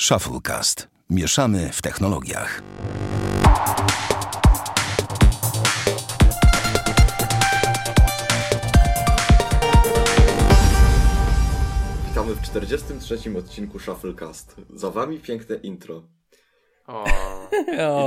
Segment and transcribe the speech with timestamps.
[0.00, 0.88] Shufflecast.
[1.10, 2.62] Mieszamy w technologiach.
[12.08, 13.18] Witamy w 43.
[13.38, 14.56] odcinku Shufflecast.
[14.70, 16.02] Za wami piękne intro.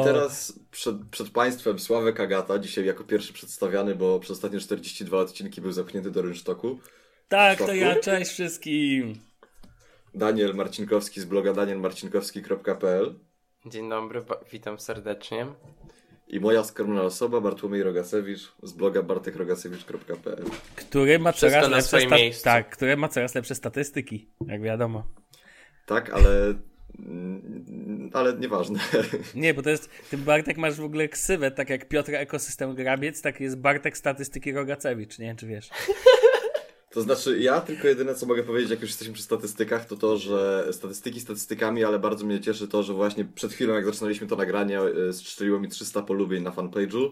[0.02, 5.18] I teraz przed, przed Państwem Sławek Agata, dzisiaj jako pierwszy przedstawiany, bo przez ostatnie 42
[5.18, 6.80] odcinki był zapchnięty do rynsztoku.
[7.28, 9.29] Tak, to ja, cześć wszystkim.
[10.14, 13.16] Daniel Marcinkowski z bloga danielmarcinkowski.pl
[13.66, 15.47] dzień dobry, witam serdecznie.
[16.28, 22.34] i moja skromna osoba Bartłomiej Rogasewicz z bloga bartekrogasiewicz.pl Który ma Wszystko coraz na lepsze
[22.34, 22.51] sta-.
[22.51, 25.04] Tak, który ma coraz lepsze statystyki, jak wiadomo.
[25.86, 26.54] Tak, ale...
[28.14, 28.79] ale nieważne.
[29.36, 33.22] Nie, bo to jest, ty Bartek masz w ogóle ksywę, tak jak Piotr Ekosystem Grabiec,
[33.22, 35.70] tak jest Bartek Statystyki Rogacewicz, nie wiem czy wiesz.
[36.89, 40.17] To znaczy, ja tylko jedyne co mogę powiedzieć, jak już jesteśmy przy statystykach, to to,
[40.17, 44.36] że statystyki statystykami, ale bardzo mnie cieszy to, że właśnie przed chwilą, jak zaczynaliśmy to
[44.36, 47.12] nagranie, y, strzeliło mi 300 polubień na fanpage'u.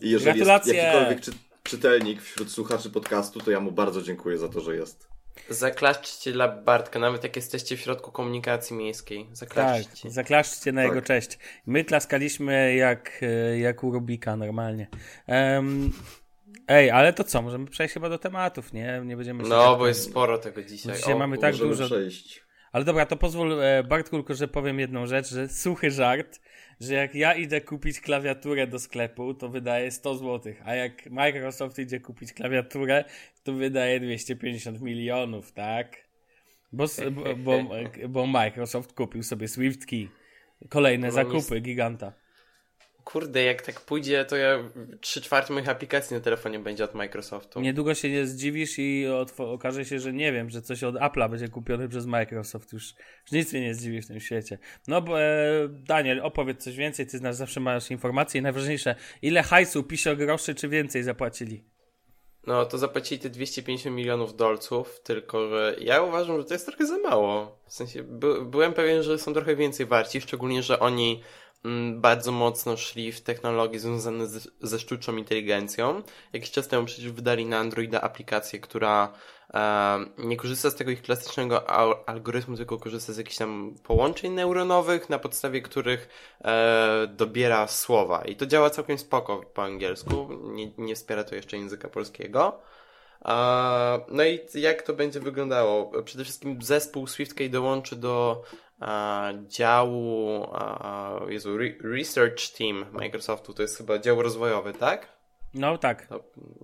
[0.00, 1.30] I jeżeli jest jakikolwiek czy,
[1.62, 5.08] czytelnik wśród słuchaczy podcastu, to ja mu bardzo dziękuję za to, że jest.
[5.48, 9.24] Zaklaszczcie dla Bartka, nawet jak jesteście w środku komunikacji miejskiej.
[9.26, 10.10] Tak, Zaklaszczcie.
[10.10, 10.90] zaklaszczcie na Tak.
[10.90, 11.38] jego cześć.
[11.66, 14.88] My klaskaliśmy jak, e, jak u Rubika normalnie.
[15.26, 15.92] Em,
[16.68, 19.02] ej, ale to co, możemy przejść chyba do tematów, nie?
[19.04, 20.96] Nie będziemy No, tak- bo jest sporo tego dzisiaj.
[20.96, 21.86] Dzisiaj O, mamy tak dużo...
[21.86, 22.42] przejść.
[22.72, 26.40] Ale dobra, to pozwól e, Bartku tylko, że powiem jedną rzecz, że suchy żart,
[26.80, 31.78] że jak ja idę kupić klawiaturę do sklepu, to wydaje 100 zł, a jak Microsoft
[31.78, 33.04] idzie kupić klawiaturę,
[33.44, 35.96] to wydaje 250 milionów, tak?
[36.72, 40.08] Bo, bo, bo, bo Microsoft kupił sobie SwiftKey.
[40.68, 42.12] Kolejne No, zakupy giganta.
[43.04, 47.60] Kurde, jak tak pójdzie, to ja 3 czwarte moich aplikacji na telefonie będzie od Microsoftu.
[47.60, 49.06] Niedługo się nie zdziwisz i
[49.38, 52.72] okaże się, że nie wiem, że coś od Apple'a będzie kupione przez Microsoft.
[52.72, 54.58] Już, już nic mnie nie zdziwi w tym świecie.
[54.88, 59.42] No bo e, Daniel, opowiedz coś więcej, ty znasz, zawsze masz informacje i najważniejsze, ile
[59.42, 61.64] hajsu, pisio groszy czy więcej zapłacili?
[62.46, 66.86] No, to zapłacili te 250 milionów dolców, tylko że ja uważam, że to jest trochę
[66.86, 67.58] za mało.
[67.66, 71.22] W sensie, by, byłem pewien, że są trochę więcej warci, szczególnie, że oni
[71.94, 76.02] bardzo mocno szli w technologie związane z, ze sztuczną inteligencją.
[76.32, 79.12] Jakiś czas temu przecież wydali na Androida aplikację, która
[79.54, 84.32] e, nie korzysta z tego ich klasycznego al- algorytmu, tylko korzysta z jakichś tam połączeń
[84.32, 86.08] neuronowych, na podstawie których
[86.44, 88.24] e, dobiera słowa.
[88.24, 90.28] I to działa całkiem spoko po angielsku.
[90.42, 92.60] Nie, nie wspiera to jeszcze języka polskiego.
[93.20, 96.02] A, No i jak to będzie wyglądało?
[96.02, 98.42] Przede wszystkim zespół SwiftKey dołączy do
[99.46, 100.46] działu
[101.28, 105.08] Jezu, Re- Research Team Microsoftu, to jest chyba dział rozwojowy, tak?
[105.54, 106.08] No tak.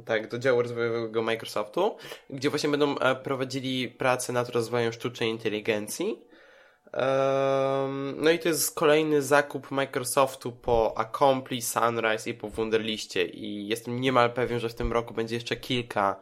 [0.06, 1.96] Tak, do działu rozwojowego Microsoftu,
[2.30, 6.28] gdzie właśnie będą e, prowadzili pracę nad rozwojem sztucznej inteligencji.
[8.16, 14.00] No i to jest kolejny zakup Microsoftu po Accompli, Sunrise i po Wunderliście i jestem
[14.00, 16.20] niemal pewien, że w tym roku będzie jeszcze kilka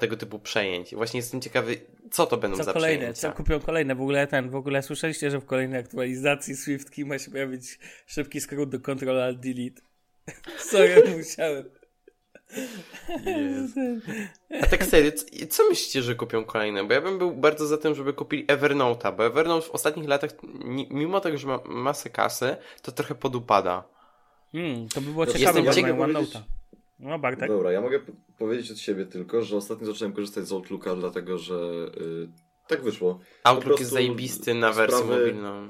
[0.00, 0.92] tego typu przejęć.
[0.92, 1.76] I właśnie jestem ciekawy,
[2.10, 3.20] co to będą Co za kolejne, przejęcia.
[3.20, 3.94] co kupią kolejne?
[3.94, 8.40] W ogóle ten, w ogóle słyszeliście, że w kolejnej aktualizacji SwiftKey ma się pojawić szybki
[8.40, 9.80] skrót do Ctrl Alt Delete.
[10.70, 11.64] Sorry, musiałem.
[14.62, 16.84] A tak serio, co, co myślicie, że kupią kolejne?
[16.84, 20.30] Bo ja bym był bardzo za tym, żeby kupili Evernote'a, bo Evernote w ostatnich latach,
[20.90, 23.84] mimo tego, że ma masę kasy, to trochę podupada.
[24.52, 26.40] Hmm, to by było No, ciekawe, jestem bo ciekaw mają powiedzieć- OneNote'a.
[26.98, 27.48] No Bartek.
[27.48, 28.00] Dobra, ja mogę
[28.38, 31.54] powiedzieć od siebie tylko, że ostatnio zacząłem korzystać z Outlooka, dlatego że
[32.00, 32.28] y,
[32.68, 33.20] tak wyszło.
[33.44, 35.68] Outlook jest zajebisty na wersję sprawy- mobilną.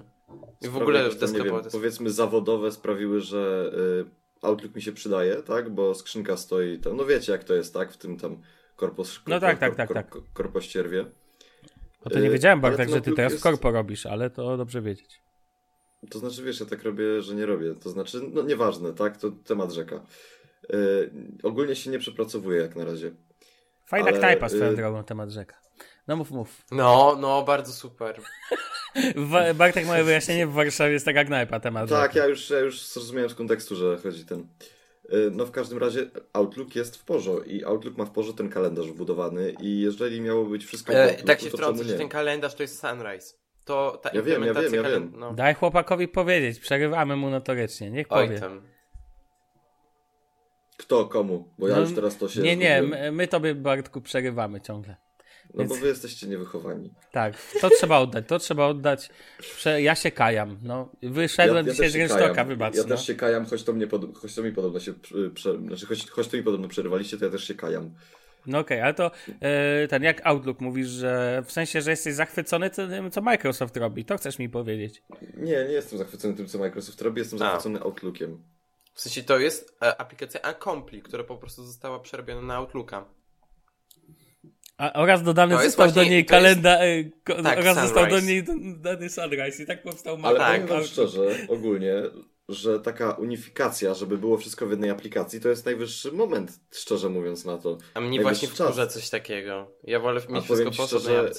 [0.63, 1.77] I w ogóle nie desktopowe wiem, to jest...
[1.77, 3.73] powiedzmy zawodowe sprawiły, że
[4.07, 5.71] y, Outlook mi się przydaje, tak?
[5.71, 7.93] Bo skrzynka stoi tam, no wiecie jak to jest, tak?
[7.93, 8.41] W tym tam
[8.77, 10.17] korpos, No tak, tak, tak, tak.
[10.33, 11.05] korpościerwie.
[12.05, 14.57] No to nie wiedziałem, ale Bartek, że ty teraz w jest- korpo robisz, ale to
[14.57, 15.21] dobrze wiedzieć.
[16.11, 17.75] To znaczy, wiesz, ja tak robię, że nie robię.
[17.75, 19.17] To znaczy, no nieważne, tak?
[19.17, 20.01] To temat rzeka.
[20.75, 21.11] Y,
[21.43, 23.11] ogólnie się nie przepracowuję jak na razie.
[23.87, 25.57] Fajna Ale, knajpa swoją y- drogą, temat rzeka.
[26.09, 26.63] No mów, mów.
[26.71, 28.21] No, no, bardzo super.
[29.55, 32.25] Bartek, moje wyjaśnienie, w Warszawie jest taka knajpa, temat Tak, rzeka.
[32.25, 34.41] ja już, ja już zrozumiałem z kontekstu, że chodzi ten.
[34.41, 38.49] Y, No w każdym razie Outlook jest w porze i Outlook ma w porze ten
[38.49, 41.95] kalendarz wbudowany i jeżeli miało być wszystko w E, Outlooku, tak się to wtrącę, że
[41.95, 43.35] ten kalendarz to jest Sunrise.
[43.65, 45.13] To ta Ja wiem, ja wiem, ja wiem.
[45.17, 45.35] No.
[45.35, 48.41] Daj chłopakowi powiedzieć, przerywamy mu notorycznie, niech Oj powie.
[48.41, 48.63] tam.
[50.77, 51.49] Kto, komu?
[51.59, 52.41] Bo ja No, już teraz to się...
[52.41, 54.97] Nie, nie, my, my tobie, Bartku, przerywamy ciągle.
[55.55, 56.95] No bo więc- wy jesteście niewychowani.
[57.13, 59.11] Tak, to trzeba oddać, to trzeba oddać.
[59.39, 60.93] Prze- ja się kajam, no.
[61.03, 62.75] Wyszedłem dzisiaj też z się rynsztoka, wybacz.
[62.75, 62.89] Ja no.
[62.89, 64.19] też się kajam, choć to, mnie pod...
[64.19, 64.95] choć to mi podobno się...
[65.35, 65.59] Prze...
[65.59, 67.91] Znaczy, choć, choć to mi podobno przerywaliście, to ja też się kajam.
[68.47, 72.71] No okej, ale to e, ten jak Outlook mówisz, że w sensie, że jesteś zachwycony
[72.71, 75.03] tym, co Microsoft robi, to chcesz mi powiedzieć.
[75.37, 77.45] Nie, nie jestem zachwycony tym, co Microsoft robi, jestem A.
[77.45, 78.43] zachwycony Outlookiem.
[78.97, 83.05] W sensie to jest e, aplikacja Accompli, która po prostu została przerobiona na Outlooka.
[84.79, 88.07] A, oraz dodany został do właśnie- niej to jest- kalendarz, e, ko, Tak, oraz został
[88.07, 88.27] do Sunrise.
[88.27, 91.95] niej dodany Sunrise i tak powstał Ale tak, powiem wam szczerze, ogólnie,
[92.49, 97.45] że taka unifikacja, żeby było wszystko w jednej aplikacji, to jest najwyższy moment, szczerze mówiąc
[97.45, 97.79] na to.
[97.95, 99.73] A mnie Najwyższy właśnie wkurza coś takiego.
[99.85, 101.31] Ja wolę mieć wszystko po szczerze.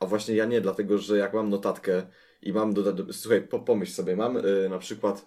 [0.00, 2.02] A właśnie ja nie, dlatego że jak mam notatkę
[2.42, 5.26] i mam do, do, słuchaj, po, pomyśl sobie, mam y, na przykład,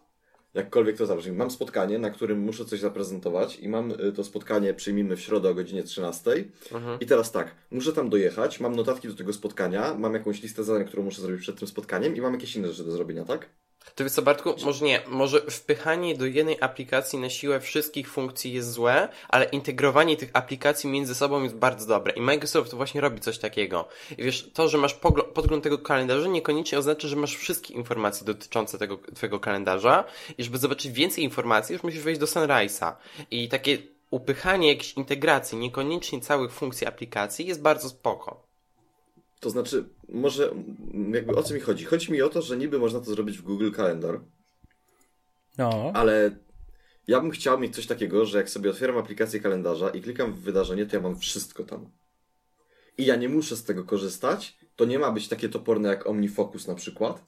[0.54, 4.74] jakkolwiek to zabrzmi, mam spotkanie, na którym muszę coś zaprezentować i mam y, to spotkanie,
[4.74, 6.32] przyjmijmy w środę o godzinie 13
[6.72, 7.00] Mhm.
[7.00, 10.86] i teraz tak, muszę tam dojechać, mam notatki do tego spotkania, mam jakąś listę zadań,
[10.86, 13.50] którą muszę zrobić przed tym spotkaniem i mam jakieś inne rzeczy do zrobienia, tak?
[13.96, 18.54] To wiesz co, Bartku, może nie, może wpychanie do jednej aplikacji na siłę wszystkich funkcji
[18.54, 22.14] jest złe, ale integrowanie tych aplikacji między sobą jest bardzo dobre.
[22.14, 23.88] I Microsoft właśnie robi coś takiego.
[24.18, 24.94] I wiesz, to, że masz
[25.34, 30.04] podgląd tego kalendarza, niekoniecznie oznacza, że masz wszystkie informacje dotyczące tego twojego kalendarza.
[30.38, 32.94] I żeby zobaczyć więcej informacji, już musisz wejść do Sunrise'a.
[33.32, 33.78] I takie
[34.12, 38.51] upychanie jakiejś integracji, niekoniecznie całych funkcji aplikacji jest bardzo spoko.
[39.42, 41.86] To znaczy, może m, jakby o co mi chodzi?
[41.86, 44.22] Chodzi mi o to, że niby można to zrobić w Google Calendar,
[45.58, 46.38] No, ale
[47.08, 50.40] ja bym chciał mieć coś takiego, że jak sobie otwieram aplikację kalendarza i klikam w
[50.42, 51.92] wydarzenie, to ja mam wszystko tam.
[52.98, 54.58] I ja nie muszę z tego korzystać.
[54.76, 57.26] To nie ma być takie toporne jak OmniFocus na przykład,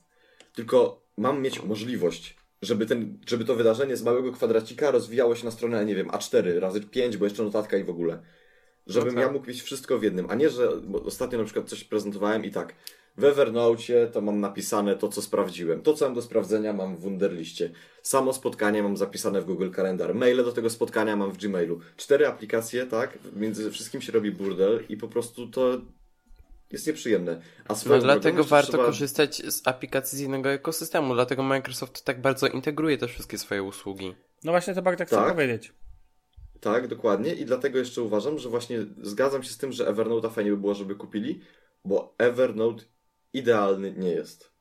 [0.56, 5.52] tylko mam mieć możliwość, żeby, ten, żeby to wydarzenie z małego kwadracika rozwijało się na
[5.52, 8.24] stronę, nie wiem, A4 razy 5, bo jeszcze notatka i w ogóle.
[8.88, 9.28] Żebym No tak.
[9.28, 10.70] ja mógł mieć wszystko w jednym, a nie, że
[11.06, 12.76] ostatnio na przykład coś prezentowałem i tak.
[13.18, 15.82] W Evernote to mam napisane to, co sprawdziłem.
[15.82, 17.72] To, co mam do sprawdzenia, mam w Wunderliście.
[18.02, 20.16] Samo spotkanie mam zapisane w Google Calendar.
[20.16, 21.80] Maile do tego spotkania mam w Gmailu.
[21.98, 23.18] Cztery aplikacje, tak?
[23.36, 25.82] Między wszystkim się robi burdel i po prostu to
[26.72, 27.42] jest nieprzyjemne.
[27.68, 28.86] A No dlatego warto trzeba...
[28.86, 34.16] korzystać z aplikacji z jednego ekosystemu, dlatego Microsoft tak bardzo integruje te wszystkie swoje usługi.
[34.44, 35.32] no właśnie to chcę Tak.
[35.34, 35.74] powiedzieć.
[36.64, 37.34] Tak, dokładnie.
[37.36, 40.76] I dlatego jeszcze uważam, że właśnie zgadzam się z tym, że Evernote'a fajnie by było,
[40.76, 41.42] żeby kupili,
[41.86, 42.84] bo Evernote
[43.34, 44.53] idealny nie jest.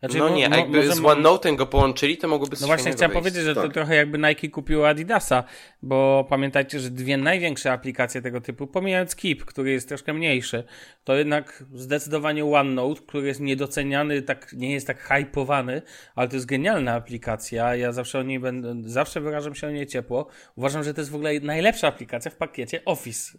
[0.00, 3.22] Znaczy, no nie, jakby może- z OneNote'em go połączyli, to mogłoby No właśnie chciałem wyjść.
[3.22, 3.72] powiedzieć, że to Tak.
[3.72, 5.44] trochę jakby Nike kupiło Adidasa,
[5.82, 10.64] bo pamiętajcie, że dwie największe aplikacje tego typu, pomijając Keep, który jest troszkę mniejszy,
[11.04, 15.82] to jednak zdecydowanie OneNote, który jest niedoceniany, tak, nie jest tak hypowany,
[16.14, 17.76] ale to jest genialna aplikacja.
[17.76, 20.26] Ja zawsze o niej będę, zawsze wyrażam się o niej ciepło.
[20.56, 23.38] Uważam, że to jest w ogóle najlepsza aplikacja w pakiecie Office,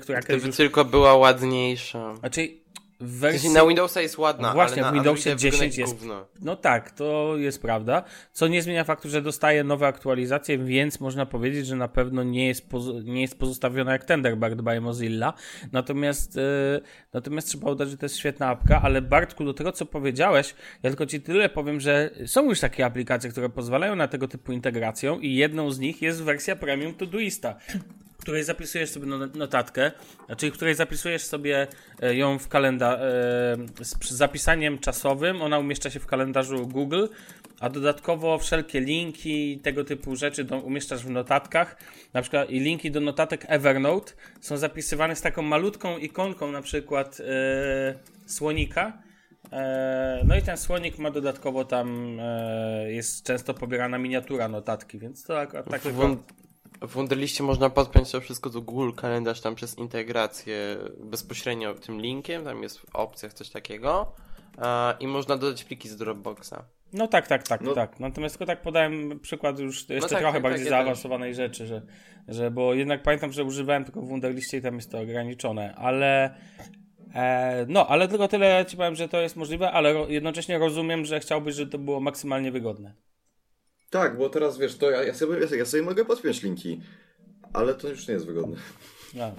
[0.00, 0.56] która kiedyś Gdyby już...
[0.56, 2.14] tylko była ładniejsza.
[2.16, 2.48] Znaczy,
[3.04, 3.50] w W wersji...
[3.50, 6.26] na Windowsa jest ładna, Właśnie, ale w na Windowsie Androidzie wygląda 10 jak jest- gówno.
[6.40, 8.02] No tak, to jest prawda.
[8.32, 12.46] Co nie zmienia faktu, że dostaje nowe aktualizacje, więc można powiedzieć, że na pewno nie
[12.48, 15.32] jest, poz- nie jest pozostawiona jak Tenderbird by Mozilla.
[15.72, 16.40] Natomiast, e,
[17.12, 20.90] natomiast trzeba udać, że to jest świetna apka, ale Bartku, do tego co powiedziałeś, ja
[20.90, 25.18] tylko ci tyle powiem, że są już takie aplikacje, które pozwalają na tego typu integrację
[25.20, 27.54] i jedną z nich jest wersja Premium Todoista
[28.03, 29.92] w której zapisujesz sobie no- notatkę,
[30.36, 31.66] czyli w której zapisujesz sobie
[32.02, 33.00] e, ją w kalendarz
[33.82, 37.06] z przy zapisaniem czasowym, ona umieszcza się w kalendarzu Google,
[37.60, 41.76] a dodatkowo wszelkie linki i tego typu rzeczy do, umieszczasz w notatkach,
[42.12, 47.20] na przykład i linki do notatek Evernote są zapisywane z taką malutką ikonką na przykład
[47.20, 47.94] e,
[48.26, 49.04] słonika,
[49.52, 55.24] E, No i ten słonik ma dodatkowo tam, e, jest często pobierana miniatura notatki, więc
[55.24, 55.98] to akurat tak W, tylko...
[55.98, 56.16] Wun-
[56.82, 62.44] w Wunderliście można podpiąć to wszystko do Google Kalendarz tam przez integrację bezpośrednio tym linkiem,
[62.44, 64.12] tam jest w opcjach coś takiego
[64.58, 66.54] a, i można dodać pliki z Dropboxa.
[66.92, 67.74] No tak, tak, tak, No.
[67.74, 68.00] tak.
[68.00, 71.82] Natomiast tylko tak podałem przykład już jeszcze tak, trochę tak, bardziej tak, zaawansowanej rzeczy, że,
[72.28, 76.34] że bo jednak pamiętam, że używałem tylko w Wunderliście i tam jest to ograniczone, ale
[77.14, 81.04] e, no, ale tylko tyle ci powiem, że to jest możliwe, ale ro, jednocześnie rozumiem,
[81.04, 82.94] że chciałbyś, żeby to było maksymalnie wygodne.
[83.94, 86.80] Tak, bo teraz wiesz, to ja, ja, sobie, ja, sobie- ja sobie mogę podpiąć linki,
[87.52, 88.56] ale to już nie jest wygodne.
[89.14, 89.34] No,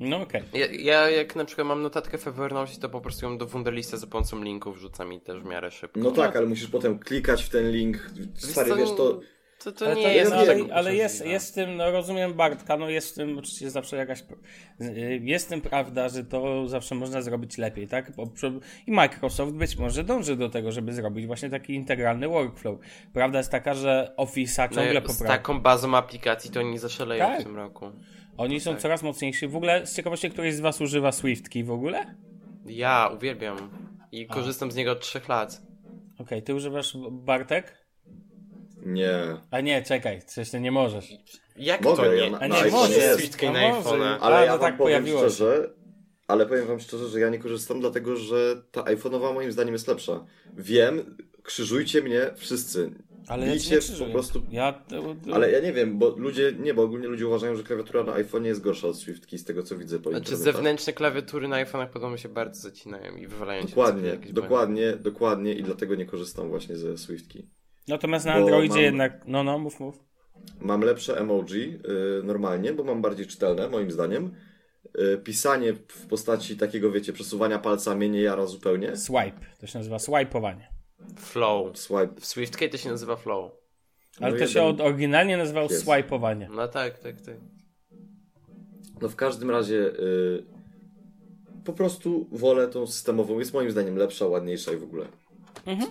[0.00, 0.42] no okej.
[0.52, 3.96] Ja, ja jak na przykład mam notatkę w Evernote, to po prostu ją do Wunderlista
[3.96, 6.00] za pomocą linków wrzucam i też w miarę szybko.
[6.00, 8.10] No tak, ale musisz potem klikać w ten link.
[8.34, 9.20] Stary, wiesz, to...
[9.64, 12.34] To, to Ale, nie to jest jest, ale, ale jest, jest w tym, no rozumiem
[12.34, 14.24] Bartka, no jest w tym oczywiście zawsze jakaś,
[15.20, 18.12] jest w tym prawda, że to zawsze można zrobić lepiej, tak?
[18.86, 22.78] I Microsoft być może dąży do tego, żeby zrobić właśnie taki integralny workflow.
[23.12, 25.36] Prawda jest taka, że Office'a No, ciągle z poprawia.
[25.36, 27.40] taką bazą aplikacji to oni zaszaleją Tak.
[27.40, 27.86] w tym roku.
[28.36, 28.80] Oni są tak.
[28.80, 29.48] coraz mocniejsi.
[29.48, 32.14] W ogóle, z ciekawości, któryś z was używa Swiftki w ogóle?
[32.66, 33.56] Ja uwielbiam
[34.12, 35.62] i korzystam z niego od trzech lat.
[36.18, 37.83] Okej, ty używasz Bartek?
[38.84, 39.18] Nie.
[39.50, 41.08] A nie, czekaj, przecież ty nie możesz.
[41.56, 42.30] Jak Mogę, to ja nie?
[42.30, 43.30] na- A na nie iPhone'ie możesz.
[43.48, 43.88] A na może.
[43.90, 44.18] iPhone'a.
[44.20, 45.30] Ale A, ja no tak powiem pojawiło się.
[45.30, 45.70] szczerze,
[46.28, 49.88] ale powiem wam szczerze, że ja nie korzystam dlatego, że ta iPhone'owa moim zdaniem jest
[49.88, 50.24] lepsza.
[50.56, 52.90] Wiem, krzyżujcie mnie wszyscy.
[53.28, 54.82] Ale ja ci Bijcie nie po prostu Ja.
[55.32, 58.44] Ale ja nie wiem, bo ludzie, nie, bo ogólnie ludzie uważają, że klawiatura na iPhone
[58.44, 62.16] jest gorsza od Swiftki, z tego co widzę po Znaczy zewnętrzne klawiatury na iPhone'ach podobno
[62.16, 66.98] się bardzo zacinają i wywalają się Dokładnie, dokładnie, dokładnie i dlatego nie korzystam właśnie ze
[66.98, 67.48] Swiftki.
[67.88, 69.98] Natomiast na Androidzie mam- jednak, no no, mów, mów.
[70.60, 71.78] Mam lepsze emoji
[72.20, 74.34] y, normalnie, bo mam bardziej czytelne, moim zdaniem.
[74.98, 78.96] Y, pisanie w postaci takiego, wiecie, przesuwania palca mnie nie jara zupełnie.
[78.96, 80.68] Swipe, to się nazywa swipeowanie.
[81.16, 81.78] Flow.
[81.78, 82.20] Swipe.
[82.20, 83.52] W SwiftKey to się nazywa Flow.
[84.20, 85.82] Ale No to się od, oryginalnie nazywało jest.
[85.86, 86.48] swipeowanie.
[86.52, 87.34] No tak, tak, tak.
[89.02, 90.44] No w każdym razie y,
[91.64, 93.38] po prostu wolę tą systemową.
[93.38, 95.06] Jest moim zdaniem lepsza, ładniejsza i w ogóle.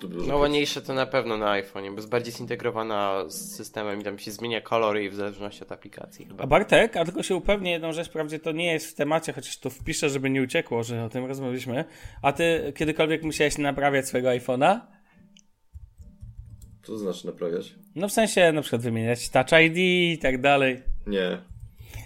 [0.01, 4.03] Dużo No ładniejsze to na pewno na iPhone'ie, bo jest bardziej zintegrowana z systemem i
[4.03, 6.43] tam się zmienia kolory i w zależności od aplikacji chyba.
[6.43, 9.60] A Bartek, a tylko się upewnię jedną rzecz, wprawdzie to nie jest w temacie, chociaż
[9.60, 11.86] to wpiszę, żeby nie uciekło, że o tym rozmawialiśmy.
[12.22, 14.79] A ty kiedykolwiek musiałeś naprawiać swojego iPhone'a?
[16.84, 17.75] Co to znaczy naprawiać?
[17.96, 20.82] No w sensie na przykład wymieniać Touch ID i tak dalej.
[21.08, 21.38] Nie.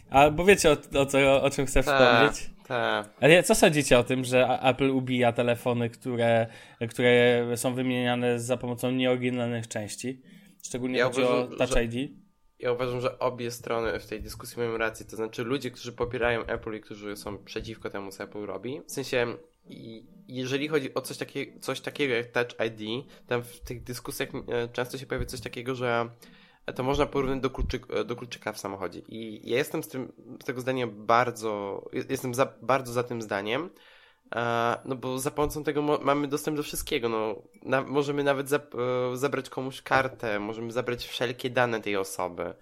[0.09, 2.56] A bo wiecie o, o, co, o czym chcę Ta, wspomnieć?
[2.67, 3.09] Ta.
[3.21, 6.47] Ale co sądzicie o tym, że Apple ubija telefony, które,
[6.89, 10.21] które są wymieniane za pomocą nieoryginalnych części?
[10.63, 12.12] Szczególnie Ja chodzi uważam, o Touch że- ID.
[12.59, 15.05] Ja uważam, że obie strony w tej dyskusji mają rację.
[15.05, 18.81] To znaczy ludzie, którzy popierają Apple i którzy są przeciwko temu, co Apple robi.
[18.88, 19.27] W sensie,
[20.27, 24.67] jeżeli chodzi o coś, takie, coś takiego jak Touch ID, tam w tych dyskusjach e,
[24.67, 26.09] często się pojawia coś takiego, że
[26.74, 29.01] to można porównać do, kluczyk, do kluczyka w samochodzie.
[29.07, 33.69] I ja jestem z, tym, z tego zdania bardzo, jestem za, bardzo za tym zdaniem.
[34.36, 37.09] E, No bo za pomocą tego mamy dostęp do wszystkiego.
[37.09, 38.62] No, na, możemy nawet za, e,
[39.17, 42.53] zabrać komuś kartę, możemy zabrać wszelkie dane tej osoby.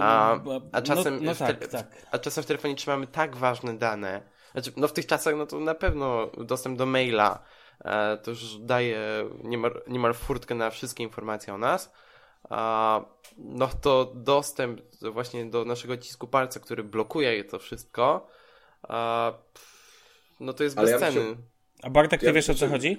[0.00, 1.86] A, no, a czasem, no, no w tak, tak.
[2.10, 4.22] a czasem w telefonie trzymamy tak ważne dane.
[4.52, 7.42] Znaczy, no w tych czasach, no to na pewno dostęp do maila
[7.84, 8.98] e, to już daje
[9.44, 11.92] niemal, niemal furtkę na wszystkie informacje o nas.
[12.50, 13.00] A,
[13.38, 18.26] no to dostęp do- właśnie do naszego cisku palca, który blokuje to wszystko,
[20.40, 21.30] no to jest Ale ja bym bezcenny.
[21.34, 21.42] się-
[21.82, 22.96] A Bartek, ty Ja wiesz o co chodzi?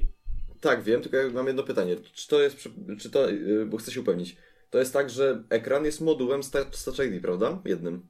[0.62, 1.96] Tak, wiem, tylko ja mam jedno pytanie.
[2.14, 2.58] Czy to jest,
[3.00, 4.38] czy to, yy, bo chcę się upewnić.
[4.70, 6.42] To jest tak, że ekran jest modułem
[6.86, 7.62] Touch ID, prawda?
[7.66, 8.08] Jednym.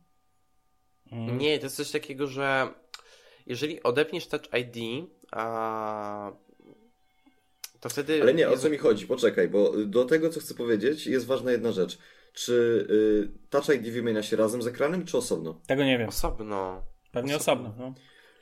[1.12, 1.38] Mm.
[1.38, 2.68] Nie, to jest coś takiego, że
[3.46, 6.32] jeżeli odepniesz Touch ID, a,
[7.88, 8.22] to wtedy...
[8.22, 9.08] Ale nie, o co mi chodzi?
[9.08, 11.98] Poczekaj, bo do tego, co chcę powiedzieć, jest ważna jedna rzecz.
[12.34, 15.62] Czy y, Touch ID wymienia się razem z ekranem, czy osobno?
[15.68, 16.10] Tego nie wiem.
[16.10, 16.82] Osobno.
[17.12, 17.70] Pewnie osobno.
[17.70, 17.86] osobno.
[17.90, 17.94] No.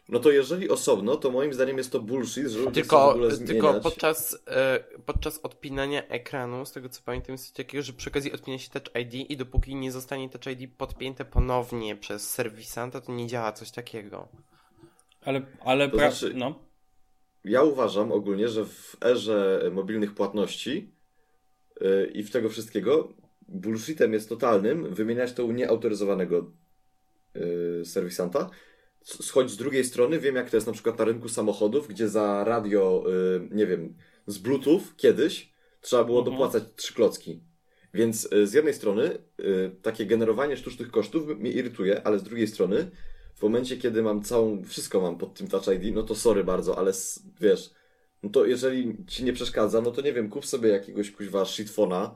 [0.09, 3.09] No to jeżeli osobno, to moim zdaniem jest to bullshit, że ludzie chcą w Tylko,
[3.11, 3.83] ogóle tylko zmieniać.
[3.83, 8.31] podczas, e, podczas odpinania ekranu, z tego co pamiętam, jest coś takiego, że przy okazji
[8.33, 13.11] odpina się Touch ID i dopóki nie zostanie Touch ID podpięte ponownie przez serwisanta, to
[13.11, 14.27] nie działa coś takiego.
[15.25, 16.11] Ale, ale To pra...
[16.11, 16.59] znaczy- no.
[17.45, 20.91] Ja uważam ogólnie, że w erze mobilnych płatności
[21.81, 23.13] yy, i w tego wszystkiego
[23.47, 26.51] bullshitem jest totalnym wymieniać to u nieautoryzowanego
[27.35, 28.49] yy, serwisanta.
[29.31, 32.43] Choć z drugiej strony wiem, jak to jest na przykład na rynku samochodów, gdzie za
[32.43, 33.93] radio, yy, nie wiem,
[34.27, 36.33] z Bluetooth kiedyś trzeba było Mhm.
[36.37, 37.39] dopłacać trzy klocki.
[37.93, 39.17] Więc z jednej strony
[39.81, 42.91] takie generowanie sztucznych kosztów mnie irytuje, ale z drugiej strony
[43.43, 46.77] w momencie, kiedy mam całą, wszystko mam pod tym Touch ID, no to sorry bardzo,
[46.77, 46.91] ale
[47.41, 47.71] wiesz,
[48.23, 52.15] no to jeżeli ci nie przeszkadza, no to nie wiem, kup sobie jakiegoś kuźwa shitfona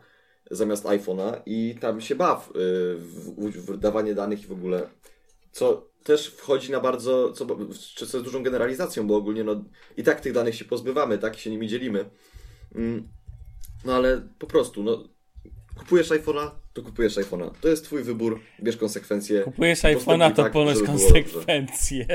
[0.52, 2.54] zamiast iPhone'a i tam się baw y,
[2.98, 4.90] w, w, dawanie danych i w ogóle.
[5.52, 7.46] Co też wchodzi na bardzo, co,
[8.08, 9.64] co jest dużą generalizacją, bo ogólnie no
[9.98, 12.10] i tak tych danych się pozbywamy, tak się nimi dzielimy.
[12.76, 13.08] Mm,
[13.86, 15.10] No ale po prostu, no
[15.78, 17.52] kupujesz iPhone'a, to kupujesz iPhone'a.
[17.62, 19.42] To jest twój wybór, bierz konsekwencje.
[19.44, 22.06] Kupujesz iPhone'a, to tak, ponoć konsekwencje.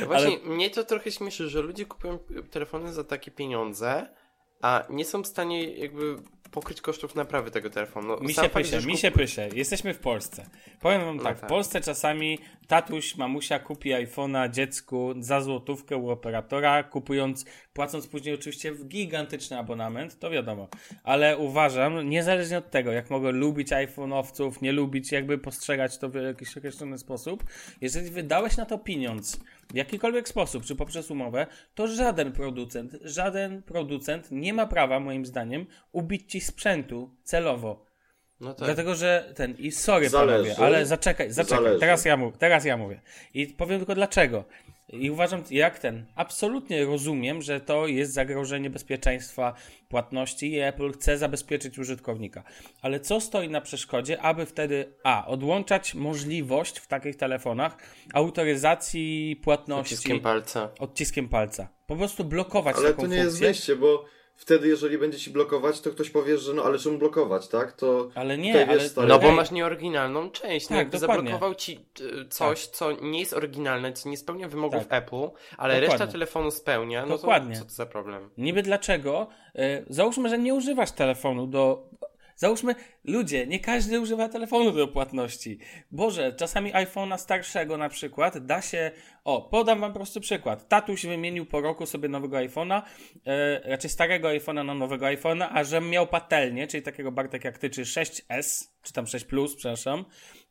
[0.00, 2.18] No Właśnie, mnie to trochę śmieszy, że ludzie kupują
[2.50, 4.08] telefony za takie pieniądze,
[4.62, 6.16] a nie są w stanie jakby
[6.50, 8.08] pokryć kosztów naprawy tego telefonu.
[8.08, 9.48] No, Mi się pysze, mi kup- się pysze.
[9.54, 10.46] Jesteśmy w Polsce.
[10.80, 11.48] Powiem wam No tak, tak.
[11.48, 18.34] w Polsce czasami tatuś, mamusia kupi iPhone'a dziecku za złotówkę u operatora, kupując, płacąc później
[18.34, 20.68] oczywiście w gigantyczny abonament, to wiadomo.
[21.04, 26.14] Ale uważam, niezależnie od tego, jak mogę lubić iPhone'owców, nie lubić, jakby postrzegać to w
[26.14, 27.44] jakiś określony sposób,
[27.80, 29.40] jeżeli wydałeś na to pieniądz
[29.72, 35.26] w jakikolwiek sposób, czy poprzez umowę, to żaden producent, żaden producent nie ma prawa, moim
[35.26, 37.84] zdaniem, ubić ci sprzętu celowo.
[38.40, 38.66] No tak.
[38.66, 39.54] Dlatego, że ten.
[39.58, 40.50] I sorry, Zależy.
[40.50, 41.58] panowie, ale zaczekaj, zaczekaj.
[41.58, 41.80] Zależy.
[41.80, 43.00] Teraz ja, mów, teraz ja mówię.
[43.34, 44.44] I powiem tylko dlaczego.
[44.92, 49.54] I uważam, jak ten, absolutnie rozumiem, że to jest zagrożenie bezpieczeństwa
[49.88, 52.42] płatności i Apple chce zabezpieczyć użytkownika.
[52.82, 55.26] Ale co stoi na przeszkodzie, aby wtedy A.
[55.26, 57.76] odłączać możliwość w takich telefonach
[58.14, 60.70] autoryzacji płatności Odciskiem palca.
[60.78, 61.68] odciskiem palca.
[61.86, 63.46] Po prostu blokować Ale taką to nie jest funkcję.
[63.48, 64.04] wyjście, bo
[64.36, 67.72] wtedy jeżeli będzie ci blokować, to ktoś powie, że no ale czemu blokować, tak?
[67.72, 70.66] To Ale nie, tutaj, wiesz, ale- stary, No bo masz nieoryginalną część.
[70.66, 71.24] Tak, no jakby dokładnie.
[71.30, 75.02] zablokował ci y, coś, co nie jest oryginalne, co nie spełnia wymogów Tak.
[75.02, 75.30] Apple, ale
[75.74, 75.80] Dokładnie.
[75.80, 77.54] reszta telefonu spełnia, no Dokładnie.
[77.54, 78.30] to co to za problem?
[78.38, 79.26] Niby dlaczego?
[79.54, 81.88] E, Załóżmy, że nie używasz telefonu do.
[82.36, 82.74] Załóżmy,
[83.04, 85.58] ludzie, nie każdy używa telefonu do płatności.
[85.90, 88.90] Boże, czasami iPhone'a starszego na przykład da się.
[89.24, 90.68] O, podam wam prosty przykład.
[90.68, 92.82] Tatuś wymienił po roku sobie nowego iPhone'a,
[93.26, 97.58] e, raczej starego iPhone'a na nowego iPhone'a, a że miał patelnię, czyli takiego Bartek jak
[97.58, 100.04] ty, czy 6S, czy tam 6 Plus, przepraszam,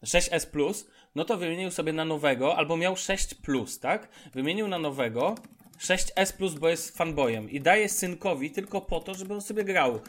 [0.05, 4.09] 6S Plus, no to wymienił sobie na nowego, albo miał 6 Plus, tak?
[4.33, 5.35] Wymienił na nowego,
[5.79, 9.99] 6S Plus, bo jest fanboyem i daje synkowi tylko po to, żeby on sobie grał.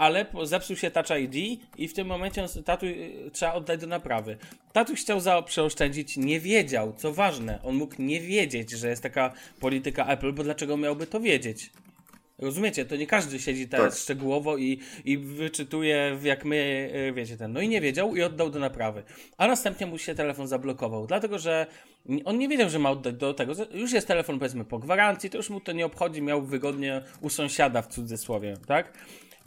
[0.00, 4.36] Ale zepsuł się Touch ID i w tym momencie tatu, y, trzeba oddać do naprawy.
[4.72, 9.32] Tatuś chciał za przeoszczędzić, nie wiedział, co ważne, on mógł nie wiedzieć, że jest taka
[9.60, 11.70] polityka Apple, bo dlaczego miałby to wiedzieć?
[12.38, 14.02] Rozumiecie, to nie każdy siedzi teraz Tak.
[14.02, 17.52] szczegółowo i, i wyczytuje, jak my, y, wiecie, ten.
[17.52, 19.02] No i nie wiedział i oddał do naprawy.
[19.38, 21.66] A następnie mu się telefon zablokował, dlatego że
[22.24, 23.52] on nie wiedział, że ma oddać do tego.
[23.74, 27.28] Już jest telefon, powiedzmy, po gwarancji, to już mu to nie obchodzi, miał wygodnie u
[27.28, 28.92] sąsiada w cudzysłowie, tak?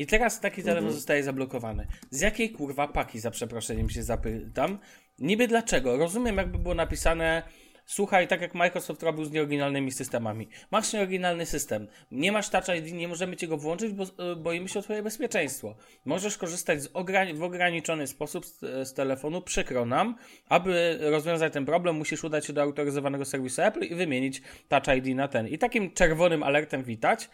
[0.03, 1.87] I teraz taki telefon zostaje zablokowany.
[2.09, 4.79] Z jakiej kurwa paki, za przeproszeniem się zapytam?
[5.19, 5.97] Niby dlaczego?
[5.97, 7.43] Rozumiem, jakby było napisane.
[7.85, 10.47] Słuchaj, tak jak Microsoft robił z nieoryginalnymi systemami.
[10.71, 14.69] Masz nieoryginalny system, nie masz Touch ID, nie możemy cię go włączyć, bo e, boimy
[14.69, 15.75] się o twoje bezpieczeństwo.
[16.05, 20.15] Możesz korzystać ograni- w ograniczony sposób z, z telefonu, przykro nam.
[20.49, 25.15] Aby rozwiązać ten problem, musisz udać się do autoryzowanego serwisu Apple i wymienić Touch ID
[25.15, 25.47] na ten.
[25.47, 27.29] I takim czerwonym alertem witać.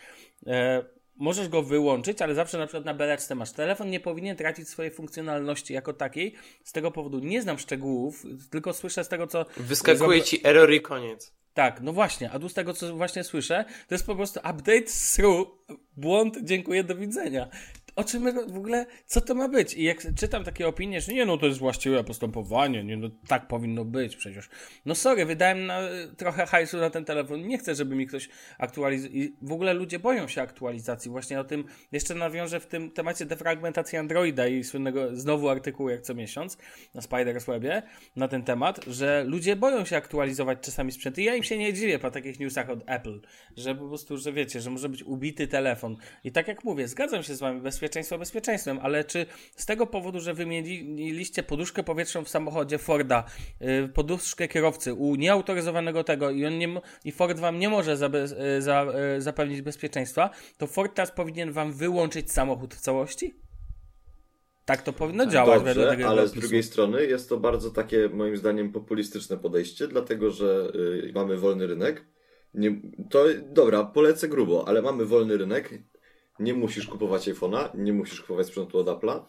[0.48, 4.70] E, Możesz go wyłączyć, ale zawsze na przykład na beleczce masz telefon, nie powinien tracić
[4.70, 6.36] swojej funkcjonalności jako takiej.
[6.64, 9.46] Z tego powodu nie znam szczegółów, tylko słyszę z tego, co.
[9.58, 11.34] Wyskakuje ci error i koniec.
[11.54, 14.86] Tak, no właśnie, a tu z tego, co właśnie słyszę, to jest po prostu update
[15.16, 15.48] through,
[15.98, 17.50] błąd, dziękuję, do widzenia.
[18.00, 19.74] O czym my w ogóle, co to ma być?
[19.74, 23.48] I jak czytam takie opinie, że nie, no to jest właściwe postępowanie, nie, no tak
[23.48, 24.50] powinno być przecież.
[24.86, 25.80] No sorry, wydałem na,
[26.18, 29.18] trochę hajsu na ten telefon, nie chcę, żeby mi ktoś aktualizował.
[29.18, 31.12] I w ogóle ludzie boją się aktualizacji.
[31.12, 36.02] Właśnie o tym jeszcze nawiążę w tym temacie defragmentacji Androida i słynnego znowu artykułu jak
[36.02, 36.58] co miesiąc
[36.94, 37.84] na Spider's Webie
[38.16, 41.74] na ten temat, że ludzie boją się aktualizować czasami sprzęt i ja im się nie
[41.74, 43.22] dziwię po takich newsach od Apple,
[43.58, 45.98] że po prostu, że wiecie, że może być ubity telefon.
[46.24, 49.26] I tak jak mówię, zgadzam się z wami, bezpieczeństwo bezpieczeństwem, ale czy
[49.56, 53.24] z tego powodu, że wymieniliście poduszkę powietrzną w samochodzie Forda,
[53.60, 58.62] yy, poduszkę kierowcy u nieautoryzowanego tego i on nie, i Ford wam nie może yy,
[58.62, 63.34] za, yy, zapewnić bezpieczeństwa, to Ford teraz powinien wam wyłączyć samochód w całości?
[64.66, 68.38] Tak to powinno działać wedle Dobrze, ale z drugiej strony jest to bardzo takie, moim
[68.38, 72.06] zdaniem, populistyczne podejście, dlatego że y, mamy wolny rynek.
[72.54, 75.80] Nie, to dobra, polecę grubo, ale mamy wolny rynek.
[76.40, 79.22] Nie musisz kupować iPhone'a, nie musisz kupować sprzętu od Apple'a.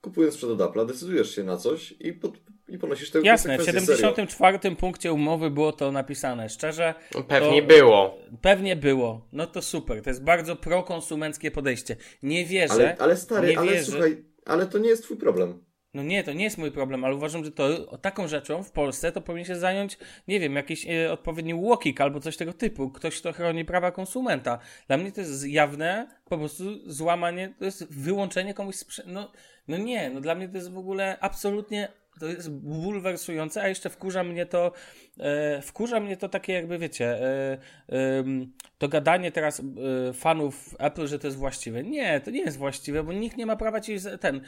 [0.00, 2.32] Kupując sprzęt od Apple'a, decydujesz się na coś i, pod,
[2.68, 4.10] i ponosisz tego Jasne, w konsekwencje, serio.
[4.16, 6.48] 74 punkcie umowy było to napisane.
[6.48, 6.94] Szczerze,
[7.28, 8.18] Pewnie to było.
[8.42, 9.26] pewnie było.
[9.32, 10.02] No to super.
[10.02, 11.96] To jest bardzo prokonsumenckie podejście.
[12.22, 12.74] Nie wierzę.
[12.74, 13.84] Ale, ale stary, nie ale wierzę.
[13.92, 15.64] słuchaj, ale to nie jest twój problem.
[15.98, 19.12] No nie, to nie jest mój problem, ale uważam, że to taką rzeczą w Polsce
[19.12, 22.90] to powinien się zająć, nie wiem, jakiś e, odpowiedni łokik albo coś tego typu.
[22.90, 24.58] Ktoś, kto chroni prawa konsumenta.
[24.86, 29.32] Dla mnie to jest jawne, po prostu złamanie, to jest wyłączenie komuś sprzę- No,
[29.68, 31.88] no nie, no dla mnie to jest w ogóle absolutnie
[32.20, 34.72] to jest bulwersujące, a jeszcze wkurza mnie to,
[35.20, 37.58] e, wkurza mnie to takie jakby, wiecie, e,
[37.88, 41.82] em, to gadanie teraz e, fanów Apple, że to jest właściwe.
[41.82, 44.40] Nie, to nie jest właściwe, bo nikt nie ma prawa ci ten,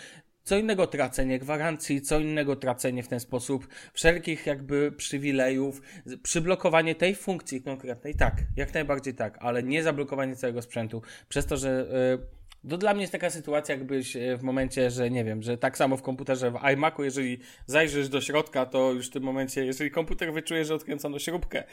[0.44, 5.82] co innego tracenie gwarancji, co innego tracenie w ten sposób wszelkich jakby przywilejów,
[6.22, 11.56] przyblokowanie tej funkcji konkretnej, tak, jak najbardziej tak, ale nie zablokowanie całego sprzętu, przez to,
[11.56, 11.86] że
[12.64, 15.58] e, to dla mnie jest taka sytuacja, jakbyś e, w momencie, że nie wiem, że
[15.58, 19.66] tak samo w komputerze, w iMacu, jeżeli zajrzysz do środka, to już w tym momencie,
[19.66, 21.64] jeżeli komputer wyczuje, że odkręcono śrubkę,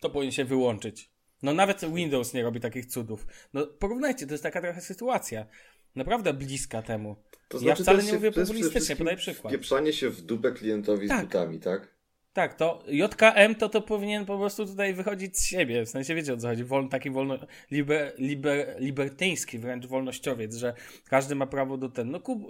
[0.00, 1.10] to powinien się wyłączyć.
[1.42, 3.26] No nawet Windows nie robi takich cudów.
[3.52, 5.46] No porównajcie, to jest taka trochę sytuacja.
[5.94, 7.16] Naprawdę bliska temu.
[7.48, 9.52] To Ja znaczy, wcale to jest nie mówię populistycznie, podaję przykład.
[9.52, 11.20] Wpieprzanie się w dupę klientowi Tak.
[11.20, 11.94] z butami, tak?
[12.32, 16.34] Tak, to JKM to to powinien po prostu tutaj wychodzić z siebie, w sensie wiecie
[16.34, 17.38] o co chodzi, Wol, taki wolno,
[17.70, 20.74] liber, liber, libertyński wręcz wolnościowiec, że
[21.08, 22.42] każdy ma prawo do ten, no kup,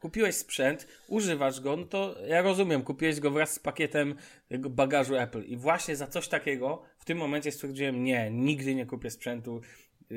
[0.00, 4.14] kupiłeś sprzęt, używasz go, no to ja rozumiem, kupiłeś go wraz z pakietem
[4.70, 9.10] bagażu Apple i właśnie za coś takiego w tym momencie stwierdziłem, nie, nigdy nie kupię
[9.10, 9.60] sprzętu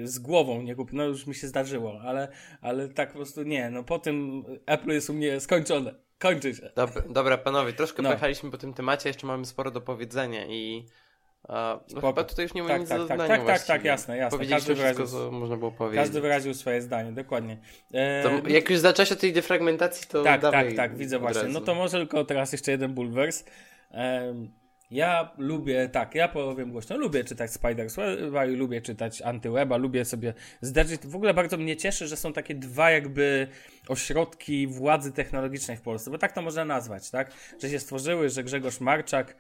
[0.04, 2.28] z głową nie kupię, no już mi się zdarzyło, ale,
[2.62, 6.70] ale tak po prostu nie, no po tym Apple jest u mnie skończone, kończy się.
[6.76, 8.10] Dobra, dobra panowie, troszkę no.
[8.10, 10.86] pojechaliśmy po tym temacie, jeszcze mamy sporo do powiedzenia i
[11.50, 14.18] no chyba tutaj już nie ma tak, nic tak, do tak, tak, tak, tak, jasne,
[14.18, 14.38] jasne.
[14.38, 16.02] Powiedzieliśmy wszystko, co można było powiedzieć.
[16.02, 17.58] Każdy wyraził swoje zdanie, dokładnie.
[17.94, 18.24] E...
[18.24, 21.50] To, jak już zaczęłaś od tej defragmentacji, to Tak, tak, tak, widzę właśnie.
[21.50, 23.46] No to może tylko teraz jeszcze jeden bulwers.
[23.92, 24.34] E...
[24.94, 30.34] Ja lubię, tak, ja powiem głośno, lubię czytać Spider-Weba i lubię czytać Antyweba, lubię sobie
[30.62, 31.02] zderzyć.
[31.02, 33.48] W ogóle bardzo mnie cieszy, że są takie dwa jakby
[33.88, 37.32] ośrodki władzy technologicznej w Polsce, bo tak to można nazwać, tak?
[37.62, 39.38] Że się stworzyły, że Grzegorz Marczak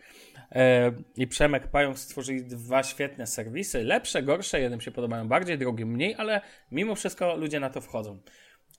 [0.51, 5.91] e, i Przemek Pająk stworzyli dwa świetne serwisy, lepsze, gorsze, jednym się podobają bardziej, drugim
[5.91, 8.19] mniej, ale mimo wszystko ludzie na to wchodzą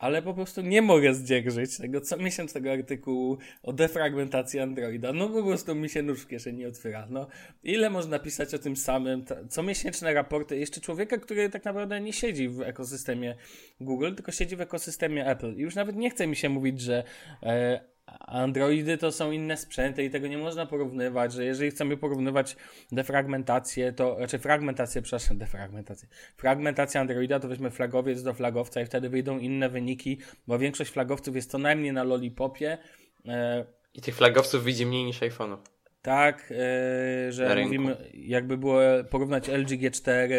[0.05, 5.13] ale po prostu nie mogę zdzierżyć tego co miesiąc tego artykułu o defragmentacji Androida.
[5.13, 7.07] No po prostu mi się nóż w kieszeni otwiera.
[7.11, 7.27] No,
[7.63, 9.25] ile można pisać o tym samym?
[9.49, 10.57] Co miesięczne raporty.
[10.57, 13.37] Jeszcze człowieka, który tak naprawdę nie siedzi w ekosystemie
[13.81, 15.55] Google, tylko siedzi w ekosystemie Apple.
[15.57, 17.05] I już nawet nie chce mi się mówić, że
[17.43, 22.57] e, Androidy to są inne sprzęty i tego nie można porównywać, że jeżeli chcemy porównywać
[22.93, 28.87] defragmentację, to, raczej znaczy fragmentację, przepraszam, defragmentację, fragmentację Androida, to weźmy flagowiec do flagowca i
[28.87, 32.79] wtedy wyjdą inne wyniki, bo większość flagowców jest co najmniej na lollipopie.
[33.27, 33.65] E...
[33.95, 35.74] I tych flagowców widzi mniej niż iPhone'ów.
[36.05, 40.31] Tak, yy, że mówimy, jakby było porównać LG G4,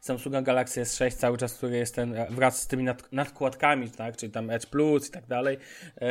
[0.00, 4.32] Samsunga Galaxy S6 cały czas, który jest ten, wraz z tymi nad, nadkładkami, tak, czyli
[4.32, 5.58] tam Edge Plus i tak dalej,
[6.00, 6.08] yy,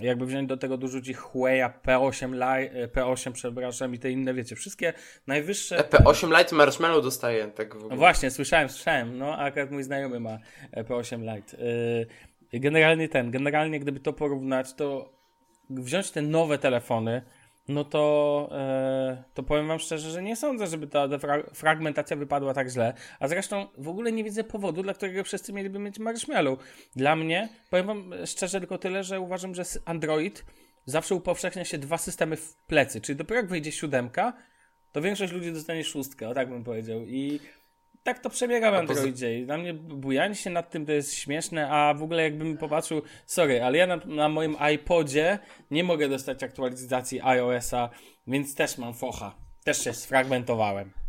[0.00, 4.92] jakby wziąć do tego dorzucić Huawei P8 Lite, P8 przepraszam i te inne, wiecie, wszystkie
[5.26, 5.78] najwyższe...
[5.78, 7.90] E, P8 Lite Marshmallow dostaje, tak w ogóle.
[7.90, 10.38] No właśnie, słyszałem, słyszałem, no, akurat mój znajomy ma
[10.76, 11.56] P8 Lite.
[12.52, 15.12] Yy, generalnie ten, generalnie gdyby to porównać, to
[15.70, 17.22] wziąć te nowe telefony,
[17.68, 21.08] no to, e, to powiem wam szczerze, że nie sądzę, żeby ta
[21.54, 22.94] fragmentacja wypadła tak źle.
[23.20, 26.58] A zresztą w ogóle nie widzę powodu, dla którego wszyscy mieliby mieć marshmallow.
[26.96, 30.44] Dla mnie, powiem wam szczerze tylko tyle, że uważam, że Android
[30.86, 33.00] zawsze upowszechnia się dwa systemy w plecy.
[33.00, 34.32] Czyli dopiero jak wyjdzie siódemka,
[34.92, 37.00] to większość ludzi dostanie szóstkę, o tak bym powiedział.
[37.06, 37.40] I
[38.02, 41.70] tak to przebiega w Androidzie i dla mnie bujanie się nad tym to jest śmieszne,
[41.70, 45.38] a w ogóle jakbym popatrzył, sorry, ale ja na, na moim iPodzie
[45.70, 47.90] nie mogę dostać aktualizacji iOS-a,
[48.26, 49.34] więc też mam focha.
[49.64, 51.01] Też się sfragmentowałem.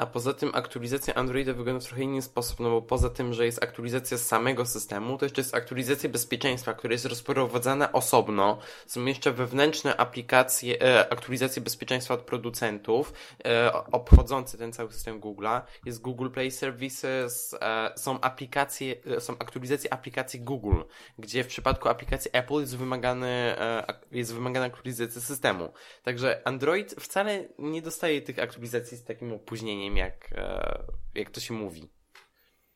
[0.00, 3.44] A poza tym aktualizacja Androida wygląda w trochę inny sposób, no bo poza tym, że
[3.44, 8.58] jest aktualizacja samego systemu, to jeszcze jest aktualizacja bezpieczeństwa, która jest rozprowadzana osobno.
[8.86, 13.12] Są jeszcze wewnętrzne aplikacje, e, aktualizacje bezpieczeństwa od producentów,
[13.44, 15.60] e, obchodzące ten cały system Google'a.
[15.84, 20.82] Jest Google Play Services, e, są aplikacje, e, są aktualizacje aplikacji Google,
[21.18, 25.72] gdzie w przypadku aplikacji Apple jest wymagany, e, jest wymagana aktualizacja systemu.
[26.02, 30.82] Także Android wcale nie dostaje tych aktualizacji z takim opóźnieniem jak, e,
[31.14, 31.90] jak to się mówi.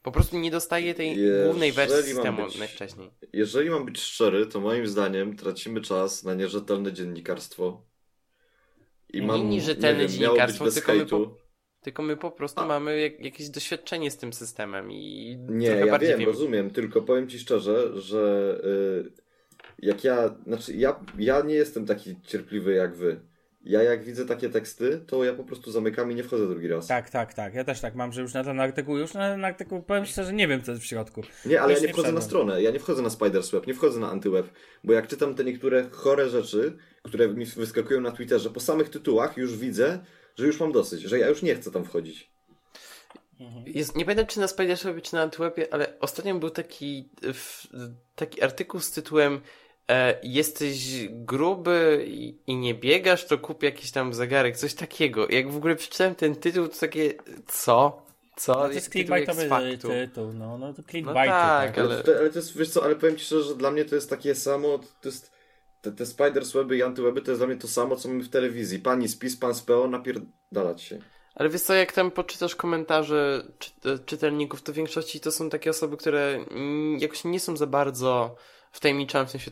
[0.02, 3.10] Po prostu nie dostaje tej jeżeli głównej wersji systemu być, najwcześniej.
[3.32, 7.82] Jeżeli mam być szczery, to moim zdaniem tracimy czas na nierzetelne dziennikarstwo.
[9.12, 11.36] I nie, mam, nierzetelne nie wiem, dziennikarstwo, tylko my, po,
[11.80, 12.66] tylko my po prostu A.
[12.66, 17.28] mamy jak, jakieś doświadczenie z tym systemem i Nie, ja wiem, wiem, rozumiem, tylko powiem
[17.28, 19.12] Ci szczerze, że yy,
[19.78, 23.20] jak ja, znaczy ja, ja nie jestem taki cierpliwy jak Wy
[23.64, 26.86] ja jak widzę takie teksty, to ja po prostu zamykam i nie wchodzę drugi raz.
[26.86, 27.54] Tak, tak, tak.
[27.54, 30.32] Ja też tak mam, że już na ten artykuł, już na ten artykuł powiem szczerze,
[30.32, 31.22] nie wiem co jest w środku.
[31.46, 33.74] Nie, ale już ja nie, nie wchodzę na stronę, ja nie wchodzę na Spidersweb, nie
[33.74, 34.46] wchodzę na Antyweb,
[34.84, 39.36] bo jak czytam te niektóre chore rzeczy, które mi wyskakują na Twitterze, po samych tytułach
[39.36, 40.04] już widzę,
[40.36, 42.30] że już mam dosyć, że ja już nie chcę tam wchodzić.
[43.40, 43.64] Mhm.
[43.66, 47.08] Jest, nie pamiętam czy na Spiderswebie, czy na Antywebie, ale ostatnio był taki,
[48.14, 49.40] taki artykuł z tytułem
[49.90, 55.28] e, jesteś gruby i, i, nie biegasz, to kup jakiś tam zegarek, coś takiego.
[55.30, 57.14] Jak w ogóle przeczytałem ten tytuł, to takie,
[57.46, 58.04] co?
[58.36, 58.54] Co?
[58.54, 61.30] No to jest clickbaitowy tytuł, no, no to clickbait.
[61.30, 62.02] No tak, ale...
[62.06, 64.10] Ale, ale to jest, wiesz co, ale powiem Ci szczerze, że dla mnie to jest
[64.10, 65.32] takie samo, to jest,
[65.80, 68.78] te, te Spidersweby i Antyweby to jest dla mnie to samo, co mamy w telewizji.
[68.78, 70.98] Pani spis, pan z PO, napierdalać się.
[71.34, 75.70] Ale wiesz co, jak tam poczytasz komentarze czy, czytelników, to w większości to są takie
[75.70, 76.44] osoby, które
[76.98, 78.36] jakoś nie są za bardzo
[78.74, 79.50] wtajemniczałem w sensie.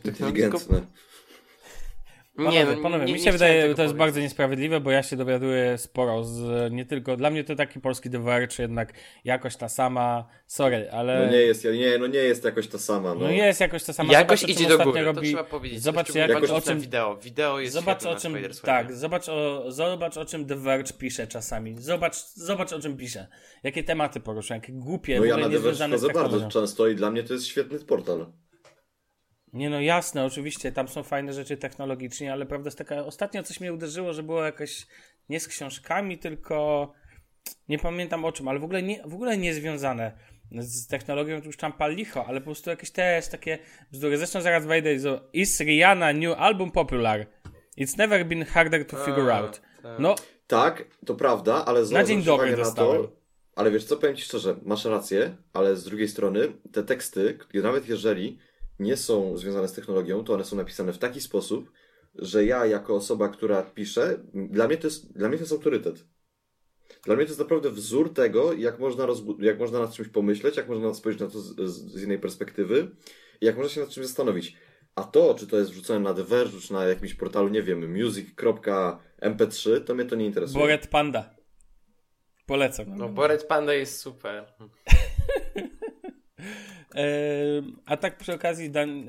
[2.35, 3.97] Panowie, Nie, no, panowie, nie- mi nie się wydaje, chciałem że to jest powiedzieć.
[3.99, 7.17] bardzo niesprawiedliwe, bo ja się dowiaduję sporo z nie tylko.
[7.17, 10.27] Dla mnie to taki polski The Verge, jednak jakoś ta sama.
[10.47, 11.25] Sorry, ale.
[11.25, 13.13] No nie jest, nie, no nie jest jakoś ta sama.
[13.15, 14.13] No, No jest jakoś ta sama.
[14.13, 15.81] Jakoś Zobacz, idzie do ostatnio góry, to robi- trzeba powiedzieć.
[15.81, 17.17] Zobacz, jak, patrząc o czym wideo.
[17.17, 21.75] Wideo jest Zobacz o czym, tak, zobacz o, zobacz o czym The Verge pisze czasami.
[21.77, 23.27] Zobacz, zobacz o czym pisze.
[23.63, 26.95] Jakie tematy porusza, jakie głupie, no ja na Diverge niezwiązane z wchodzę bardzo często i
[26.95, 28.25] dla mnie to jest świetny portal.
[29.53, 33.59] Nie no jasne, oczywiście, tam są fajne rzeczy technologicznie, ale prawda jest taka, ostatnio coś
[33.59, 34.87] mnie uderzyło, że było jakoś
[35.29, 36.93] nie z książkami, tylko
[37.69, 40.11] nie pamiętam o czym, ale w ogóle nie, w ogóle nie związane
[40.51, 43.59] z technologią, to już tam pal licho, ale po prostu jakieś też takie
[43.91, 44.17] bzdury.
[44.17, 47.27] Zresztą zaraz wejdę i zo- Is Rihanna new album popular?
[47.77, 49.61] It's never been harder to figure A, out.
[49.83, 49.99] tak.
[49.99, 50.15] No,
[50.47, 53.11] Tak, to prawda, ale Na zwróć dzień dobry na to.
[53.55, 56.39] Ale wiesz co, powiem Ci szczerze, masz rację, ale z drugiej strony
[56.71, 58.39] te teksty, nawet jeżeli
[58.79, 61.71] nie są związane z technologią, to one są napisane w taki sposób,
[62.15, 66.05] że ja jako osoba, która pisze, dla mnie to jest, dla mnie to jest autorytet.
[67.05, 69.07] Dla mnie to jest naprawdę wzór tego, jak można,
[69.39, 72.91] jak można nad czymś pomyśleć, jak można spojrzeć na to z, z, innej perspektywy
[73.41, 74.57] i jak można się nad czymś zastanowić.
[74.95, 78.01] A to, czy to jest wrzucone na The Verge, czy na jakimś portalu, nie wiem,
[78.01, 80.63] music.mp3, to mnie to nie interesuje.
[80.63, 81.35] Boret Panda.
[82.45, 82.97] Polecam.
[82.97, 84.45] No, Bored Panda jest super.
[87.85, 89.07] A tak przy okazji, Dan,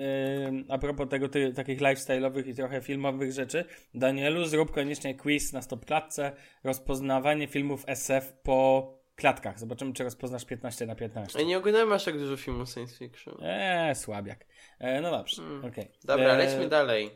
[0.68, 5.62] a propos tego, ty, takich lifestyle'owych i trochę filmowych rzeczy, Danielu, zrób koniecznie quiz na
[5.62, 6.32] stopklatce,
[6.64, 9.58] rozpoznawanie filmów SF po klatkach.
[9.58, 11.38] Zobaczymy, czy rozpoznasz 15 na 15.
[11.38, 13.34] Ja nie oglądałem aż tak dużo filmów science fiction.
[13.42, 14.46] Eee, słabiak.
[14.78, 15.64] E, no dobrze, Mm.
[15.64, 15.90] okej.
[16.04, 17.10] Dobra, E, lećmy dalej.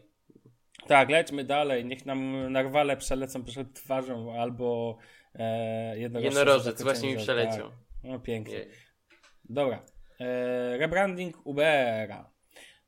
[0.87, 1.85] Tak, lećmy dalej.
[1.85, 4.99] Niech nam narwale przelecą przed twarzą albo
[5.35, 7.23] e, Jednorożec zakończenie, właśnie mi tak.
[7.23, 7.71] przeleciał.
[8.05, 8.55] No pięknie.
[8.55, 8.69] Jej.
[9.45, 9.83] Dobra.
[10.21, 12.31] E, rebranding Ubera.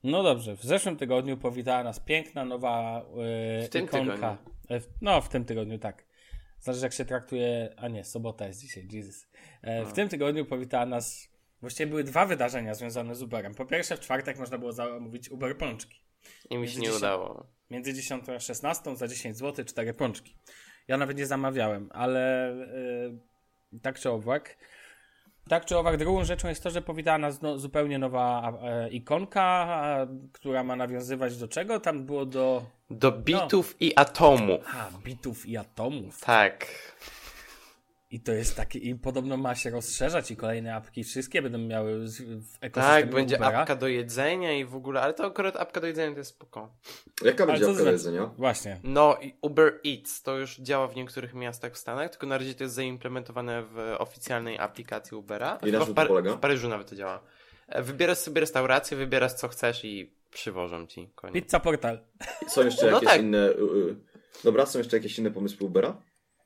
[0.04, 3.02] No dobrze, w zeszłym tygodniu powitała nas piękna nowa
[3.60, 4.12] e, W tym ikonka.
[4.14, 4.36] tygodniu.
[4.70, 6.04] E, no, w tym tygodniu, tak.
[6.60, 7.74] Zależy jak się traktuje.
[7.76, 9.26] A nie, sobota jest dzisiaj, Jesus.
[9.62, 9.94] E, w No.
[9.94, 11.28] tym tygodniu powitała nas.
[11.60, 13.54] Właściwie były dwa wydarzenia związane z Uberem.
[13.54, 16.00] Po pierwsze, w czwartek można było zamówić Uber pączki.
[16.50, 17.46] I mi się nie Między udało.
[17.70, 20.34] Między 10 a 16 za 10 zł, cztery pączki.
[20.88, 22.54] Ja nawet nie zamawiałem, ale
[23.72, 24.56] yy, tak czy owak.
[25.50, 29.42] Tak czy owak, drugą rzeczą jest to, że powitała nas no, zupełnie nowa e, ikonka,
[29.42, 31.80] a, która ma nawiązywać do czego?
[31.80, 34.60] Tam było do Do bitów i atomów.
[34.74, 36.20] a, bitów i atomów.
[36.20, 36.66] Tak.
[38.12, 41.98] I to jest takie, i podobno ma się rozszerzać i kolejne apki wszystkie będą miały
[41.98, 43.60] w ekosystemie Tak, będzie Ubera.
[43.60, 46.74] apka do jedzenia i w ogóle, ale to akurat apka do jedzenia to jest spoko.
[47.24, 47.92] Jaka Ale będzie apka do znaczy?
[47.92, 48.26] jedzenia?
[48.38, 48.80] Właśnie.
[48.82, 52.54] No i Uber Eats to już działa w niektórych miastach w Stanach, tylko na razie
[52.54, 55.58] to jest zaimplementowane w oficjalnej aplikacji Ubera.
[55.66, 56.34] I na czym w, to polega?
[56.36, 57.22] w Paryżu nawet to działa.
[57.78, 61.34] Wybierasz sobie restaurację, wybierasz co chcesz i przywożą ci koniec.
[61.44, 62.00] Pizza Portal.
[62.48, 63.20] Są jeszcze No jakieś tak.
[63.20, 63.38] inne...
[63.48, 63.96] y, y,
[64.44, 65.96] Dobra, są jeszcze jakieś inne pomysły Ubera?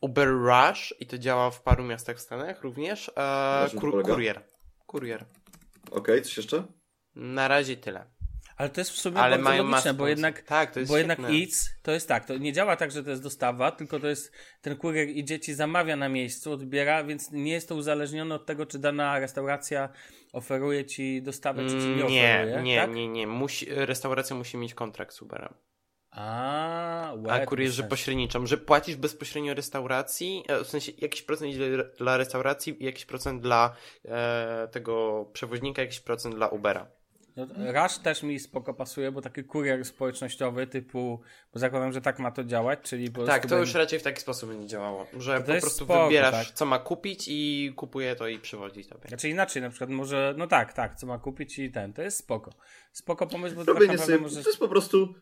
[0.05, 3.11] Uber Rush i to działa w paru miastach w Stanach również.
[3.17, 4.43] E, kur, kurier.
[4.87, 5.25] Kurier.
[5.91, 6.65] Okej, coś jeszcze?
[7.15, 8.07] Na razie tyle.
[8.57, 11.19] Ale to jest w sumie Ale bardzo logiczne, bo jednak Tak, to jest Bo jednak.
[11.19, 14.33] Eats to jest tak, to nie działa tak, że to jest dostawa, tylko to jest
[14.61, 18.67] ten kurier idzie ci zamawia na miejscu, odbiera, więc nie jest to uzależnione od tego,
[18.67, 19.89] czy dana restauracja
[20.33, 22.57] oferuje ci dostawę, czy ci nie Mm, oferuje.
[22.57, 22.95] Nie, nie, tak?
[22.95, 23.27] nie, nie.
[23.27, 25.55] Musi, restauracja musi mieć kontrakt z Uberem.
[26.15, 27.85] A, A bez sensu.
[27.85, 33.05] pośredniczą, że płacisz bezpośrednio restauracji, e, w sensie jakiś procent idzie dla restauracji i jakiś
[33.05, 36.87] procent dla e, tego przewoźnika, jakiś procent dla Ubera.
[37.37, 41.21] No, Rush też mi spoko pasuje, bo taki kurier społecznościowy typu,
[41.53, 44.03] bo zakładam, że tak ma to działać, czyli po Tak, prostu to już raczej w
[44.03, 46.55] taki sposób będzie działało, że To po prostu spoko, wybierasz, tak.
[46.57, 49.09] co ma kupić i kupuje to i przywodzi tobie.
[49.09, 52.19] Znaczy inaczej, na przykład może, no tak, tak, co ma kupić i ten, to jest
[52.19, 52.51] spoko.
[52.93, 54.19] Spoko pomysł, bo tak naprawdę sobie...
[54.19, 54.45] możesz...
[54.45, 55.15] To jest po prostu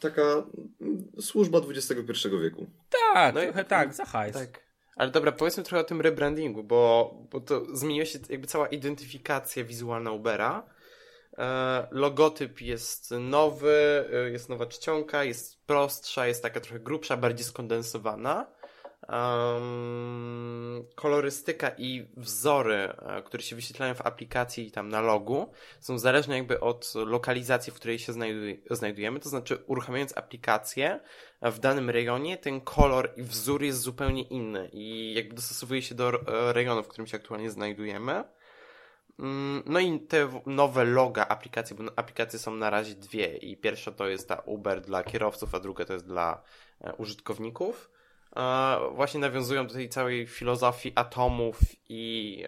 [0.00, 2.66] taka mm, służba XXI wieku.
[3.14, 4.34] Tak, No i- trochę tak, za hajs.
[4.34, 4.70] Tak.
[4.96, 9.64] Ale dobra, powiedzmy trochę o tym rebrandingu, bo, bo to zmieniła się jakby cała identyfikacja
[9.64, 10.66] wizualna Ubera.
[11.38, 17.44] E, logotyp jest nowy, e, jest nowa czcionka, jest prostsza, jest taka trochę grubsza, bardziej
[17.46, 18.46] skondensowana.
[19.08, 25.98] Em, kolorystyka i wzory, e, które się wyświetlają w aplikacji i tam na logu, są
[25.98, 29.20] zależne jakby od lokalizacji, w której się znajduj- znajdujemy.
[29.20, 31.00] To znaczy, uruchamiając aplikację
[31.42, 36.08] w danym rejonie, ten kolor i wzór jest zupełnie inny i jakby dostosowuje się do
[36.08, 38.24] e, rejonu, w którym się aktualnie znajdujemy.
[39.18, 43.92] Mm, No i te nowe loga aplikacji, bo aplikacje są na razie dwie i pierwsza
[43.92, 46.42] to jest ta Uber dla kierowców, a druga to jest dla
[46.80, 47.90] e, użytkowników.
[48.94, 52.44] Właśnie nawiązują do tej całej filozofii atomów i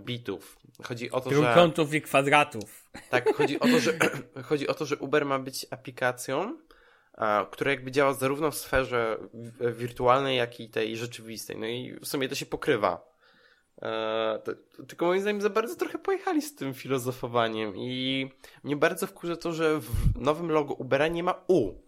[0.00, 0.58] bitów.
[0.82, 1.36] Chodzi o to, że...
[1.36, 2.90] Trójkątów i kwadratów.
[3.10, 3.92] Tak, chodzi o to, że,
[4.48, 6.58] chodzi o to, że Uber ma być aplikacją,
[7.12, 9.18] a, które jakby działa zarówno w sferze
[9.60, 11.56] wirtualnej, jak i tej rzeczywistej.
[11.58, 13.14] No i w sumie to się pokrywa.
[14.88, 18.30] Tylko moim zdaniem za bardzo trochę pojechali z tym filozofowaniem i
[18.64, 21.83] mnie bardzo wkurza to, że w nowym logo Ubera nie ma U.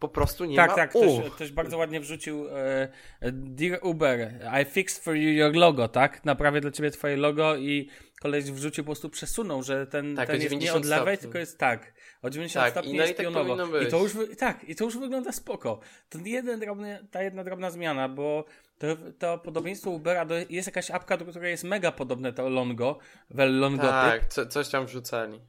[0.00, 1.00] Po prostu nie tak, ma tak, U.
[1.00, 2.88] ktoś, ktoś bardzo ładnie wrzucił e,
[3.32, 4.32] Dear Uber,
[4.62, 6.24] I fixed for you your logo, tak?
[6.24, 7.88] Naprawię dla ciebie twoje logo i
[8.20, 11.38] koleś wrzucił, po prostu przesunął, że ten, Tak, ten jest nie 90 od lewej, tylko
[11.38, 11.92] jest tak.
[12.22, 13.80] O 90 Tak, stopni i no i jest tak pionowo.
[13.80, 15.80] I to już, tak, i to już wygląda spoko.
[16.08, 18.44] To jeden drobny, ta jedna drobna zmiana, bo
[18.78, 18.86] to,
[19.18, 22.98] to podobieństwo Ubera, do, jest jakaś apka, do której jest mega podobne to Longo,
[23.30, 23.90] wel Longotyp.
[23.90, 25.40] Tak, co, coś tam wrzucali.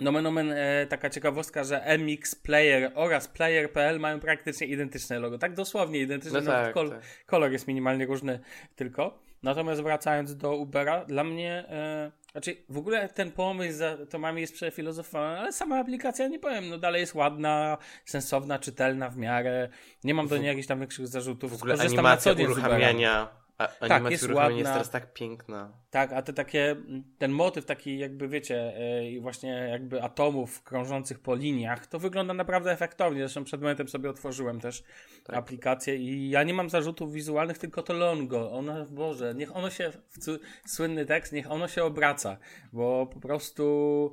[0.00, 5.38] Nomen omen, e, taka ciekawostka, że MX Player oraz Player.pl mają praktycznie identyczne logo.
[5.38, 7.00] Tak dosłownie identyczne, No nawet tak, kol- tak.
[7.26, 8.40] kolor jest minimalnie różny
[8.76, 9.18] tylko.
[9.42, 14.54] Natomiast wracając do Ubera, dla mnie, e, znaczy w ogóle ten pomysł za Tomami jest
[14.54, 19.68] przefilozofowany, ale sama aplikacja, nie powiem, no dalej jest ładna, sensowna, czytelna w miarę.
[20.04, 21.50] Nie mam do niej jakichś tam większych zarzutów.
[21.50, 24.72] W ogóle Korzystam na animacja uruchamiania, a, animacja jest uruchamiania jest ładna.
[24.72, 25.72] teraz tak piękna.
[25.90, 26.76] Tak, a te takie,
[27.18, 28.72] ten motyw taki jakby wiecie,
[29.12, 33.20] yy, właśnie jakby atomów krążących po liniach, to wygląda naprawdę efektownie.
[33.20, 34.84] Zresztą przed momentem sobie otworzyłem też
[35.24, 35.36] Tak.
[35.36, 38.52] aplikację i ja nie mam zarzutów wizualnych, tylko to longo.
[38.52, 39.92] Ono, Boże, niech ono się,
[40.66, 42.36] słynny tekst, niech ono się obraca,
[42.72, 44.12] bo po prostu...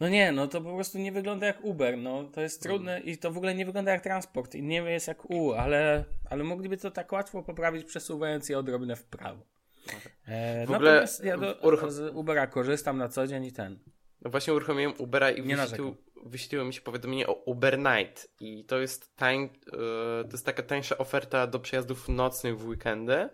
[0.00, 3.18] No nie, no to po prostu nie wygląda jak Uber, no to jest trudne i
[3.18, 6.76] to w ogóle nie wygląda jak transport i nie jest jak U, ale, ale mogliby
[6.76, 9.42] to tak łatwo poprawić przesuwając je odrobinę w prawo.
[10.26, 13.78] E, W ogóle natomiast ja do, uruchom- z Ubera korzystam na co dzień i ten.
[14.22, 18.78] No właśnie uruchomiłem Ubera i wyświetlił, wyświetliło mi się powiadomienie o Uber Night i to
[18.78, 19.70] jest tań, e,
[20.24, 23.28] to jest taka tańsza oferta do przejazdów nocnych w weekendy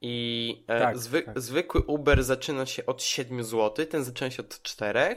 [0.00, 1.40] i e, Tak, zwy, tak.
[1.40, 5.16] zwykły Uber zaczyna się od 7 zł, ten zaczyna się od 4,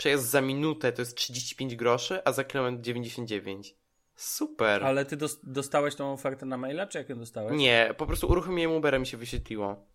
[0.00, 3.74] przejazd za minutę to jest 35 groszy, a za kilometr 99.
[4.16, 4.84] Super.
[4.84, 7.58] Ale ty dos- dostałeś tą ofertę na maila, czy jak ją dostałeś?
[7.58, 9.86] Nie, po prostu uruchomiłem Ubera mi się wyświetliło.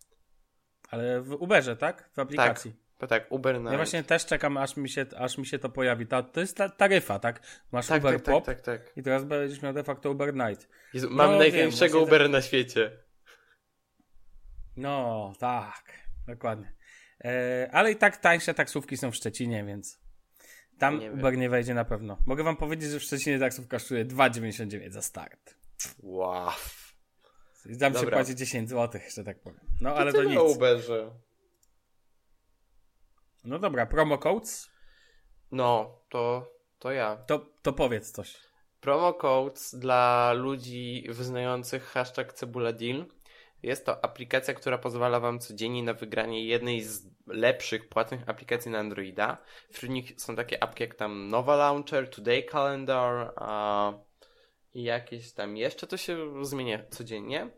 [0.90, 2.10] Ale w Uberze, tak?
[2.12, 2.74] W aplikacji.
[2.98, 3.70] Tak, tak, Uber Night.
[3.72, 6.06] Ja właśnie też czekam, aż mi się, aż mi się to pojawi.
[6.06, 7.42] Ta, to jest ta taryfa, tak?
[7.72, 8.96] Masz tak, Uber tak, tak, Pop tak, tak.
[8.96, 10.68] i teraz będziesz miał de facto Uber Night.
[10.94, 12.90] Jezu, mam No, największego Ubera na świecie.
[14.76, 15.92] No, tak.
[16.26, 16.72] Dokładnie.
[17.24, 20.00] E, ale i tak tańsze taksówki są w Szczecinie, więc
[20.78, 21.18] tam Nie wiem.
[21.18, 22.18] Uber nie wejdzie na pewno.
[22.26, 25.54] Mogę wam powiedzieć, że w Szczecinie taksówka kosztuje 2,99 za start.
[26.02, 26.50] Wow.
[27.66, 28.16] I tam się Dobra.
[28.16, 29.60] płaci 10 zł, że tak powiem.
[29.80, 30.56] No ale to to tyle o nic.
[30.56, 31.10] Uberze.
[33.44, 34.70] No dobra, promo codes,
[35.50, 37.16] No, to, to ja.
[37.16, 38.36] to, to powiedz coś.
[38.80, 43.06] Promo codes dla ludzi wyznających hashtag cebuladil.
[43.62, 48.78] Jest to aplikacja, która pozwala Wam codziennie na wygranie jednej z lepszych płatnych aplikacji na
[48.78, 49.38] Androida.
[49.70, 53.92] Wśród nich są takie apki jak tam Nova Launcher, Today Calendar a,
[54.74, 55.86] i jakieś tam jeszcze.
[55.86, 57.50] To się zmienia codziennie.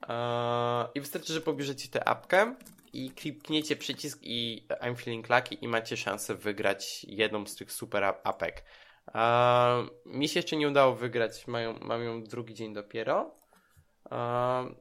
[0.00, 2.54] A, I wystarczy, że pobierzecie tę apkę
[2.92, 8.04] i klikniecie przycisk i I'm feeling lucky i macie szansę wygrać jedną z tych super
[8.04, 8.64] ap- apek.
[9.06, 13.41] A, mi się jeszcze nie udało wygrać, mają, mam ją drugi dzień dopiero.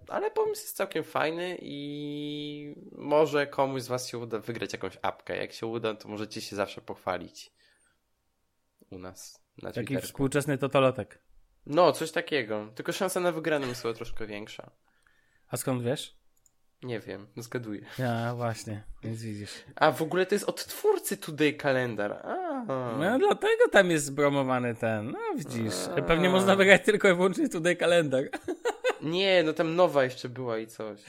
[0.08, 5.38] Ale pomysł jest całkiem fajny i może komuś z Was się uda wygrać jakąś apkę.
[5.38, 7.52] Jak się uda, to możecie się zawsze pochwalić
[8.90, 10.08] u nas na Taki Twitterze.
[10.08, 11.22] współczesny totolotek.
[11.66, 12.72] No, coś takiego.
[12.76, 14.72] Tylko szansa na wygraną chyba troszkę większa.
[15.48, 16.22] A skąd wiesz?
[16.84, 17.86] Nie wiem, zgaduję.
[18.00, 19.52] Ja właśnie, więc widzisz.
[19.76, 22.12] A w ogóle to jest od twórcy Today Calendar.
[22.14, 22.64] A.
[23.00, 25.12] No dlatego tam jest zbromowany ten.
[25.12, 25.74] No widzisz.
[25.98, 26.02] A.
[26.02, 28.24] Pewnie można wygrać tylko i wyłącznie tutaj kalendar.
[29.04, 31.00] Nie, no tam nowa jeszcze była i coś.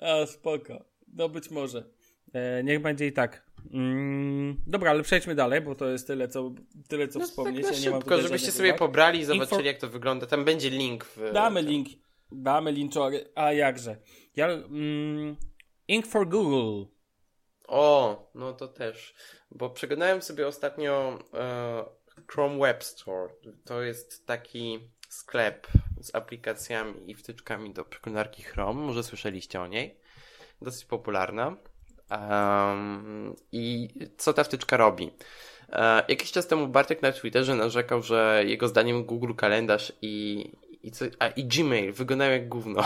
[0.00, 0.84] A spoko.
[1.08, 1.84] No być może.
[2.32, 3.46] E, niech będzie i tak.
[3.72, 6.50] Mm, dobra, ale przejdźmy dalej, bo to jest tyle, co,
[6.88, 7.66] tyle, co No wspomnieć.
[7.66, 8.78] tak Ja szybko, żebyście żadnych sobie uwag.
[8.78, 10.26] pobrali i zobaczyli Info- jak to wygląda.
[10.26, 11.32] Tam będzie link w...
[11.32, 11.88] Damy link.
[12.32, 13.24] Damy linczory.
[13.34, 13.96] A jakże.
[14.36, 15.36] Ja, mm,
[15.88, 16.84] Ink for Google.
[17.68, 19.14] O, no to też.
[19.50, 21.84] Bo przeglądałem sobie ostatnio e,
[22.32, 23.32] Chrome Web Store.
[23.64, 25.66] To jest taki sklep
[26.02, 28.80] z aplikacjami i wtyczkami do przeglądarki Chrome.
[28.80, 29.96] Może słyszeliście o niej.
[30.62, 31.56] Dosyć popularna.
[32.10, 35.10] Em, I co ta wtyczka robi?
[35.68, 40.44] E, jakiś czas temu Bartek na Twitterze narzekał, że jego zdaniem Google Kalendarz i,
[40.82, 42.84] i, co, a, i Gmail wyglądają jak gówno.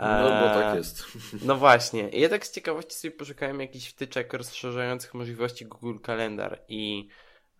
[0.00, 1.04] No bo E, tak jest.
[1.46, 2.08] no właśnie.
[2.08, 7.08] Ja tak z ciekawości sobie poszukałem jakichś wtyczek rozszerzających możliwości Google Calendar i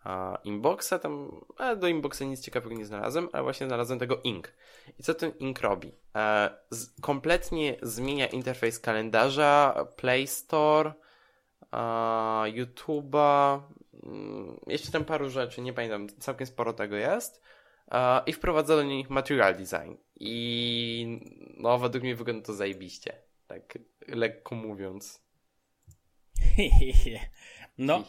[0.04, 0.98] a, Inboxa.
[0.98, 4.52] Tam a do Inboxa nic ciekawego nie znalazłem, ale właśnie znalazłem tego Ink.
[4.98, 5.92] I co ten Ink robi?
[6.16, 10.92] E, z, kompletnie zmienia interfejs kalendarza, Play Store,
[12.44, 13.60] YouTube'a,
[14.02, 17.42] mm, jeszcze tam paru rzeczy, nie pamiętam, całkiem sporo tego jest.
[18.26, 19.94] I wprowadzono do nich material design.
[20.20, 21.20] I
[21.56, 23.12] no, według mnie wygląda to zajebiście.
[23.46, 23.78] Tak
[24.09, 25.22] lekko mówiąc.
[27.78, 28.05] no,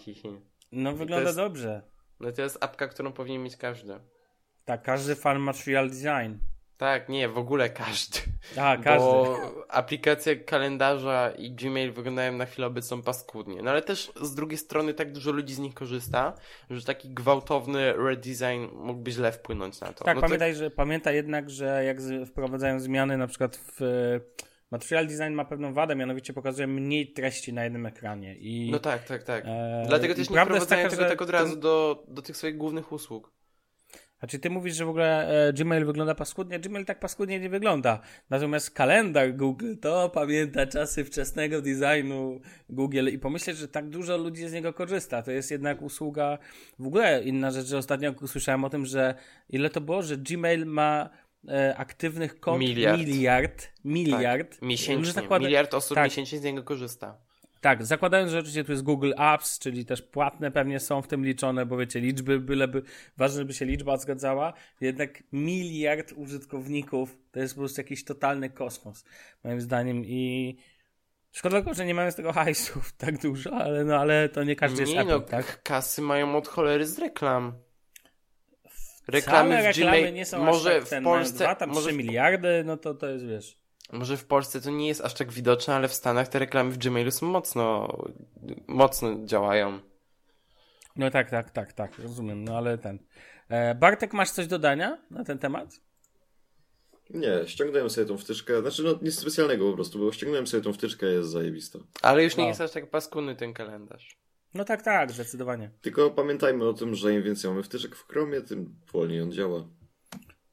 [0.71, 1.81] no wygląda jest, dobrze.
[2.19, 3.99] No to jest apka, którą powinien mieć każdy.
[4.65, 6.37] Tak, każdy fan material design.
[6.77, 8.19] Tak, nie, w ogóle każdy.
[8.57, 9.07] A, każdy.
[9.07, 9.37] Bo
[9.69, 13.61] aplikacje kalendarza i Gmail wyglądają na chwilę obecną paskudnie.
[13.61, 16.33] No ale też z drugiej strony tak dużo ludzi z nich korzysta,
[16.69, 20.05] że taki gwałtowny redesign mógłby źle wpłynąć na to.
[20.05, 20.59] Tak, no pamiętaj, to...
[20.59, 21.97] że pamiętaj jednak, że jak
[22.27, 23.81] wprowadzają zmiany na przykład w
[24.71, 28.35] Material design ma pewną wadę, mianowicie pokazuje mniej treści na jednym ekranie.
[28.35, 29.43] I, no tak, tak, tak.
[29.47, 33.31] E, Dlatego też nie wprowadzają tego tak od razu do, do tych swoich głównych usług.
[34.21, 37.99] Znaczy ty mówisz, że w ogóle e, Gmail wygląda paskudnie, Gmail tak paskudnie nie wygląda.
[38.29, 44.47] Natomiast kalendarz Google to pamięta czasy wczesnego designu Google i pomyśleć, że tak dużo ludzi
[44.47, 45.21] z niego korzysta.
[45.21, 46.37] To jest jednak usługa,
[46.79, 49.15] w ogóle inna rzecz, że ostatnio usłyszałem o tym, że
[49.49, 51.09] ile to było, że Gmail ma
[51.47, 52.99] e, aktywnych kont miliard.
[52.99, 53.71] Miliard.
[53.85, 55.13] miliard tak, miesięcznie.
[55.13, 55.45] Zakłada...
[55.45, 56.05] Miliard osób tak.
[56.05, 57.17] miesięcznie z niego korzysta.
[57.61, 61.25] Tak, zakładając, że oczywiście tu jest Google Apps, czyli też płatne pewnie są w tym
[61.25, 62.83] liczone, bo wiecie, liczby, byleby,
[63.17, 69.05] ważne, żeby się liczba zgadzała, jednak miliard użytkowników to jest po prostu jakiś totalny kosmos,
[69.43, 70.57] moim zdaniem i
[71.31, 74.55] szkoda tylko, że nie mamy z tego hajsów tak dużo, ale no, ale to nie
[74.55, 75.63] każdy jest nie, Apple, no, tak?
[75.63, 77.53] kasy mają od cholery z reklam.
[79.07, 82.63] Reklamy w Gmail, nie są może tak, ten, w Polsce, 2, tam może 3 miliardy,
[82.65, 83.61] no to to jest, wiesz...
[83.91, 86.77] Może w Polsce to nie jest aż tak widoczne, ale w Stanach te reklamy w
[86.77, 87.97] Gmailu są mocno,
[88.67, 89.79] mocno działają.
[90.95, 92.99] No tak, tak, tak, tak, rozumiem, no ale ten.
[93.49, 95.81] E, Bartek, masz coś do dania na ten temat?
[97.09, 100.73] Nie, ściągnąłem sobie tą wtyczkę, znaczy no nic specjalnego po prostu, bo ściągnąłem sobie tą
[100.73, 101.79] wtyczkę, jest zajebista.
[102.01, 102.47] Ale już nie no.
[102.47, 104.17] jest aż tak paskudny ten kalendarz.
[104.53, 105.69] No tak, tak, zdecydowanie.
[105.81, 109.67] Tylko pamiętajmy o tym, że im więcej mamy wtyczek w Chromie, tym wolniej on działa.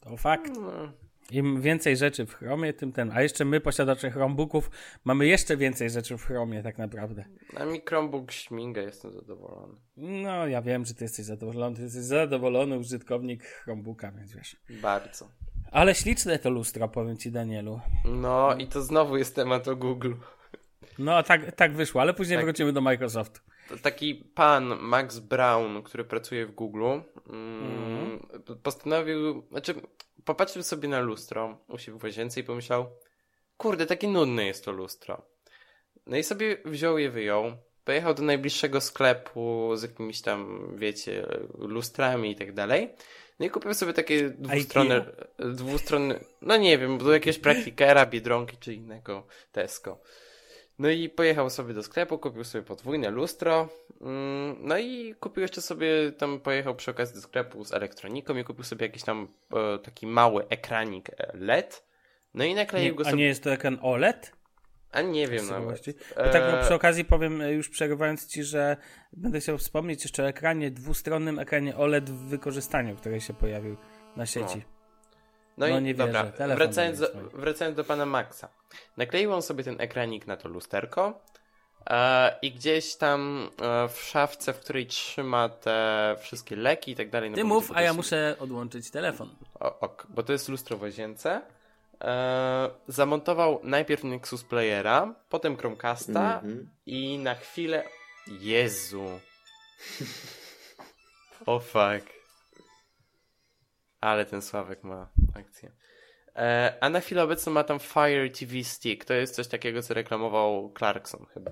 [0.01, 0.53] To fakt.
[0.61, 0.93] No.
[1.31, 3.11] Im więcej rzeczy w Chromie, tym ten.
[3.15, 4.71] A jeszcze my, posiadacze Chromebooków,
[5.05, 7.25] mamy jeszcze więcej rzeczy w Chromie, tak naprawdę.
[7.57, 9.75] A mi Chromebook śmiga, jestem zadowolony.
[9.97, 11.77] No, ja wiem, że ty jesteś zadowolony.
[11.77, 14.57] Ty jesteś zadowolony użytkownik Chromebooka, więc wiesz.
[14.71, 15.29] Bardzo.
[15.73, 17.81] Ale śliczne to lustro, powiem ci, Danielu.
[18.05, 20.13] No, i to znowu jest temat o Google.
[20.99, 22.45] No, tak, tak wyszło, ale później tak.
[22.45, 23.41] wrócimy do Microsoftu.
[23.83, 26.85] Taki pan Max Brown, który pracuje w Google,
[27.29, 28.29] mm.
[28.63, 29.75] postanowił, znaczy
[30.25, 32.87] popatrzył sobie na lustro u siebie w łazience i pomyślał,
[33.57, 35.23] kurde, takie nudne jest to lustro.
[36.07, 37.53] No i sobie wziął je, wyjął,
[37.85, 41.27] pojechał do najbliższego sklepu z jakimiś tam, wiecie,
[41.59, 42.95] lustrami i tak dalej.
[43.39, 45.05] No i kupił sobie takie dwustronne,
[45.39, 50.01] dwustronne, no nie wiem, do jakiegoś praktikera, Biedronki czy innego Tesco.
[50.79, 53.69] No i pojechał sobie do sklepu, kupił sobie podwójne lustro.
[54.01, 58.45] Mm, no i kupił jeszcze sobie, tam pojechał przy okazji do sklepu z elektroniką i
[58.45, 61.85] kupił sobie jakiś tam e, taki mały ekranik e, LED.
[62.35, 63.15] No i nakleił nie, go sobie.
[63.15, 64.33] A nie jest to ekran OLED?
[64.93, 65.85] A nie wiem nawet.
[66.15, 68.77] Tak no, przy okazji powiem, już przerywając ci, że
[69.13, 73.77] będę chciał wspomnieć jeszcze o ekranie, dwustronnym ekranie OLED w wykorzystaniu, który się pojawił
[74.17, 74.57] na sieci.
[74.57, 74.78] No.
[75.59, 78.49] No, no i nie dobra, wracając do, wracając do pana Maxa.
[78.97, 81.21] Nakleił on sobie ten ekranik na to lusterko
[81.91, 87.11] e, i gdzieś tam e, w szafce, w której trzyma te wszystkie leki i tak
[87.11, 87.31] dalej.
[87.31, 89.29] No Ty mów, a ja muszę odłączyć telefon.
[89.61, 91.41] O, ok, bo to jest lustro w łazience.
[92.05, 96.65] E, zamontował najpierw Nexus Playera, potem Chromecasta mm -hmm.
[96.87, 97.85] i na chwilę...
[98.41, 99.05] Jezu.
[101.47, 102.18] o oh fuck.
[104.01, 105.73] Ale ten Sławek ma akcję.
[106.37, 109.05] E, a na chwilę obecną ma tam Fire TV Stick.
[109.05, 111.51] To jest coś takiego, co reklamował Clarkson chyba.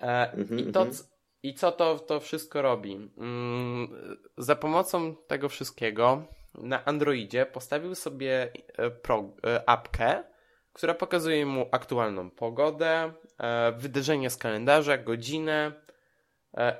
[0.00, 1.04] E, -hmm, I, to, -hmm.
[1.42, 3.10] I co to, to wszystko robi?
[3.18, 6.22] Mm, za pomocą tego wszystkiego
[6.54, 9.32] na Androidzie postawił sobie e, pro,
[9.66, 10.24] apkę,
[10.72, 15.72] która pokazuje mu aktualną pogodę, e, wydarzenia z kalendarza, godzinę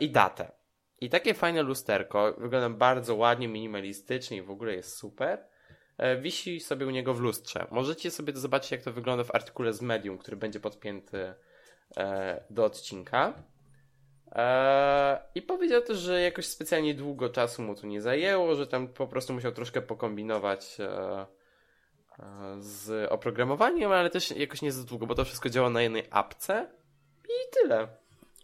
[0.01, 0.60] i datę.
[1.01, 5.45] I takie fajne lusterko, wygląda bardzo ładnie, minimalistycznie i w ogóle jest super.
[5.99, 7.67] E, wisi sobie u niego w lustrze.
[7.71, 11.35] Możecie sobie zobaczyć, jak to wygląda w artykule z Medium, który będzie podpięty
[11.97, 13.43] e, do odcinka.
[14.33, 18.89] E, I powiedział też, że jakoś specjalnie długo czasu mu to nie zajęło, że tam
[18.89, 20.77] po prostu musiał troszkę pokombinować
[22.59, 26.71] z oprogramowaniem, ale też jakoś nie za długo, bo to wszystko działa na jednej apce
[27.25, 27.89] i tyle.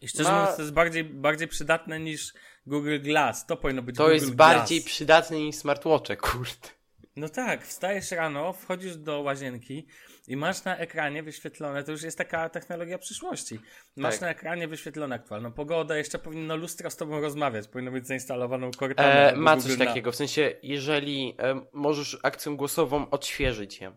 [0.01, 0.39] I szczerze Ma...
[0.41, 2.33] mówiąc, to jest bardziej, bardziej przydatne niż
[2.67, 3.47] Google Glass.
[3.47, 6.69] To powinno być to Google jest bardziej przydatne niż smartwatche, kurde.
[7.17, 9.87] No tak, wstajesz rano, wchodzisz do łazienki
[10.29, 13.61] i masz na ekranie wyświetlone, to już jest taka technologia przyszłości.
[13.97, 14.21] Masz Tak.
[14.21, 19.33] na ekranie wyświetlone aktualną pogodę, jeszcze powinno lustro z tobą rozmawiać, powinno być zainstalowaną Cortanę.
[19.33, 19.89] E, ma Google coś Now.
[19.89, 23.93] takiego, w sensie, jeżeli e, możesz akcją głosową odświeżyć je.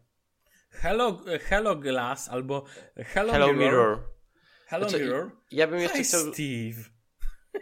[0.70, 3.60] Hello, hello Glass albo Hello, Hello Mirror.
[3.60, 4.19] Mirror.
[4.70, 5.32] Hello Znaczy, Mirror.
[5.52, 6.34] Ja bym jeszcze Hi chciał.
[6.34, 6.90] Steve.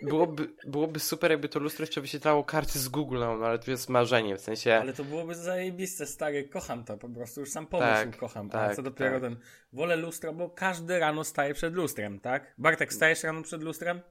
[0.04, 3.90] Byłoby, byłoby super, jakby to lustro jeszcze wyświetlało karty z Google, no, ale to jest
[3.90, 4.76] marzenie, w sensie.
[4.76, 8.72] Ale to byłoby zajebiste, stary, kocham to po prostu, już sam pomysł Tak, kocham, tak,
[8.72, 9.22] a co dopiero tak.
[9.22, 9.38] ten,
[9.74, 12.54] wolę lustro, bo każdy rano staje przed lustrem, tak?
[12.58, 14.02] Bartek, stajesz rano przed lustrem?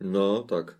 [0.00, 0.78] No, tak.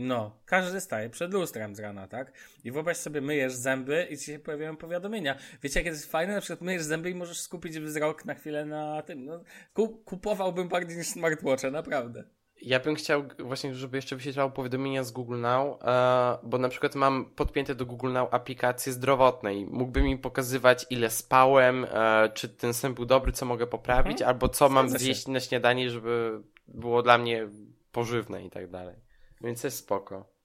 [0.00, 2.32] No, każdy staje przed lustrem z rana, tak?
[2.64, 5.36] I wyobraź sobie, myjesz zęby i ci się pojawiają powiadomienia.
[5.62, 6.34] Wiecie, jakie to jest fajne?
[6.34, 9.24] Na przykład myjesz zęby i możesz skupić wzrok na chwilę na tym.
[9.24, 9.40] No,
[9.74, 12.24] kup, kupowałbym bardziej niż smartwatcha, naprawdę.
[12.62, 16.94] Ja bym chciał właśnie, żeby jeszcze wyświetlało powiadomienia z Google Now, e, bo na przykład
[16.94, 22.48] mam podpięte do Google Now aplikacje zdrowotne i mógłby mi pokazywać ile spałem, e, czy
[22.48, 24.28] ten sen był dobry, co mogę poprawić, Mhm.
[24.28, 25.04] albo co mam Zgadza się.
[25.04, 27.48] zjeść na śniadanie, żeby było dla mnie
[27.92, 29.07] pożywne i tak dalej.
[29.40, 30.38] Więc jest spoko.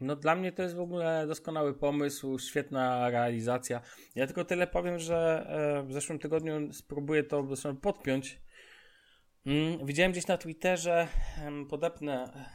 [0.00, 3.80] No dla mnie to jest w ogóle doskonały pomysł, świetna realizacja.
[4.14, 7.46] Ja tylko tyle powiem, że e, w zeszłym tygodniu spróbuję to
[7.82, 8.40] podpiąć.
[9.46, 11.08] Mm, Widziałem gdzieś na Twitterze,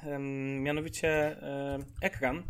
[0.04, 2.44] em, mianowicie em, ekran,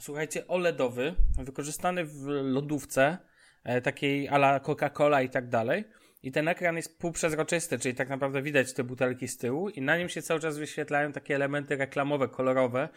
[0.00, 3.18] słuchajcie, OLEDowy, wykorzystany w lodówce,
[3.64, 5.84] e, takiej ala Coca-Cola i tak dalej.
[6.22, 9.98] I ten ekran jest półprzezroczysty, czyli tak naprawdę widać te butelki z tyłu i na
[9.98, 12.88] nim się cały czas wyświetlają takie elementy reklamowe, kolorowe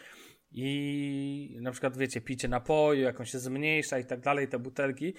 [0.52, 5.14] i na przykład wiecie, picie napoju, jak on się zmniejsza i tak dalej, te butelki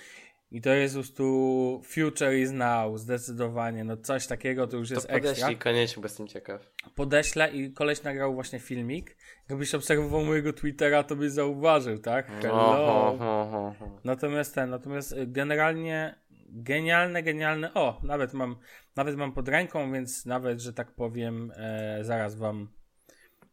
[0.51, 4.95] i to jest po prostu future is now, zdecydowanie, no coś takiego to już To
[4.95, 5.29] jest ekstra.
[5.29, 6.71] podeślij koniecznie, bo jestem ciekaw.
[6.95, 9.17] Podeślę i koleś nagrał właśnie filmik.
[9.49, 12.27] Jakbyś obserwował mojego Twittera, to byś zauważył, tak?
[12.41, 12.55] Hello.
[12.55, 13.99] Oho, ho, ho, ho.
[14.03, 16.15] Natomiast ten, natomiast y, generalnie
[16.55, 17.73] genialne, genialne.
[17.73, 18.55] O, nawet mam,
[18.95, 22.69] nawet mam pod ręką, więc nawet, że tak powiem, e, zaraz wam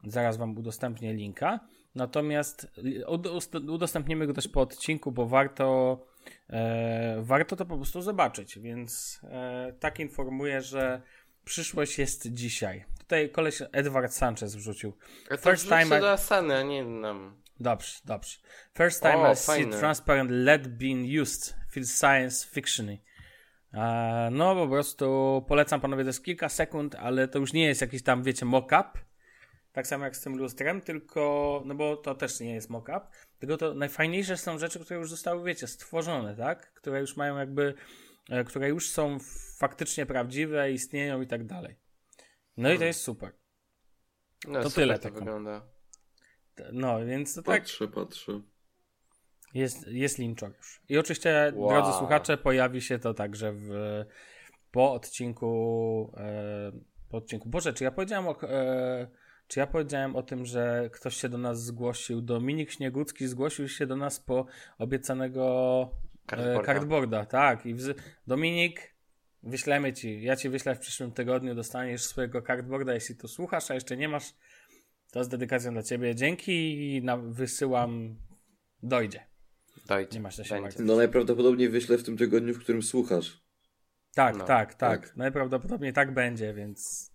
[0.04, 1.60] zaraz wam udostępnię linka.
[1.94, 2.66] Natomiast
[3.08, 5.98] ud- udostępnimy go też po odcinku, bo warto
[6.50, 11.02] e, warto to po prostu zobaczyć, więc e, tak informuję, że
[11.44, 12.84] przyszłość jest dzisiaj.
[12.98, 14.92] Tutaj koleś Edward Sanchez wrzucił.
[15.30, 17.36] A to First time I- do Asany, a nie nam.
[17.60, 18.38] Dobrze, dobrze.
[18.78, 19.78] First time O, I see fajne.
[19.78, 21.61] transparent LED being used.
[21.80, 22.98] Science fictiony.
[24.30, 28.02] No po prostu polecam panowie, to jest kilka sekund, ale to już nie jest jakiś
[28.02, 28.90] tam, wiecie, mock-up.
[29.72, 33.00] Tak samo jak z tym lustrem, tylko, no bo to też nie jest mock-up,
[33.38, 36.72] tylko to najfajniejsze są rzeczy, które już zostały, wiecie, stworzone, tak?
[36.72, 37.74] Które już mają jakby,
[38.30, 39.18] e, które już są
[39.58, 41.76] faktycznie prawdziwe, istnieją i tak dalej.
[42.56, 43.32] No i to jest super.
[44.48, 45.66] No, To super tyle to wygląda.
[46.72, 48.40] No, więc to tak, Patrzę, patrzę.
[49.54, 50.82] Jest, jest linczok już.
[50.88, 51.68] I oczywiście, Wow.
[51.68, 53.68] drodzy słuchacze, pojawi się to także w,
[54.70, 56.12] po odcinku.
[56.16, 56.72] E,
[57.08, 57.48] po odcinku.
[57.48, 58.42] Boże, czy ja powiedziałem o.
[58.42, 59.08] E,
[59.46, 62.20] czy ja powiedziałem o tym, że ktoś się do nas zgłosił?
[62.22, 64.46] Dominik Śniegucki zgłosił się do nas po
[64.78, 65.44] obiecanego
[66.26, 66.66] e, Cardboarda.
[66.66, 67.26] cardboarda.
[67.26, 67.66] Tak.
[67.66, 67.94] I wz-
[68.26, 68.94] Dominik,
[69.42, 70.22] wyślemy ci.
[70.22, 71.54] Ja ci wyślę w przyszłym tygodniu.
[71.54, 74.34] Dostaniesz swojego cardboarda, jeśli to słuchasz, a jeszcze nie masz.
[75.12, 76.14] To z dedykacją dla ciebie.
[76.14, 76.52] Dzięki
[76.96, 78.16] i na, wysyłam.
[78.82, 79.20] Dojdzie.
[79.86, 80.10] Dojdzie.
[80.14, 80.86] Nie masz na martwić.
[80.86, 83.42] No najprawdopodobniej wyślę w tym tygodniu, w którym słuchasz.
[84.14, 85.16] Tak, No, tak, tak, tak.
[85.16, 87.10] Najprawdopodobniej tak będzie, więc.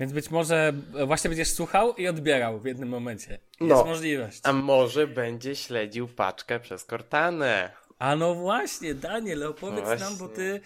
[0.00, 0.72] Więc być może
[1.06, 3.30] właśnie będziesz słuchał i odbierał w jednym momencie.
[3.30, 3.84] Jest No.
[3.84, 4.40] możliwość.
[4.42, 7.70] A może będzie śledził paczkę przez Cortanę?
[7.98, 10.36] A no właśnie, Daniel, opowiedz No nam, bo właśnie.
[10.36, 10.60] ty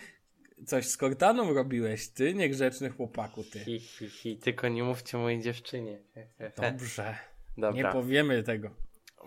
[0.67, 3.59] coś z Kortaną robiłeś, ty niegrzeczny chłopaku, ty.
[3.59, 4.39] Hi, hi, hi.
[4.39, 5.99] Tylko nie mówcie mojej dziewczynie.
[6.63, 7.17] Dobrze,
[7.57, 7.93] nie Dobra.
[7.93, 8.71] powiemy tego.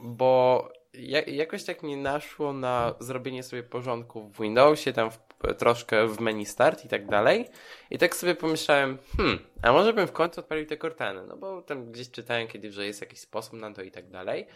[0.03, 5.19] Bo ja, jakoś tak mi naszło na zrobienie sobie porządku w Windowsie, tam w,
[5.57, 7.49] troszkę w menu start i tak dalej.
[7.89, 11.61] I tak sobie pomyślałem, hmm, a może bym w końcu odpalił te Cortany, no bo
[11.61, 14.47] tam gdzieś czytałem kiedyś, że jest jakiś sposób na to i tak dalej.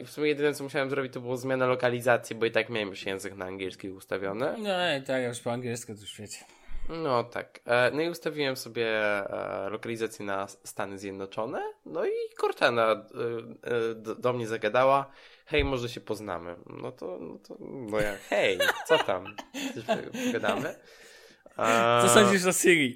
[0.00, 2.88] I w sumie jedyne co musiałem zrobić to było zmiana lokalizacji, bo i tak miałem
[2.88, 4.54] już język na angielski ustawiony.
[4.58, 6.44] No i tak, już po angielsku to już wiecie.
[6.88, 7.60] No tak.
[7.66, 11.62] E, No i ustawiłem sobie e, lokalizację na Stany Zjednoczone.
[11.86, 15.10] No i Cortana e, do mnie zagadała.
[15.50, 16.56] Hej, może się poznamy.
[16.66, 19.24] No to, no to, no ja, hej, co tam?
[19.74, 19.84] Coś
[20.26, 20.74] pogadamy?
[21.58, 22.94] E, Co sądzisz o Siri?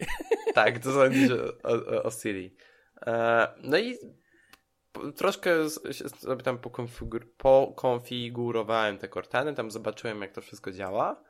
[0.54, 2.56] tak, to sądzisz o, o, o Siri.
[3.06, 3.98] E, no i
[5.16, 5.70] troszkę
[6.18, 11.22] sobie tam pokonfigur- pokonfigurowałem te Cortany, tam zobaczyłem jak to wszystko działa.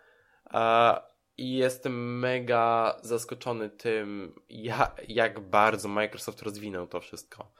[0.54, 1.00] E,
[1.38, 7.52] I jestem mega zaskoczony tym, ja, jak bardzo Microsoft rozwinął to wszystko.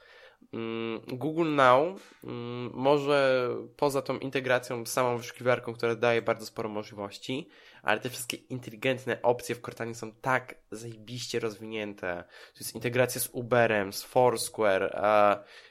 [0.53, 6.69] Mm, Google Now mm, może poza tą integracją z samą wyszukiwarką, która daje bardzo sporo
[6.69, 7.49] możliwości,
[7.83, 12.23] ale te wszystkie inteligentne opcje w Cortanie są tak zajebiście rozwinięte.
[12.53, 15.01] To jest integracja z Uberem, z Foursquare,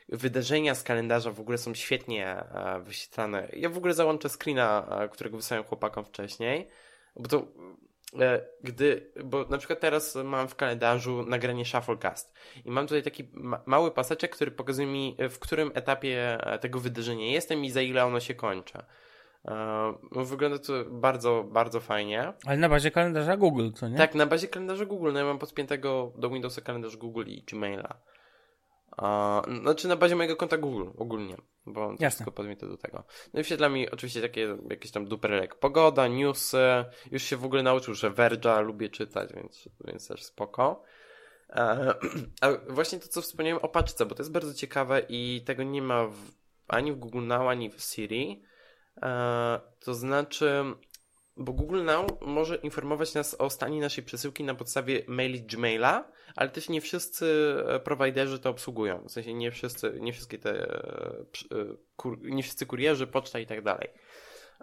[0.09, 2.45] wydarzenia z kalendarza w ogóle są świetnie
[2.81, 3.49] wyświetlane.
[3.53, 6.69] Ja w ogóle załączę screena, którego wysłałem chłopakom wcześniej,
[7.17, 7.47] bo to
[8.65, 12.35] gdy, bo na przykład teraz mam w kalendarzu nagranie Shufflecast
[12.65, 16.81] i mam tutaj taki ma mały paseczek, który pokazuje mi, w którym etapie e, tego
[16.81, 18.79] wydarzenia jestem i za ile ono się kończy.
[20.13, 22.33] No, wygląda to bardzo, bardzo fajnie.
[22.47, 23.99] Ale na bazie kalendarza Google, co nie?
[23.99, 25.13] Tak, na bazie kalendarza Google.
[25.13, 27.97] No ja mam podpiętego do Windowsa kalendarz Google i Gmaila.
[29.63, 31.37] Znaczy na bazie mojego konta Google ogólnie,
[31.67, 32.09] bo Jasne.
[32.09, 33.05] wszystko podmięte do tego.
[33.35, 36.85] No i wświetla mi oczywiście takie jakieś tam dupery jak pogoda, newsy.
[37.11, 40.83] Już się w ogóle nauczył, że Verge'a lubię czytać, więc, więc też spoko.
[41.51, 41.95] E,
[42.43, 45.83] a właśnie to, co wspomniałem o paczce, bo to jest bardzo ciekawe i tego nie
[45.83, 46.17] ma w,
[46.69, 48.43] ani w Google Now, ani w Siri.
[49.03, 50.65] E, to znaczy,
[51.37, 56.05] bo Google Now może informować nas o stanie naszej przesyłki na podstawie maili Gmaila,
[56.37, 59.05] ale też nie wszyscy e, prowajderzy to obsługują.
[59.09, 61.25] W sensie nie wszyscy, nie wszystkie te, e,
[61.97, 63.89] kur, nie wszyscy kurierzy, poczta i tak dalej.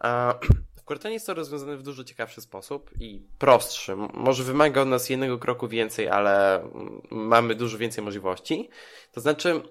[0.80, 3.95] W Cortanie jest to rozwiązane w dużo ciekawszy sposób i prostszy.
[4.13, 6.63] Może wymaga od nas jednego kroku więcej, ale
[7.11, 8.70] mamy dużo więcej możliwości.
[9.11, 9.61] To znaczy,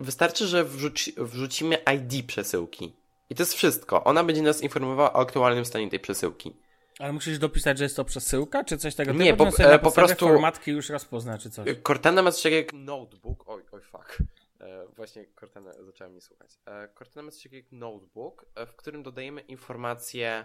[0.00, 2.92] wystarczy, że wrzuci, wrzucimy ID przesyłki.
[3.32, 4.04] I to jest wszystko.
[4.04, 6.56] Ona będzie nas informowała o aktualnym stanie tej przesyłki.
[6.98, 9.24] Ale musisz dopisać, że jest to przesyłka, czy coś tego typu?
[9.24, 10.26] Nie, po, e, po prostu...
[10.26, 11.68] formatki już rozpozna, czy coś?
[11.86, 13.44] Cortana ma coś takiego jak notebook.
[13.46, 14.18] Oj, oj, fuck.
[14.60, 16.50] E, właśnie Cortana zacząłem mi słuchać.
[16.66, 20.44] E, Cortana ma coś takiego jak notebook, e, w którym dodajemy informacje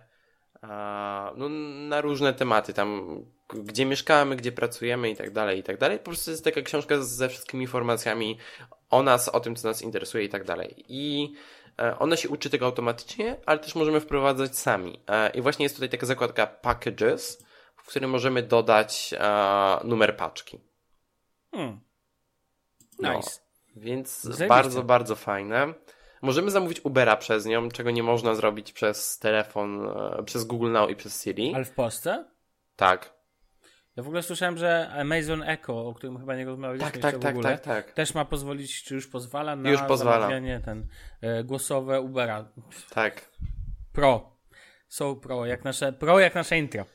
[1.37, 1.49] no,
[1.89, 3.19] na różne tematy, tam
[3.49, 5.97] gdzie mieszkamy, gdzie pracujemy i tak dalej, i tak dalej.
[5.97, 8.37] Po prostu jest taka książka ze wszystkimi informacjami
[8.89, 10.85] o nas, o tym, co nas interesuje i tak dalej.
[10.87, 11.33] I
[11.99, 14.99] ona się uczy tego automatycznie, ale też możemy wprowadzać sami.
[15.07, 20.59] E, I właśnie jest tutaj taka zakładka Packages, w której możemy dodać e, numer paczki.
[21.51, 21.79] Hmm.
[22.99, 23.29] No, nice.
[23.75, 24.47] No, więc Zajebiście.
[24.47, 25.73] bardzo, bardzo fajne.
[26.21, 29.89] Możemy zamówić Ubera przez nią, czego nie można zrobić przez telefon,
[30.25, 31.55] przez Google Now i przez Siri.
[31.55, 32.25] Ale w Polsce?
[32.75, 33.16] Tak.
[33.97, 37.31] Ja w ogóle słyszałem, że Amazon Echo, o którym chyba nie rozmawialiśmy tak, tak, tak,
[37.35, 40.29] ogóle, tak, tak, też ma pozwolić, czy już pozwala na już pozwala.
[40.65, 40.87] ten
[41.21, 42.45] e, głosowe Ubera.
[42.89, 43.29] Tak.
[43.93, 44.37] Pro.
[44.87, 46.85] So pro, jak nasze, pro jak nasze intro.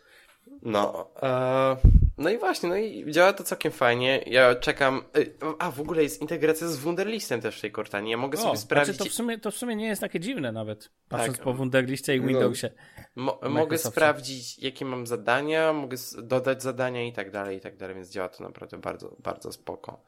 [0.62, 1.76] No, e,
[2.22, 4.24] no i właśnie, no i działa to całkiem fajnie.
[4.26, 5.02] Ja czekam.
[5.16, 8.10] Y, a w ogóle jest integracja z Wunderlistem też w tej Cortanie.
[8.10, 8.96] Ja mogę o, sobie sprawdzić.
[8.96, 10.90] Znaczy to, w sumie, to w sumie nie jest takie dziwne nawet.
[11.08, 11.44] Patrząc tak.
[11.44, 12.26] po Wunderliście i no.
[12.26, 12.70] Windowsie.
[13.16, 17.94] Mo mogę sprawdzić, jakie mam zadania, mogę dodać zadania i tak dalej, i tak dalej,
[17.94, 20.04] więc działa to naprawdę bardzo, bardzo spoko.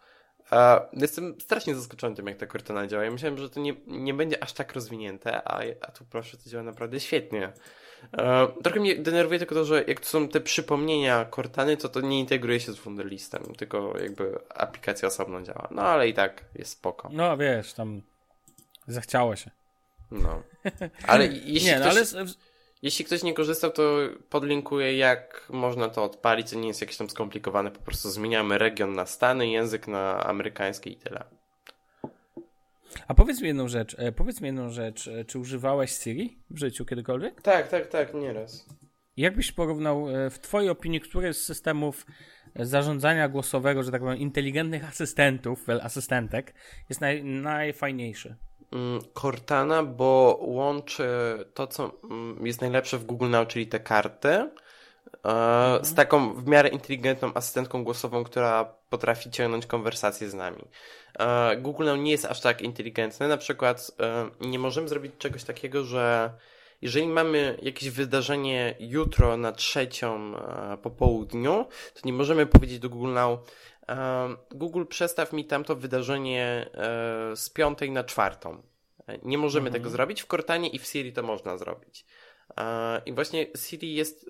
[0.52, 3.04] Uh, jestem strasznie zaskoczony tym, jak ta Cortana działa.
[3.04, 6.50] Ja myślałem, że to nie, nie będzie aż tak rozwinięte, a, a tu proszę, to
[6.50, 7.52] działa naprawdę świetnie.
[8.12, 12.00] E, trochę mnie denerwuje tylko to, że jak to są te przypomnienia Cortany, to to
[12.00, 15.68] nie integruje się z Wunderlistem, tylko jakby aplikacja osobno działa.
[15.70, 17.08] No ale i tak jest spoko.
[17.12, 18.02] No wiesz, tam
[18.86, 19.50] zachciało się.
[20.10, 20.42] No.
[21.06, 22.26] Ale jeśli, nie, no, ktoś, ale...
[22.82, 23.98] jeśli ktoś nie korzystał, to
[24.28, 26.50] podlinkuję, jak można to odpalić.
[26.50, 27.70] To nie jest jakieś tam skomplikowane.
[27.70, 31.24] Po prostu zmieniamy region na Stany, język na amerykański i tyle.
[33.08, 36.58] A powiedz mi jedną rzecz, e, powiedz mi jedną rzecz, e, czy używałeś Siri w
[36.58, 37.42] życiu kiedykolwiek?
[37.42, 38.66] Tak, tak, tak, nieraz.
[39.16, 42.06] Jak byś porównał, e, w twojej opinii, który z systemów
[42.56, 46.54] zarządzania głosowego, że tak powiem, inteligentnych asystentów, well, asystentek,
[46.88, 48.36] jest naj, najfajniejszy?
[48.72, 51.08] Mm, Cortana, bo łączy
[51.54, 54.50] to, co mm, jest najlepsze w Google Now, czyli te karty, mhm.
[55.82, 60.64] Z taką w miarę inteligentną asystentką głosową, która potrafi ciągnąć konwersację z nami.
[61.18, 63.28] E, Google nie jest aż tak inteligentny.
[63.28, 66.32] Na przykład e, nie możemy zrobić czegoś takiego, że
[66.82, 72.88] jeżeli mamy jakieś wydarzenie jutro na trzecią e, po południu, to nie możemy powiedzieć do
[72.90, 73.40] Google Now
[74.50, 76.70] Google przestaw mi tamto wydarzenie
[77.34, 78.62] z piątej na czwartą.
[79.22, 79.82] Nie możemy mhm.
[79.82, 80.22] tego zrobić.
[80.22, 82.06] W Cortanie i w Siri to można zrobić.
[83.06, 84.26] I właśnie Siri jest,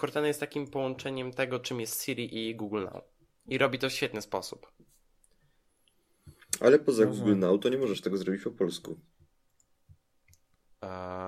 [0.00, 3.04] Cortana jest takim połączeniem tego, czym jest Siri i Google Now.
[3.46, 4.72] I robi to w świetny sposób.
[6.60, 7.06] Ale poza.
[7.06, 8.96] Google Now to nie możesz tego zrobić po polsku.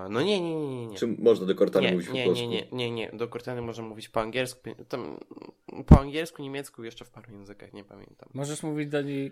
[0.09, 0.97] No nie, nie, nie, nie.
[0.97, 2.49] Czy można do Cortany nie, mówić nie, po polsku?
[2.49, 3.11] Nie, nie, nie, nie.
[3.13, 4.69] Do Cortany można mówić po angielsku.
[4.89, 5.19] Tam,
[5.85, 8.29] po angielsku, niemiecku, jeszcze w paru językach, nie pamiętam.
[8.33, 9.31] Możesz mówić do niej,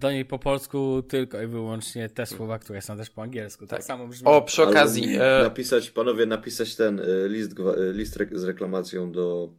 [0.00, 3.66] do niej po polsku tylko i wyłącznie te słowa, które są też po angielsku.
[3.66, 4.28] Tak, tak samo brzmi.
[4.28, 5.16] O, przy okazji...
[5.16, 5.42] E...
[5.42, 9.52] Napisać, panowie, napisać ten e, list, e, list z reklamacją do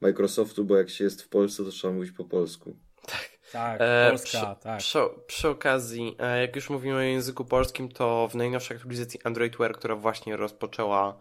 [0.00, 2.76] Microsoftu, bo jak się jest w Polsce, to trzeba mówić po polsku.
[3.06, 3.33] Tak.
[3.54, 4.78] Tak, E, Polska, przy, tak.
[4.78, 9.56] Przy, przy okazji, e, jak już mówimy o języku polskim, to w najnowszej aktualizacji Android
[9.56, 11.18] Wear, która właśnie rozpoczęła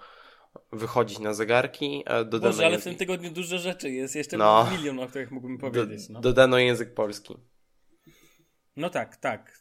[0.71, 4.15] wychodzić na zegarki, e, dodano, Boże, ale w tym tygodniu dużo rzeczy jest.
[4.15, 4.67] Jeszcze No.
[4.71, 6.09] milion, o których mógłbym powiedzieć.
[6.09, 7.38] No, dodano język polski.
[8.75, 9.59] no tak, tak.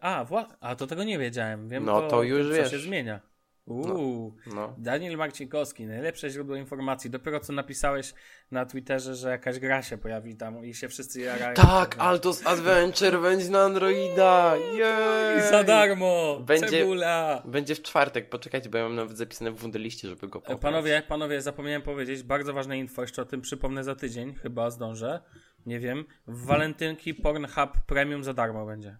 [0.00, 0.48] A, wła...
[0.60, 1.68] A, to tego nie wiedziałem.
[1.68, 2.70] Wiem, No, to już co wiesz.
[2.70, 3.20] się zmienia.
[3.66, 4.34] Uuu.
[4.54, 4.74] No.
[4.78, 7.10] Daniel Marcinkowski, najlepsze źródło informacji.
[7.10, 8.14] Dopiero co napisałeś
[8.50, 11.54] na Twitterze, że jakaś gra się pojawi tam i się wszyscy jarają.
[11.54, 14.56] Tak, Altos Adventure będzie na Androida!
[14.56, 15.38] Jej!
[15.38, 16.40] I za darmo!
[16.40, 17.42] Będzie- Cebula!
[17.44, 20.60] Będzie w czwartek, poczekajcie, bo ja mam nawet zapisane w wunderliście, żeby go pobrać.
[20.60, 25.20] Panowie, panowie, zapomniałem powiedzieć, bardzo ważne info, jeszcze o tym przypomnę za tydzień, chyba zdążę,
[25.66, 26.04] nie wiem.
[26.26, 28.96] W walentynki Pornhub Premium za darmo będzie.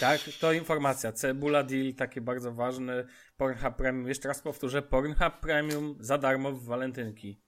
[0.00, 1.12] Tak, to informacja.
[1.12, 3.06] Cebula Deal, taki bardzo ważny.
[3.36, 7.40] Pornhub Premium, jeszcze raz powtórzę, Pornhub Premium za darmo w walentynki.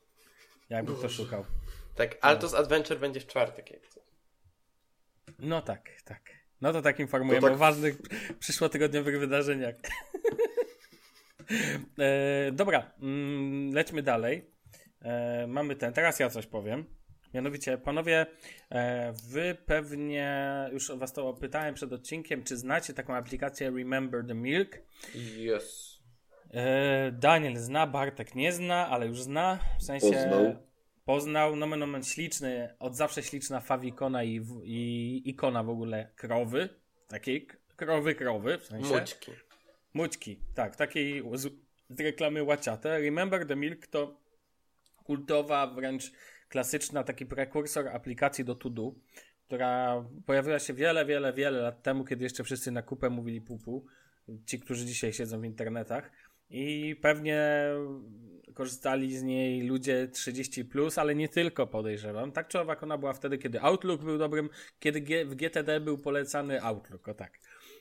[0.69, 1.45] Jakby to szukał.
[1.95, 3.71] Tak, Altos Adventure będzie w czwartek.
[3.71, 3.81] Jak.
[5.39, 6.31] No tak, tak.
[6.61, 7.97] No to tak informujemy To tak- o ważnych
[8.39, 9.75] przyszłotygodniowych wydarzeniach.
[11.99, 14.51] e, dobra, mm, lećmy dalej.
[15.03, 16.85] E, mamy ten, teraz ja coś powiem.
[17.35, 18.26] Mianowicie, panowie,
[18.70, 24.26] e, wy pewnie, już o was to pytałem przed odcinkiem, czy znacie taką aplikację Remember
[24.26, 24.78] the Milk?
[25.57, 25.99] Yes.
[26.51, 29.59] E, Daniel zna, Bartek nie zna, ale już zna.
[29.78, 30.57] W sensie Poznał.
[31.05, 31.57] poznał.
[31.57, 36.68] Nomen omen śliczny, od zawsze śliczna fawikona i, i ikona w ogóle krowy.
[37.09, 38.95] Takiej krowy, krowy, w sensie.
[38.95, 39.33] Mućki.
[39.95, 41.53] Mućki, tak, takiej z,
[41.91, 42.99] z reklamy łaciate.
[42.99, 44.16] Remember the Milk to
[45.05, 46.12] kultowa, wręcz
[46.53, 48.93] klasyczna, taki prekursor aplikacji do To-Do,
[49.47, 53.87] która pojawiła się wiele, wiele, wiele lat temu, kiedy jeszcze wszyscy na kupę mówili pupu.
[54.47, 56.11] Ci, którzy dzisiaj siedzą w internetach.
[56.51, 57.69] I pewnie
[58.55, 62.33] korzystali z niej ludzie 30, plus, ale nie tylko podejrzewam.
[62.33, 64.49] Tak czy owak, ona była wtedy, kiedy Outlook był dobrym,
[64.81, 67.39] kiedy w GTD był polecany Outlook, o tak.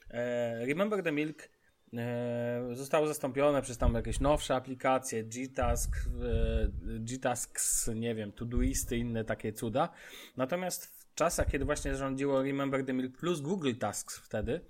[0.09, 1.49] E, Remember the Milk
[1.97, 9.25] e, zostało zastąpione przez tam jakieś nowsze aplikacje, Gtask, e, Gtasks, nie wiem, Todoisty, inne
[9.25, 9.89] takie cuda.
[10.37, 14.61] Natomiast w czasach, kiedy właśnie rządziło Remember the Milk plus Google Tasks wtedy,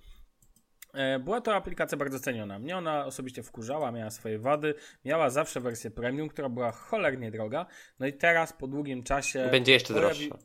[0.94, 2.58] E, Była to aplikacja bardzo ceniona.
[2.58, 4.74] Mnie ona osobiście wkurzała, miała swoje wady.
[5.04, 7.66] Miała zawsze wersję premium, która była cholernie droga.
[7.98, 9.48] No i teraz po długim czasie.
[9.50, 10.38] Będzie jeszcze pojawi- droższa.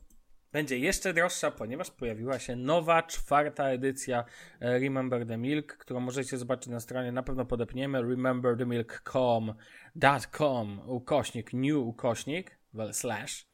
[0.52, 4.24] Będzie jeszcze droższa, ponieważ pojawiła się nowa, czwarta edycja
[4.60, 11.76] e, Remember the Milk, którą możecie zobaczyć na stronie, na pewno podepniemy rememberthemilk.com ukośnik new
[11.76, 13.47] ukośnik well, slash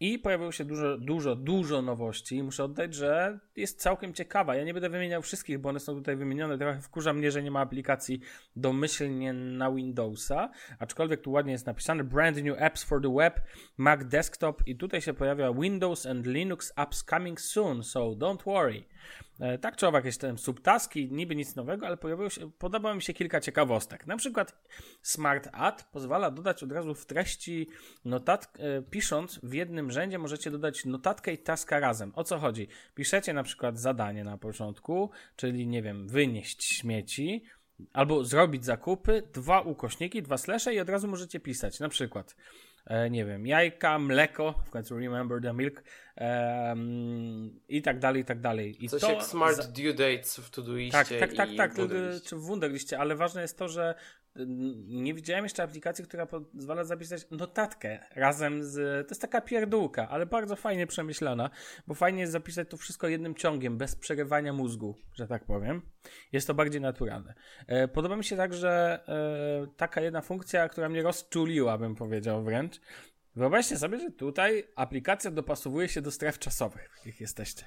[0.00, 2.42] i pojawiło się dużo, dużo, dużo nowości.
[2.42, 4.56] Muszę oddać, że jest całkiem ciekawa.
[4.56, 6.58] Ja nie będę wymieniał wszystkich, bo one są tutaj wymienione.
[6.58, 8.20] Trochę wkurza mnie, że nie ma aplikacji
[8.56, 13.40] domyślnie na Windowsa, aczkolwiek tu ładnie jest napisane Brand New Apps for the Web,
[13.76, 18.84] Mac Desktop i tutaj się pojawia Windows and Linux Apps coming soon, so don't worry.
[19.40, 21.98] E, Tak czy owak, jestem subtaski, niby nic nowego, ale
[22.30, 24.06] się, podoba mi się kilka ciekawostek.
[24.06, 24.68] Na przykład
[25.02, 27.68] Smart Add pozwala dodać od razu w treści
[28.04, 32.12] notat, e, pisząc w jednym rzędzie możecie dodać notatkę i taska razem.
[32.14, 32.68] O co chodzi?
[32.94, 37.44] Piszecie na przykład zadanie na początku, czyli nie wiem, wynieść śmieci,
[37.92, 41.80] albo zrobić zakupy, dwa ukośniki, dwa slesze i od razu możecie pisać.
[41.80, 42.36] Na przykład
[42.86, 45.82] e, nie wiem, jajka, mleko, w końcu remember the milk
[46.16, 48.84] em, i tak dalej, i tak dalej.
[48.84, 52.28] I Coś to jak Smart za- Due Dates w Todoiście tak, tak, tak, tak, Wunderliście.
[52.28, 53.94] czy w Wunderliście, ale ważne jest to, że
[54.86, 58.74] nie widziałem jeszcze aplikacji, która pozwala zapisać notatkę razem z.
[59.08, 61.50] To jest taka pierdółka, ale bardzo fajnie przemyślana,
[61.86, 65.82] bo fajnie jest zapisać to wszystko jednym ciągiem, bez przerywania mózgu, że tak powiem.
[66.32, 67.34] Jest to bardziej naturalne.
[67.66, 72.80] E, Podoba mi się także e, taka jedna funkcja, która mnie rozczuliła, bym powiedział wręcz.
[73.36, 77.64] Wyobraźcie sobie, że tutaj aplikacja dopasowuje się do stref czasowych, w jakich jesteście.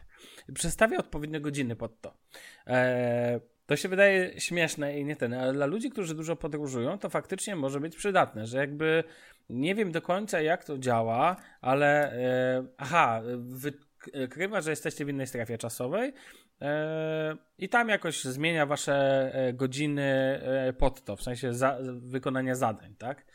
[0.53, 2.17] Przestawia odpowiednie godziny pod to.
[2.65, 7.09] Eee, to się wydaje śmieszne i nie ten, ale dla ludzi, którzy dużo podróżują, to
[7.09, 9.03] faktycznie może być przydatne, że jakby
[9.49, 15.27] nie wiem do końca jak to działa, ale e, aha, wykrywa, że jesteście w innej
[15.27, 16.13] strefie czasowej
[16.61, 18.95] e, i tam jakoś zmienia wasze
[19.33, 20.03] e, godziny
[20.43, 23.25] e, pod to, w sensie za, wykonania zadań, tak?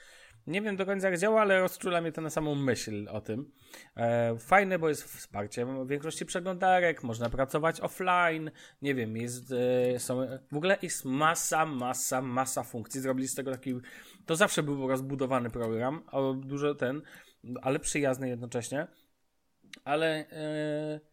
[0.47, 3.53] Nie wiem do końca jak działa, ale rozczula mnie to na samą myśl o tym.
[3.97, 8.51] E, fajne, bo jest wsparcie w większości przeglądarek, można pracować offline,
[8.83, 9.53] nie wiem, jest,
[9.95, 13.01] e, są, w ogóle jest masa, masa, masa funkcji.
[13.01, 13.75] Zrobili z tego taki,
[14.27, 16.03] to zawsze był rozbudowany program,
[16.37, 17.03] dużo ten,
[17.63, 18.87] ale przyjazny jednocześnie.
[19.85, 21.12] Ale, e,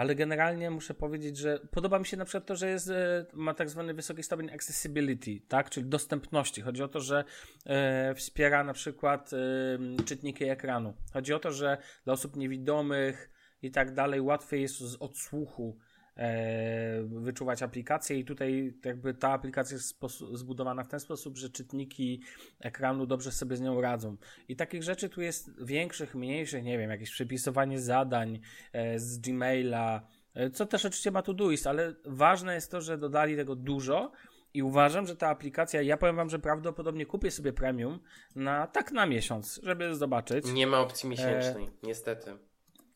[0.00, 3.54] ale generalnie muszę powiedzieć, że podoba mi się na przykład to, że jest, e, ma
[3.54, 6.62] tak zwany wysoki stopień accessibility, tak, czyli dostępności.
[6.62, 7.24] Chodzi o to, że
[7.66, 10.94] e, wspiera na przykład e, czytniki ekranu.
[11.12, 13.30] Chodzi o to, że dla osób niewidomych
[13.62, 15.78] i tak dalej, łatwiej jest z odsłuchu
[17.04, 19.98] wyczuwać aplikację i tutaj jakby ta aplikacja jest
[20.32, 22.22] zbudowana w ten sposób, że czytniki
[22.60, 24.16] ekranu dobrze sobie z nią radzą.
[24.48, 28.40] I takich rzeczy tu jest większych, mniejszych, nie wiem, jakieś przepisowanie zadań
[28.72, 33.36] e, z Gmaila, e, co też oczywiście ma Todoist, ale ważne jest to, że dodali
[33.36, 34.12] tego dużo
[34.54, 38.00] i uważam, że ta aplikacja, ja powiem wam, że prawdopodobnie kupię sobie premium
[38.36, 40.52] na tak na miesiąc, żeby zobaczyć.
[40.52, 41.70] Nie ma opcji miesięcznej, e...
[41.82, 42.36] niestety.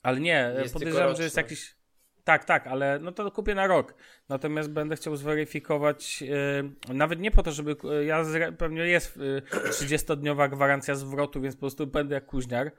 [0.03, 1.77] Ale nie, jest podejrzewam, że jest jakiś
[2.25, 3.95] tak, tak, ale no to kupię na rok.
[4.29, 7.77] Natomiast będę chciał zweryfikować, yy, nawet nie po to, żeby.
[7.85, 12.72] Yy, ja z, pewnie jest yy, 30-dniowa gwarancja zwrotu, więc po prostu będę jak kuźniar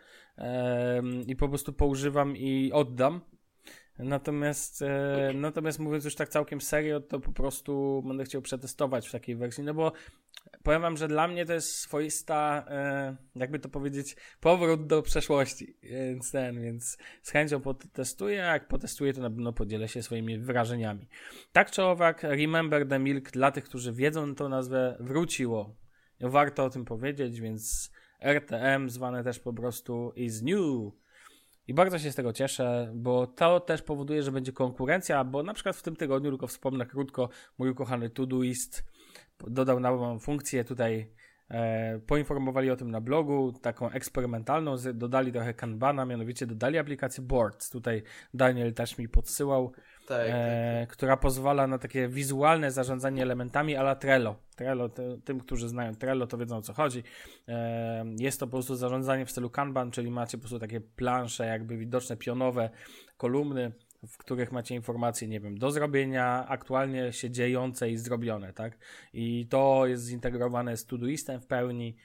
[1.28, 3.22] i po prostu poużywam i oddam.
[4.00, 9.12] Natomiast, e, natomiast mówiąc już tak całkiem serio, to po prostu będę chciał przetestować w
[9.12, 9.92] takiej wersji, no bo
[10.64, 15.78] powiem wam, że dla mnie to jest swoista, e, jakby to powiedzieć, powrót do przeszłości,
[15.84, 21.08] więc ten, więc z chęcią potestuję, jak potestuję, to na pewno podzielę się swoimi wrażeniami.
[21.52, 25.76] Tak czy owak, Remember the Milk dla tych, którzy wiedzą tą nazwę, wróciło.
[26.22, 27.92] Warto o tym powiedzieć, więc
[28.22, 30.94] RTM zwane też po prostu is new.
[31.68, 35.54] I bardzo się z tego cieszę, bo to też powoduje, że będzie konkurencja, bo na
[35.54, 38.84] przykład w tym tygodniu, tylko wspomnę krótko, mój ukochany Todoist
[39.48, 41.12] dodał nową funkcję tutaj,
[41.50, 47.70] e, poinformowali o tym na blogu, taką eksperymentalną, dodali trochę Kanbana, mianowicie dodali aplikację Boards.
[47.70, 48.04] Tutaj
[48.34, 49.74] Daniel też mi podsyłał
[50.08, 50.98] tak, e, tak, tak.
[50.98, 54.36] która pozwala na takie wizualne zarządzanie elementami ala Trello.
[54.56, 57.04] Trello, te, tym, którzy znają Trello, to wiedzą o co chodzi.
[57.48, 61.46] E, jest to po prostu zarządzanie w stylu Kanban, czyli macie po prostu takie plansze,
[61.46, 62.70] jakby widoczne pionowe
[63.18, 63.72] kolumny,
[64.08, 68.78] w których macie informacje, nie wiem, do zrobienia, aktualnie się dziejące i zrobione, tak?
[69.14, 71.96] I to jest zintegrowane z Todoistem w pełni.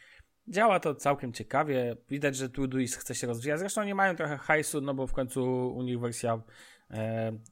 [0.48, 1.96] Działa to całkiem ciekawie.
[2.08, 3.58] Widać, że Todoist chce się rozwijać.
[3.58, 6.42] Zresztą nie mają trochę hajsu, no bo w końcu u nich wersja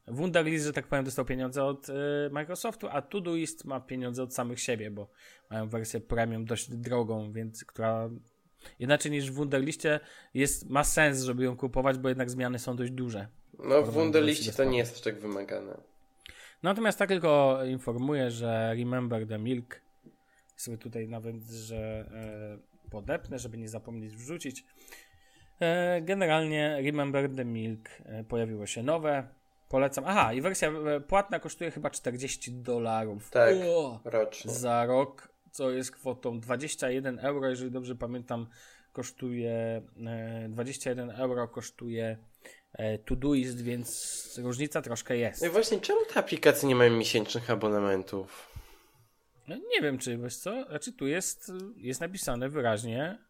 [0.07, 1.93] Wunderlist, że tak powiem, dostał pieniądze od e,
[2.31, 5.09] Microsoftu, a Todoist ma pieniądze od samych siebie, bo
[5.51, 8.11] mają wersję premium dość drogą, więc która
[8.79, 10.01] inaczej niż w Wunderliście
[10.35, 13.29] jest, ma sens, żeby ją kupować, bo jednak zmiany są dość duże.
[13.59, 15.77] No w Wunderliście to nie jest aż tak wymagane.
[16.63, 19.81] Natomiast tak tylko informuję, że Remember the Milk
[20.57, 24.65] sobie tutaj nawet, że e, podepnę, żeby nie zapomnieć wrzucić.
[25.61, 29.29] E, generalnie Remember the Milk e, pojawiło się nowe.
[29.69, 30.05] Polecam.
[30.07, 33.31] Aha, i wersja e, płatna kosztuje chyba 40 dolarów.
[33.31, 34.51] Tak, o, rocznie.
[34.51, 38.47] Za rok, co jest kwotą 21 euro, jeżeli dobrze pamiętam,
[38.93, 39.83] kosztuje
[40.49, 42.17] 21 euro kosztuje
[43.05, 45.41] Todoist, więc różnica troszkę jest.
[45.41, 48.49] No i właśnie, czemu te aplikacje nie mają miesięcznych abonamentów?
[49.49, 53.28] No, nie wiem, czy wiesz co, znaczy tu jest, jest napisane wyraźnie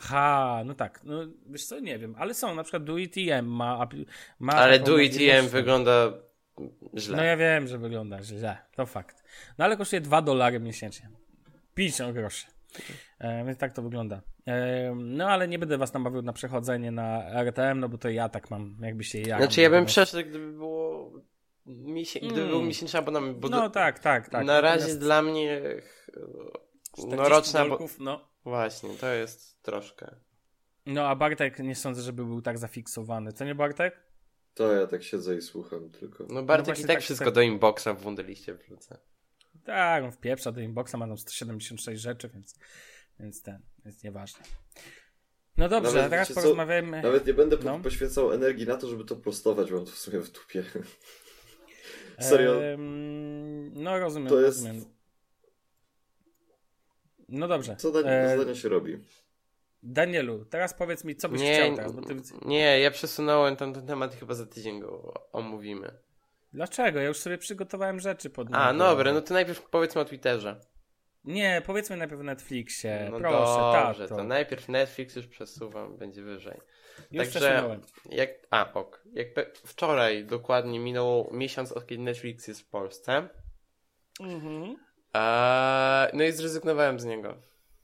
[0.00, 1.14] Ha, no tak, no
[1.46, 3.88] wiesz co, nie wiem, ale są, na przykład DoITM ma...
[4.38, 6.12] ma ale DoITM wygląda
[6.96, 7.16] źle.
[7.16, 9.24] No ja wiem, że wygląda źle, to fakt.
[9.58, 11.08] No ale kosztuje 2 dolary miesięcznie.
[11.74, 12.46] 50 groszy.
[13.18, 14.22] E, więc tak to wygląda.
[14.46, 18.28] E, no ale nie będę was namawiał na przechodzenie na RTM, no bo to ja
[18.28, 19.38] tak mam, jakby się ja.
[19.38, 21.12] Znaczy ja bym przeszedł, gdyby było
[21.66, 22.20] miesię...
[22.20, 22.68] gdyby był hmm.
[22.68, 23.38] miesięczny abonament.
[23.38, 23.70] Bo no do...
[23.70, 24.46] tak, tak, tak.
[24.46, 25.60] Na razie dla mnie
[27.08, 27.64] no roczna...
[27.98, 28.28] no.
[28.48, 30.14] Właśnie, to jest troszkę.
[30.86, 33.32] No a Bartek nie sądzę, żeby był tak zafiksowany.
[33.32, 34.00] Co nie Bartek?
[34.54, 36.26] To ja tak siedzę i słucham tylko.
[36.30, 37.34] No Bartek no i tak, tak wszystko tak...
[37.34, 38.98] do inboxa w Wunderliście wrzuca.
[39.64, 42.58] Tak, on wpieprza do inboxa, ma tam 176 rzeczy, więc,
[43.20, 44.44] więc ten, jest nieważne.
[45.56, 47.02] No dobrze, nawet, teraz porozmawiamy.
[47.02, 47.80] Co, nawet nie będę no.
[47.80, 50.64] poświęcał energii na to, żeby to prostować, mam to w sumie w dupie.
[52.20, 52.64] Serio.
[52.64, 54.58] Ehm, no rozumiem, to jest...
[54.58, 54.97] rozumiem.
[57.28, 57.76] No dobrze.
[57.76, 58.28] Co do e...
[58.28, 58.98] zadania się robi?
[59.82, 61.92] Danielu, teraz powiedz mi, co byś nie, chciał teraz.
[61.92, 62.46] Ty...
[62.46, 65.98] Nie, ja przesunąłem ten, ten temat i chyba za tydzień go omówimy.
[66.52, 67.00] Dlaczego?
[67.00, 70.60] Ja już sobie przygotowałem rzeczy pod A, no dobra, no to najpierw powiedzmy o Twitterze.
[71.24, 73.08] Nie, powiedzmy najpierw o Netflixie.
[73.10, 76.60] No Proszę, dobrze, to najpierw Netflix już przesuwam, będzie wyżej.
[77.10, 79.04] Już Także, jak, a, ok.
[79.12, 83.28] Jak wczoraj dokładnie minął miesiąc od kiedy Netflix jest w Polsce.
[84.20, 84.76] Mhm.
[85.12, 87.34] A, no i zrezygnowałem z niego.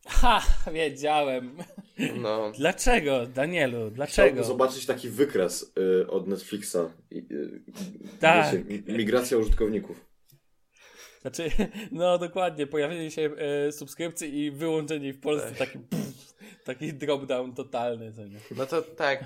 [0.06, 1.56] Ha, wiedziałem.
[2.16, 2.52] No.
[2.56, 3.90] Dlaczego, Danielu?
[3.90, 4.26] Dlaczego?
[4.26, 5.72] Chciałbym zobaczyć taki wykres
[6.02, 6.76] y, od Netflixa.
[7.12, 7.62] Y,
[8.20, 8.64] tak.
[8.66, 10.14] Wiecie, migracja użytkowników.
[11.20, 11.50] Znaczy,
[11.92, 13.30] no dokładnie, pojawienie się
[13.68, 15.58] y, subskrypcji i wyłączenie w Polsce tak.
[15.58, 16.03] taki pff,
[16.64, 18.12] taki drop-down totalny.
[18.12, 18.38] Co nie?
[18.56, 19.20] No to tak,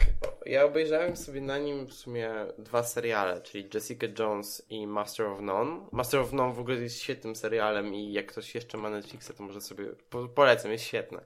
[0.47, 5.41] ja obejrzałem sobie na nim w sumie dwa seriale, czyli Jessica Jones i Master of
[5.41, 5.87] None.
[5.93, 9.43] Master of None w ogóle jest świetnym serialem i jak ktoś jeszcze ma Netflixa, to
[9.43, 11.21] może sobie po polecam, jest świetne.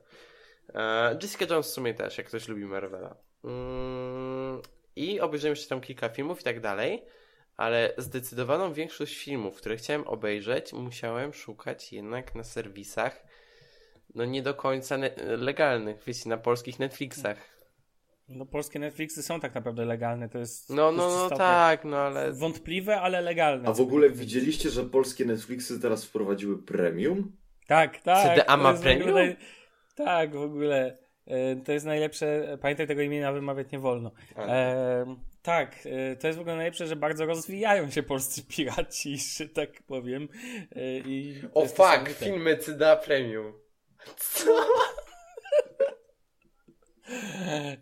[0.75, 3.17] E, Jessica Jones w sumie też, jak ktoś lubi Marvela.
[3.45, 4.63] Mm,
[4.97, 7.03] i obejrzałem jeszcze tam kilka filmów i tak dalej,
[7.57, 13.25] ale zdecydowaną większość filmów, które chciałem obejrzeć, musiałem szukać jednak na serwisach,
[14.15, 17.53] no nie do końca ne- legalnych, wiecie, na polskich Netflixach.
[18.29, 20.71] No polskie Netflixy są tak naprawdę legalne, to jest...
[20.71, 22.33] No, no, no tak, no ale...
[22.33, 23.69] Wątpliwe, ale legalne.
[23.69, 27.37] A w ogóle widzieliście, że polskie Netflixy teraz wprowadziły premium?
[27.67, 28.39] Tak, tak.
[28.39, 29.37] CDA ma jest w ogóle premium?
[29.95, 30.99] Tak, w ogóle.
[31.27, 32.59] E, To jest najlepsze.
[32.61, 34.11] Pamiętaj, tego imienia wymawiać nie wolno.
[34.37, 34.47] A.
[34.47, 39.49] E, tak, e, to jest w ogóle najlepsze, że bardzo rozwijają się polscy piraci, że
[39.49, 40.29] tak powiem.
[40.77, 43.53] E, I O fuck, filmy CDA Premium.
[44.17, 44.67] Co?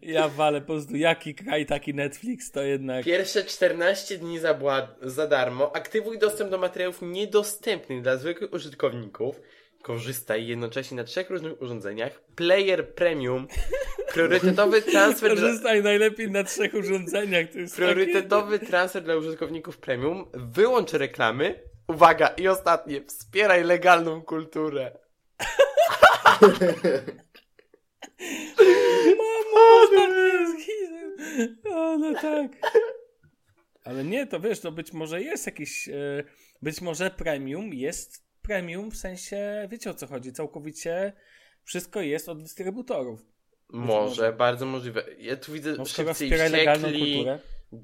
[0.03, 3.05] Ja walę po prostu, jaki kraj, taki Netflix, to jednak...
[3.05, 4.59] Pierwsze 14 dni za,
[5.03, 5.77] za darmo.
[5.77, 9.41] Aktywuj dostęp do materiałów niedostępnych dla zwykłych użytkowników.
[9.83, 12.21] Korzystaj jednocześnie na trzech różnych urządzeniach.
[12.37, 13.47] Player Premium.
[14.12, 15.47] Priorytetowy transfer dla...
[15.47, 20.31] Korzystaj najlepiej na trzech urządzeniach, to jest Priorytetowy transfer dla użytkowników premium.
[20.35, 21.62] Wyłącz reklamy.
[21.89, 23.05] Uwaga, i ostatnie.
[23.07, 24.99] Wspieraj legalną kulturę.
[29.18, 31.16] Mamo, to jest hizem.
[31.64, 32.53] O, no tak.
[33.84, 36.24] Ale nie, to wiesz, to być może jest jakiś, e,
[36.62, 41.12] być może premium jest premium w sensie, wiecie o co chodzi, całkowicie
[41.64, 43.20] wszystko jest od dystrybutorów.
[43.68, 44.32] Może, może.
[44.32, 45.05] bardzo możliwe.
[45.18, 47.26] Ja tu widzę No szybciej wściekli.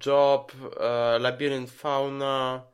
[0.06, 2.66] Job, e, Labirynt Fauna,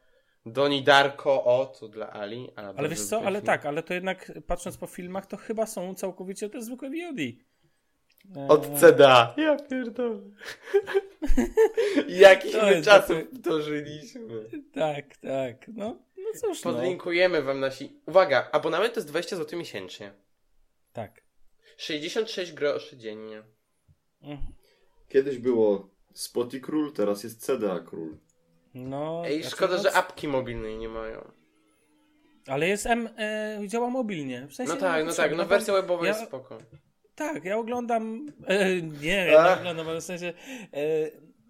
[0.46, 2.50] Doni Darko, o, to dla Ali.
[2.56, 5.94] Ale, Ale wiesz co, ale tak, ale to jednak patrząc po filmach, to chyba są
[5.94, 7.20] całkowicie te zwykłe VOD.
[8.36, 9.34] E, Od CDA.
[9.36, 10.20] Ja pierdolę.
[12.08, 14.44] Jakich To my czasów dosyć- dożyliśmy.
[14.74, 15.68] Tak, tak.
[15.68, 16.72] No, no cóż, no.
[16.72, 18.00] Podlinkujemy wam nasi...
[18.06, 20.12] Uwaga, abonament to jest 20 zł miesięcznie.
[20.92, 21.22] Tak.
[21.76, 23.42] 66 groszy dziennie.
[24.22, 24.38] Mm.
[25.08, 28.16] Kiedyś było Spoty Król, teraz jest CDA Król.
[28.74, 31.32] No, Ej, szkoda, że apki mobilnej nie mają.
[32.46, 34.46] Ale jest M, e, działa mobilnie.
[34.46, 36.58] W sensie, No tak, no tak, no wersja webowa ja- jest spoko.
[37.14, 38.26] Tak, ja oglądam.
[38.46, 40.32] E, nie, ja nie oglądam, ale w sensie.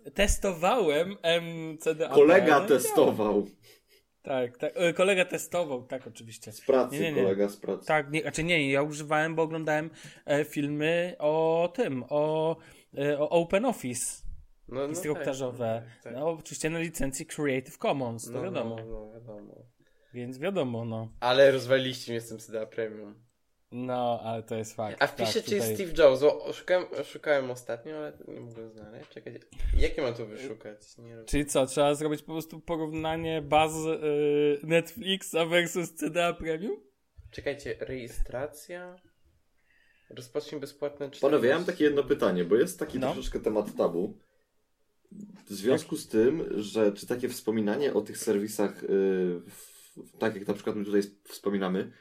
[0.04, 2.08] E, testowałem MCDA.
[2.08, 3.46] Kolega no, testował.
[4.22, 4.72] Tak, tak.
[4.76, 6.52] E, kolega testował, tak, oczywiście.
[6.52, 7.22] Z pracy, Nie, nie, nie.
[7.22, 7.86] kolega z pracy.
[7.86, 9.90] Tak, nie, znaczy nie, ja używałem, bo oglądałem
[10.26, 12.56] e, filmy o tym, o,
[12.98, 14.21] e, o Open Office
[14.72, 15.82] No, no instruktażowe.
[15.86, 16.12] tak, tak, tak.
[16.14, 18.76] No, oczywiście na licencji Creative Commons, to No, wiadomo.
[18.76, 19.54] No, no, wiadomo.
[20.14, 21.08] Więc wiadomo, no.
[21.20, 23.14] Ale rozwaliliście mnie z tym CDA Premium.
[23.72, 25.02] No, ale to jest fakt.
[25.02, 28.68] A wpiszę, tak, czy jest tutaj- Steve Jobs, bo szukałem, szukałem ostatnio, ale nie mogę
[28.70, 29.08] znaleźć.
[29.10, 29.40] Czekaj,
[29.78, 30.78] jakie mam tu wyszukać?
[31.26, 36.76] Czyli co, trzeba zrobić po prostu porównanie baz y, Netflixa versus CDA Premium?
[37.30, 38.96] Czekajcie, rejestracja?
[40.10, 41.20] Rozpocznij bezpłatne 40...
[41.20, 43.12] Panowie, ja mam takie jedno pytanie, bo jest taki No.
[43.12, 44.18] troszeczkę temat tabu.
[45.46, 49.42] W związku z tym, że czy takie wspominanie o tych serwisach, yy,
[50.18, 51.92] tak jak na przykład my tutaj wspominamy,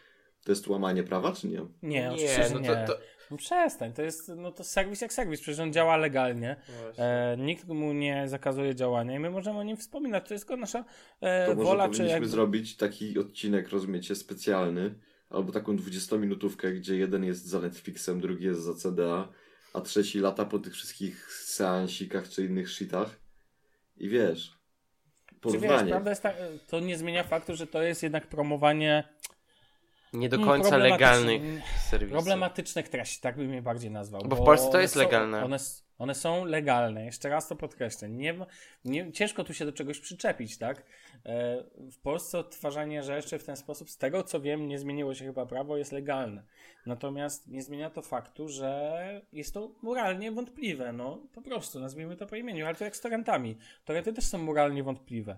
[0.43, 1.59] to jest łamanie prawa, czy nie?
[1.83, 2.67] Nie, Nie, no nie.
[2.67, 2.99] to, to...
[3.31, 6.55] No przestań, to jest no to serwis jak serwis, przecież on działa legalnie.
[6.97, 10.27] E, nikt mu nie zakazuje działania i my możemy o nim wspominać.
[10.27, 10.85] To jest tylko nasza
[11.21, 12.27] e, To może wola, czy powinniśmy jakby...
[12.27, 14.95] zrobić taki odcinek, rozumiecie, specjalny,
[15.29, 19.27] albo taką 20-minutówkę, gdzie jeden jest za Netflixem, drugi jest za CDA,
[19.73, 23.19] a trzeci lata po tych wszystkich seansikach czy innych shitach
[23.97, 24.57] i wiesz,
[25.27, 25.89] Czy wiesz, porównanie.
[25.91, 26.33] prawda jest ta,
[26.67, 29.03] to nie zmienia faktu, że to jest jednak promowanie
[30.13, 31.41] Nie do mm, końca problematycznych- legalnych
[31.89, 32.17] serwisów.
[32.17, 34.21] Problematycznych treści, tak bym je bardziej nazwał.
[34.25, 35.43] Bo w Polsce to jest są- legalne.
[35.43, 35.57] One,
[35.97, 38.09] one są legalne, jeszcze raz to podkreślę.
[38.09, 38.35] Nie,
[38.85, 40.77] nie, ciężko tu się do czegoś przyczepić, tak?
[41.25, 45.25] E, w Polsce odtwarzanie rzeczy w ten sposób, z tego co wiem, nie zmieniło się
[45.25, 46.43] chyba prawo, jest legalne.
[46.85, 50.93] Natomiast nie zmienia to faktu, że jest to moralnie wątpliwe.
[50.93, 52.65] No, po prostu, nazwijmy to po imieniu.
[52.65, 53.57] Ale to jak z torrentami.
[53.85, 55.37] Torrenty też są moralnie wątpliwe.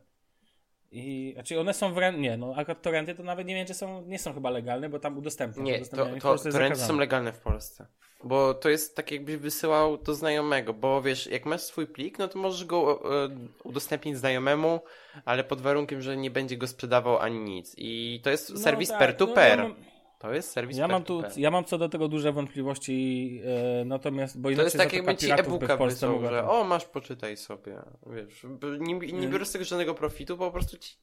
[0.93, 4.01] I, znaczy one są wręcz, nie, no akurat torrenty to nawet nie wiem, czy są,
[4.01, 5.65] nie są chyba legalne, bo tam udostępniasz.
[5.65, 6.75] Nie, to, w to, zakazane.
[6.75, 7.85] są legalne w Polsce.
[8.23, 12.27] Bo to jest tak jakbyś wysyłał do znajomego, bo wiesz, jak masz swój plik, no
[12.27, 13.29] to możesz go e,
[13.63, 14.79] udostępnić znajomemu,
[15.25, 17.75] ale pod warunkiem, że nie będzie go sprzedawał ani nic.
[17.77, 19.57] I to jest No serwis tak, peer-to-peer.
[19.57, 19.92] No, ja mam,
[20.23, 23.41] To jest serwis ja, mam tu, ja mam co do tego duże wątpliwości,
[23.81, 26.85] e, natomiast, bo To jest tak jakby ci e-booka w Polsce wysłał, że o, masz,
[26.85, 28.45] poczytaj sobie, wiesz,
[28.79, 29.31] nie, nie Mm.
[29.31, 30.95] biorę z tego żadnego profitu, po prostu ci,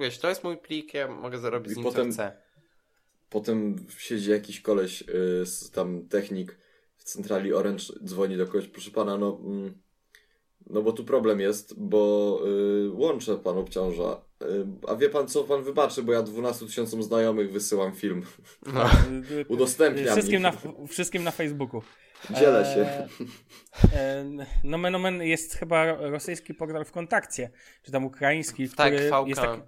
[0.00, 2.36] wiesz, to jest mój plik, ja mogę zarobić I z nim potem- co chcę.
[3.30, 6.58] Potem siedzi jakiś koleś, y, z tam technik
[6.96, 9.74] w centrali Orange, dzwoni do kogoś, proszę pana, no mm,
[10.66, 12.40] No bo tu problem jest, bo
[12.86, 14.20] y, łącze pan obciąża.
[14.42, 14.46] Y,
[14.88, 18.22] a wie pan co, pan wybaczy, bo ja 12 tysiącom znajomych wysyłam film.
[18.74, 18.90] No.
[19.48, 20.42] Udostępniam wszystkim ich.
[20.42, 20.52] na,
[20.88, 21.82] wszystkim na Facebooku.
[22.30, 23.08] Dzielę się.
[23.94, 24.24] E, e,
[24.64, 27.50] Nomen Omen jest chyba rosyjski portal w kontakcie,
[27.82, 29.28] czy tam ukraiński, Tak, który VK.
[29.28, 29.62] jest taki...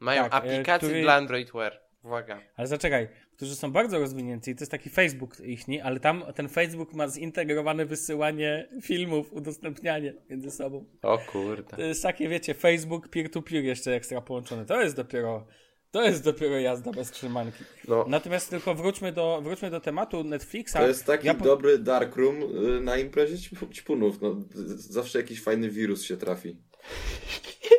[0.00, 1.85] Mają Tak, e, aplikację który- dla Android Wear.
[2.06, 2.40] Uwaga.
[2.56, 6.92] Ale zaczekaj, którzy są bardzo rozwinięci, to jest taki Facebook ichni, ale tam ten Facebook
[6.94, 10.84] ma zintegrowane wysyłanie filmów, udostępnianie między sobą.
[11.02, 11.76] O kurde.
[11.76, 14.66] To jest takie, wiecie, Facebook peer-to-peer jeszcze ekstra połączone.
[14.66, 15.46] To jest dopiero,
[15.90, 17.64] to jest dopiero jazda bez trzymanki.
[17.88, 18.04] No.
[18.08, 20.72] Natomiast tylko wróćmy do, wróćmy do tematu Netflixa.
[20.72, 22.36] To jest taki Ja po- dobry darkroom
[22.76, 24.20] y, na imprezie ćp- ćpunów.
[24.20, 24.36] No,
[24.76, 26.56] zawsze jakiś fajny wirus się trafi.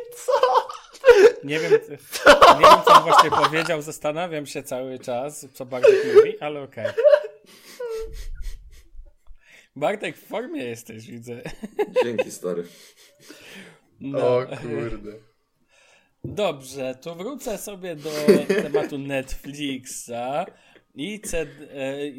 [1.44, 1.78] Nie wiem, nie
[2.60, 6.86] wiem, co on właśnie powiedział, zastanawiam się cały czas, co Bartek mówi, ale okej.
[9.76, 11.40] Bartek, w formie jesteś, widzę.
[12.04, 12.64] Dzięki, stary.
[14.00, 14.46] No.
[14.62, 15.12] kurde.
[16.24, 18.10] Dobrze, to wrócę sobie do
[18.62, 20.46] tematu Netflixa
[20.94, 21.46] i C- e,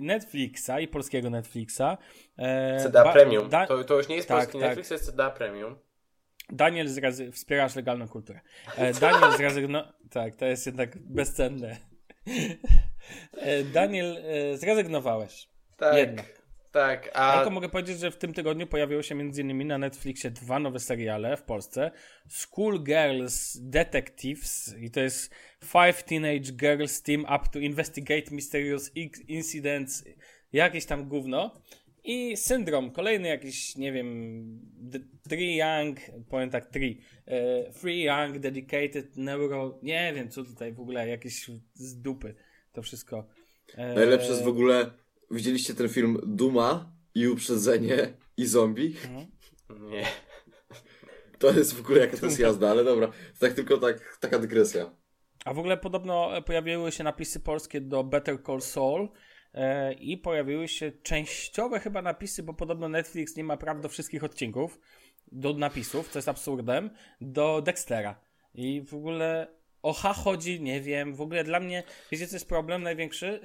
[0.01, 1.97] Netflixa i polskiego Netflixa.
[2.37, 3.49] E, CDA ba- Premium.
[3.49, 4.61] Da- To, to już nie jest tak, polski tak.
[4.61, 5.75] Netflix, to jest CDA Premium.
[6.51, 7.31] Daniel zrezy...
[7.31, 8.39] wspierasz legalną kulturę.
[8.77, 9.93] E, Daniel zrezygnował.
[10.09, 11.77] Tak, to jest jednak bezcenne.
[13.37, 15.47] E, Daniel, e, zrezygnowałeś.
[15.77, 15.97] Tak.
[15.97, 16.39] Jednak.
[16.71, 17.35] Tak, A...
[17.35, 19.67] Tylko mogę powiedzieć, że w tym tygodniu pojawiły się m.in.
[19.67, 21.91] na Netflixie dwa nowe seriale w Polsce.
[22.27, 28.91] School Girls Detectives i to jest Five Teenage Girls Team Up to Investigate Mysterious
[29.27, 30.03] Incidents,
[30.53, 31.61] jakieś tam gówno.
[32.11, 34.43] I Syndrom, kolejny jakiś, nie wiem,
[35.29, 35.99] Three Young,
[36.29, 41.49] powiem tak, Three, e, Three Young Dedicated Neuro, nie wiem co tutaj w ogóle, jakieś
[41.73, 42.35] z dupy
[42.71, 43.27] to wszystko.
[43.75, 44.91] E, Najlepsze jest w ogóle,
[45.31, 48.95] widzieliście ten film Duma i Uprzedzenie i Zombie?
[49.69, 50.05] nie.
[51.39, 53.07] To jest w ogóle jaka to jest jazda, ale dobra.
[53.07, 54.91] To tak tylko tak, taka dygresja.
[55.45, 59.09] A w ogóle podobno pojawiły się napisy polskie do Better Call Saul
[59.99, 64.79] i pojawiły się częściowe chyba napisy, bo podobno Netflix nie ma praw do wszystkich odcinków,
[65.31, 66.89] do napisów, co jest absurdem,
[67.21, 68.19] do Dextera.
[68.53, 69.47] I w ogóle
[69.81, 73.41] o H chodzi, nie wiem, w ogóle dla mnie, wiecie co jest problem największy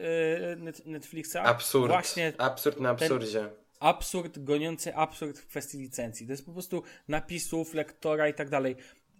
[0.52, 1.36] e, Net- Netflixa?
[1.36, 1.92] Absurd.
[1.92, 3.50] Właśnie Absurd na absurdzie.
[3.80, 6.26] absurd goniący absurd w kwestii licencji.
[6.26, 8.76] To jest po prostu napisów, lektora i tak dalej.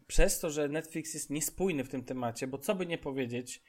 [0.06, 3.62] Przez to, że Netflix jest niespójny w tym temacie, bo co by nie powiedzieć,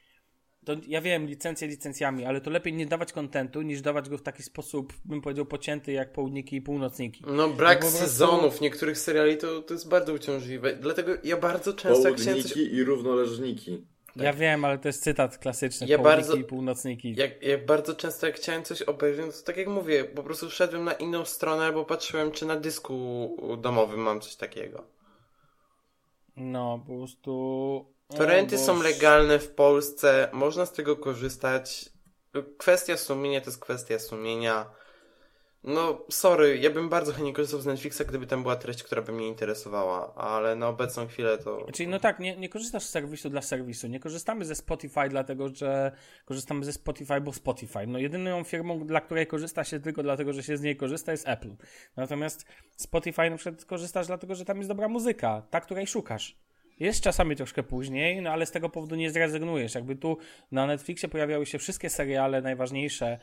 [0.66, 4.22] to ja wiem, licencje licencjami, ale to lepiej nie dawać kontentu, niż dawać go w
[4.22, 7.24] taki sposób, bym powiedział, pocięty jak południki i północniki.
[7.28, 10.76] No brak No po prostu- sezonów niektórych seriali to, to jest bardzo uciążliwe.
[10.76, 12.54] Dlatego ja bardzo często jak chciałem coś...
[12.54, 13.86] Południki i równoleżniki.
[14.16, 17.16] Ja wiem, ale to jest cytat klasyczny, Ja południki bardzo- i północniki.
[17.18, 20.84] Jak, jak bardzo często jak chciałem coś obejrzeć, to tak jak mówię, po prostu szedłem
[20.84, 24.84] na inną stronę albo patrzyłem, czy na dysku domowym mam coś takiego.
[26.38, 27.95] No, po prostu...
[28.10, 31.90] o Torenty są legalne w Polsce, można z tego korzystać.
[32.58, 34.66] Kwestia sumienia to jest kwestia sumienia.
[35.68, 39.12] No, sorry, ja bym bardzo chętnie korzystał z Netflixa, gdyby tam była treść, która by
[39.12, 41.68] mnie interesowała, ale na obecną chwilę to...
[41.74, 43.88] Czyli no tak, nie, nie korzystasz z serwisu dla serwisu.
[43.88, 45.92] Nie korzystamy ze Spotify, dlatego że
[46.26, 47.88] korzystamy ze Spotify, bo Spotify.
[47.88, 51.28] No jedyną firmą, dla której korzysta się tylko dlatego, że się z niej korzysta jest
[51.28, 51.56] Apple.
[51.96, 52.46] Natomiast
[52.76, 56.38] Spotify na przykład korzystasz dlatego, że tam jest dobra muzyka, ta, której szukasz.
[56.80, 59.76] Jest czasami troszkę później, no ale z tego powodu nie zrezygnujesz.
[59.76, 60.18] Jakby tu
[60.52, 63.20] na Netflixie pojawiały się wszystkie seriale najważniejsze,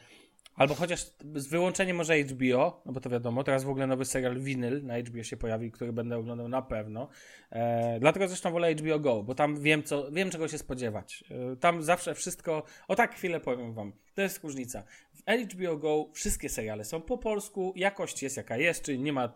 [0.54, 4.40] albo chociaż z wyłączeniem może HBO, no bo to wiadomo, teraz w ogóle nowy serial
[4.40, 7.08] Vinyl na HBO się pojawi, który będę oglądał na pewno.
[7.50, 11.24] E, dlatego zresztą wolę HBO Go, bo tam wiem, co, wiem czego się spodziewać.
[11.52, 14.84] E, tam zawsze wszystko, o tak chwilę powiem wam, to jest różnica.
[15.12, 19.24] W HBO Go wszystkie seriale są po polsku, jakość jest jaka jest, czyli nie ma
[19.24, 19.30] e,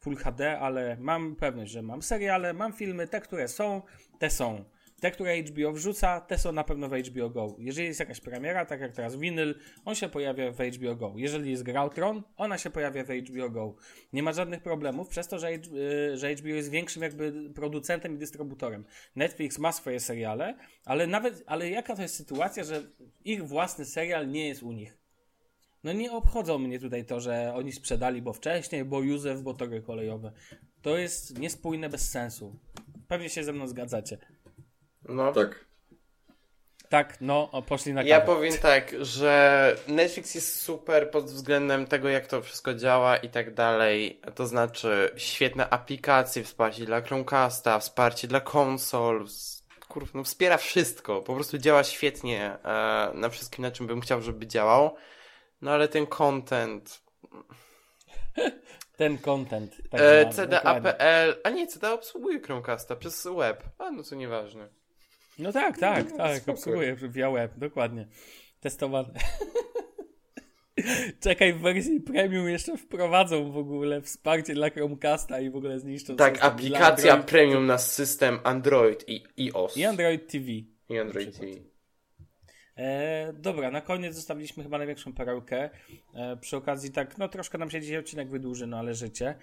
[0.00, 3.82] Full HD, ale mam pewność, że mam seriale, mam filmy, te, które są,
[4.18, 4.64] te są.
[5.00, 7.56] Te, które HBO wrzuca, te są na pewno w HBO Go.
[7.58, 11.12] Jeżeli jest jakaś premiera, tak jak teraz winyl, on się pojawia w HBO Go.
[11.16, 13.74] Jeżeli jest gra Tron, ona się pojawia w HBO Go.
[14.12, 18.18] Nie ma żadnych problemów, przez to, że, y, że HBO jest większym jakby producentem i
[18.18, 18.84] dystrybutorem.
[19.16, 22.82] Netflix ma swoje seriale, ale nawet, ale jaka to jest sytuacja, że
[23.24, 25.00] ich własny serial nie jest u nich?
[25.84, 29.82] No nie obchodzą mnie tutaj to, że oni sprzedali, bo wcześniej, bo Józef, bo tory
[29.82, 30.32] kolejowe.
[30.82, 32.58] To jest niespójne bez sensu.
[33.08, 34.18] Pewnie się ze mną zgadzacie.
[35.08, 35.70] No, Tak.
[36.90, 38.10] Tak, no, poszli na kawę.
[38.10, 43.28] Ja powiem tak, że Netflix jest super pod względem tego, jak to wszystko działa i
[43.28, 44.20] tak dalej.
[44.34, 49.26] To znaczy, świetne aplikacje, wsparcie dla Chromecasta, wsparcie dla konsol.
[49.88, 51.22] Kurwa, no wspiera wszystko.
[51.22, 54.96] Po prostu działa świetnie e, na wszystkim, na czym bym chciał, żeby działał.
[55.62, 57.02] No ale ten content.
[58.96, 59.76] ten content.
[59.90, 60.30] Tak E.
[60.30, 63.62] CDA.pl, a nie, CDA obsługuje Chromecasta przez web.
[63.78, 64.79] A no to nieważne.
[65.38, 66.70] No tak, tak, No, tak, spoko.
[67.08, 68.06] via web, dokładnie.
[68.60, 69.12] Testowane.
[71.20, 76.16] Czekaj, w wersji premium jeszcze wprowadzą w ogóle wsparcie dla Chromecasta i w ogóle zniszczą
[76.16, 79.76] Tak, aplikacja premium na system Android i iOS.
[79.76, 80.44] i Android TV.
[80.88, 81.46] I Android TV.
[82.76, 85.70] E, dobra, na koniec zostawiliśmy chyba największą perełkę.
[86.14, 89.34] E, przy okazji tak, no troszkę nam się dzisiaj odcinek wydłuży, no ale życie.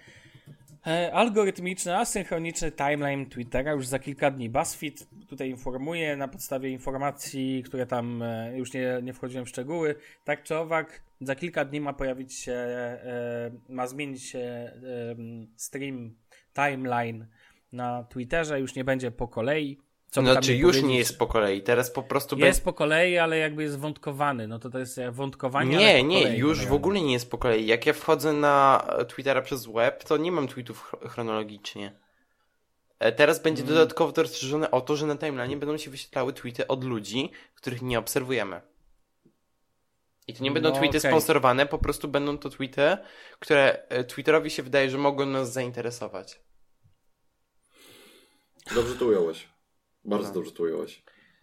[0.86, 4.50] E, algorytmiczny, asynchroniczny timeline Twittera już za kilka dni.
[4.50, 9.94] BuzzFeed tutaj informuje na podstawie informacji, które tam e, już nie, nie wchodziłem w szczegóły.
[10.24, 14.72] Tak czy owak, za kilka dni ma pojawić się, e, ma zmienić się
[15.56, 16.14] stream
[16.54, 17.26] timeline
[17.72, 19.78] na Twitterze, już nie będzie po kolei.
[20.10, 20.88] Co Znaczy nie już powiedzieć.
[20.90, 24.48] nie jest po kolei, teraz po prostu Jest po kolei, ale jakby jest wątkowany.
[24.48, 25.76] No to to jest wątkowanie.
[25.76, 26.76] Nie, nie, kolei już w generalnie.
[26.76, 27.66] ogóle nie jest po kolei.
[27.66, 31.92] Jak ja wchodzę na e, Twittera przez web, to nie mam tweetów chro- chronologicznie.
[32.98, 33.74] E, Teraz będzie Mm.
[33.74, 37.82] dodatkowo to rozszerzone o to, że na timeline będą się wyświetlały tweety od ludzi, których
[37.82, 38.60] nie obserwujemy.
[40.28, 41.10] I to nie będą No, tweety okej.
[41.10, 42.96] sponsorowane, po prostu będą to tweety,
[43.40, 46.40] które e, Twitterowi się wydaje, że mogą nas zainteresować.
[48.74, 49.48] Dobrze to ująłeś.
[50.08, 50.34] Bardzo No.
[50.34, 51.02] dobrze to ująłeś.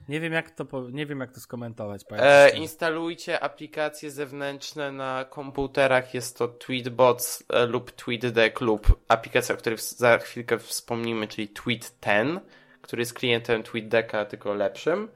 [0.09, 0.81] Nie wiem, jak to, po...
[0.89, 2.01] nie wiem, jak to skomentować.
[2.11, 6.13] E, instalujcie aplikacje zewnętrzne na komputerach.
[6.13, 11.47] Jest to Tweetbots e, lub TweetDeck lub aplikacja, o której w- za chwilkę wspomnimy, czyli
[11.47, 12.39] Tweet 10,
[12.81, 15.09] który jest klientem TweetDecka, tylko lepszym.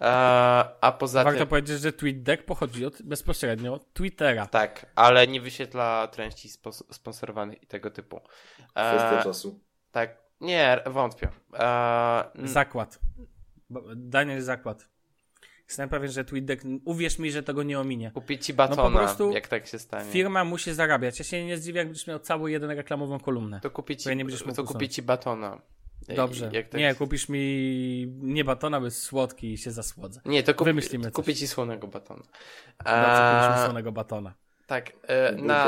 [0.00, 0.04] E,
[0.80, 1.48] a poza Warto tym...
[1.48, 4.46] powiedzieć, że TweetDeck pochodzi od, bezpośrednio od Twittera.
[4.46, 6.48] Tak, ale nie wyświetla treści
[6.90, 8.20] sponsorowanych i tego typu.
[8.74, 9.60] Kwestia E, czasu.
[9.92, 11.28] tak, nie, wątpię.
[11.54, 12.98] E, n- Zakład.
[13.96, 14.88] Daniel zakład.
[15.68, 18.10] Jestem pewien, że TweetDeck, uwierz mi, że tego nie ominie.
[18.14, 20.10] kupię ci batona, No prostu jak tak się stanie.
[20.10, 21.18] Firma musi zarabiać.
[21.18, 23.60] Ja się nie zdziwię, jak będziesz miał cały jeden reklamową kolumnę.
[23.60, 25.60] To kupię ci, nie będziesz mógł to ci batona.
[26.16, 26.50] Dobrze.
[26.52, 30.20] Jak tak Nie, kupisz mi nie batona, bo jest słodki i się zasłodzę.
[30.24, 32.22] Nie, to kup, Wymyślimy kupię ci słonego batona.
[32.84, 34.34] Dobrze, kupisz mi A, słonego batona.
[34.66, 35.64] Tak, e, na,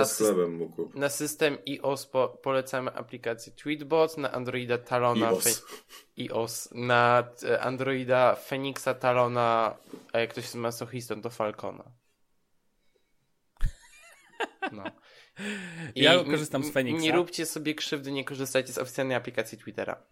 [0.94, 5.44] na system iOS po, polecamy aplikację Tweetbot, na Androida Talona iOS.
[5.44, 5.50] Fe,
[6.18, 9.76] iOS, na e, Androida Phoenixa Talona,
[10.12, 11.84] a jak ktoś jest masochistą, to Falcona.
[14.72, 14.84] No.
[15.94, 17.02] Ja n- korzystam z Phoenixa.
[17.02, 20.02] Nie róbcie sobie krzywdy, nie korzystajcie z oficjalnej aplikacji Twittera.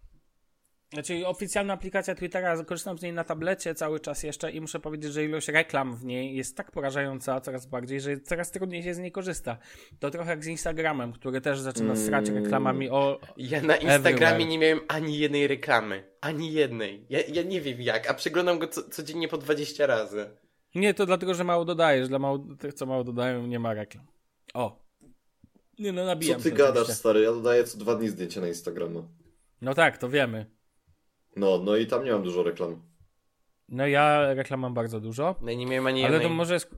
[0.92, 5.12] Znaczy oficjalna aplikacja Twittera, korzystam z niej na tablecie cały czas jeszcze i muszę powiedzieć,
[5.12, 8.98] że ilość reklam w niej jest tak porażająca coraz bardziej, że coraz trudniej się z
[8.98, 9.58] niej korzysta.
[9.98, 12.42] To trochę jak z Instagramem, który też zaczyna srać Mm.
[12.44, 13.20] reklamami o...
[13.36, 13.94] Ja na Instagramie
[14.26, 14.46] Everywhere.
[14.48, 16.04] nie miałem ani jednej reklamy.
[16.20, 17.06] Ani jednej.
[17.10, 20.30] Ja, ja nie wiem jak, a przeglądam go co, codziennie po 20 razy.
[20.74, 22.08] Nie, to dlatego, że mało dodajesz.
[22.08, 24.06] Dla mało, tych, co mało dodają, nie ma reklam.
[24.54, 24.84] O.
[25.78, 26.94] Nie no, Co nabijam ty się gadasz, oczywiście.
[26.94, 27.20] stary?
[27.20, 29.02] Ja dodaję co dwa dni zdjęcia na Instagrama.
[29.62, 30.55] No tak, to wiemy.
[31.36, 32.82] No, no i tam nie mam dużo reklam.
[33.68, 36.28] No ja reklam mam bardzo dużo, No i nie miałem ani ale jednej.
[36.30, 36.70] to może jest...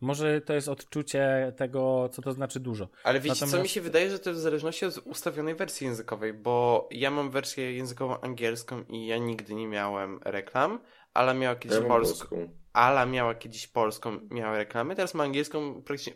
[0.00, 2.88] Może to jest odczucie tego, co to znaczy dużo.
[3.04, 5.86] Ale wiecie co, Natomiast- mi się wydaje, że to jest w zależności od ustawionej wersji
[5.86, 10.80] językowej, bo ja mam wersję językową angielską i ja nigdy nie miałem reklam,
[11.14, 12.28] ale miała kiedyś Ja polską.
[12.28, 12.52] polską.
[12.72, 16.12] Ala miała kiedyś polską, miała reklamy, teraz ma angielską praktycznie...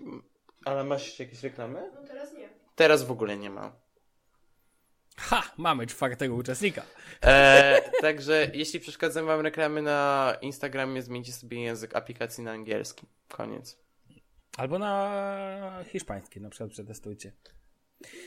[0.64, 1.90] Ale masz jakieś reklamy?
[1.94, 2.48] No teraz nie.
[2.76, 3.72] Teraz w ogóle nie ma.
[5.22, 5.42] Ha!
[5.56, 6.82] Mamy czwartego uczestnika.
[7.24, 13.06] E, także jeśli przeszkadzają wam reklamy na Instagramie, zmieńcie sobie język aplikacji na angielski.
[13.28, 13.78] Koniec.
[14.56, 17.32] Albo na hiszpański na przykład przetestujcie.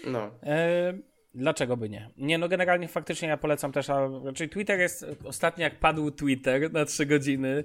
[0.08, 0.32] No.
[0.44, 0.94] E,
[1.34, 2.10] dlaczego by nie?
[2.18, 6.74] Nie, no generalnie faktycznie ja polecam też, a raczej Twitter jest, ostatnio jak padł Twitter
[6.74, 7.64] na 3 godziny,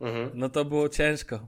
[0.00, 0.30] Mhm.
[0.34, 1.46] no to było ciężko.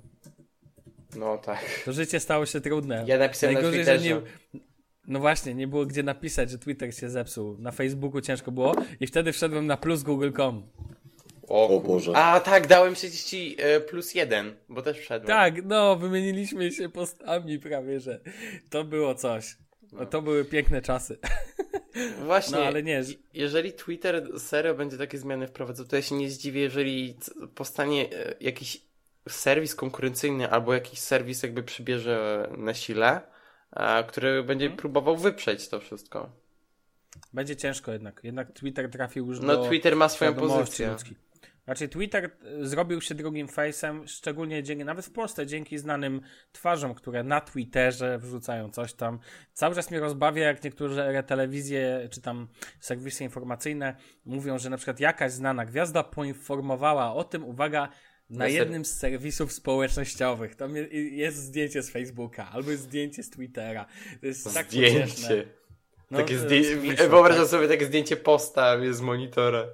[1.17, 1.65] No tak.
[1.85, 3.05] To życie stało się trudne.
[3.07, 4.23] Ja napisałem na Najgorzej, że Twitterze.
[4.55, 4.61] nie,
[5.09, 7.57] no właśnie, nie było gdzie napisać, że Twitter się zepsuł.
[7.59, 10.63] Na Facebooku ciężko było i wtedy wszedłem na plusgoogle.com.
[11.49, 12.13] O Boże.
[12.17, 15.27] A tak, dałem przecież ci e, plus jeden, bo też wszedłem.
[15.27, 18.21] Tak, no, wymieniliśmy się postami prawie, że
[18.71, 19.57] to było coś.
[19.93, 21.19] No, to były piękne czasy.
[22.25, 23.03] Właśnie, No, ale nie.
[23.35, 27.17] jeżeli Twitter serio będzie takie zmiany wprowadzał, to ja się nie zdziwię, jeżeli
[27.55, 28.83] powstanie e, jakiś
[29.29, 33.21] serwis konkurencyjny albo jakiś serwis jakby przybierze na sile,
[34.09, 34.79] który będzie Mhm.
[34.79, 36.31] próbował wyprzeć to wszystko.
[37.33, 38.21] Będzie ciężko jednak.
[38.25, 40.91] Jednak Twitter trafił już No do Twitter ma swoją pozycję.
[40.91, 41.17] ludzkiej.
[41.65, 46.21] Znaczy Twitter e, zrobił się drugim face'em, szczególnie dzięki, nawet w Polsce, dzięki znanym
[46.53, 49.19] twarzom, które na Twitterze wrzucają coś tam.
[49.53, 52.49] Cały czas mnie rozbawia, jak niektóre telewizje czy tam
[52.81, 57.89] serwisy informacyjne mówią, że na przykład jakaś znana gwiazda poinformowała o tym, uwaga,
[58.31, 60.55] Na jednym z serwisów społecznościowych.
[60.55, 63.87] Tam je- jest zdjęcie z Facebooka, albo jest zdjęcie z Twittera.
[64.21, 65.07] To jest tak pocieszne.
[65.07, 65.49] Zdjęcie.
[66.11, 67.09] No, takie zdjęcie.
[67.09, 67.51] Wyobrażam tak.
[67.51, 69.67] sobie takie zdjęcie posta z monitora.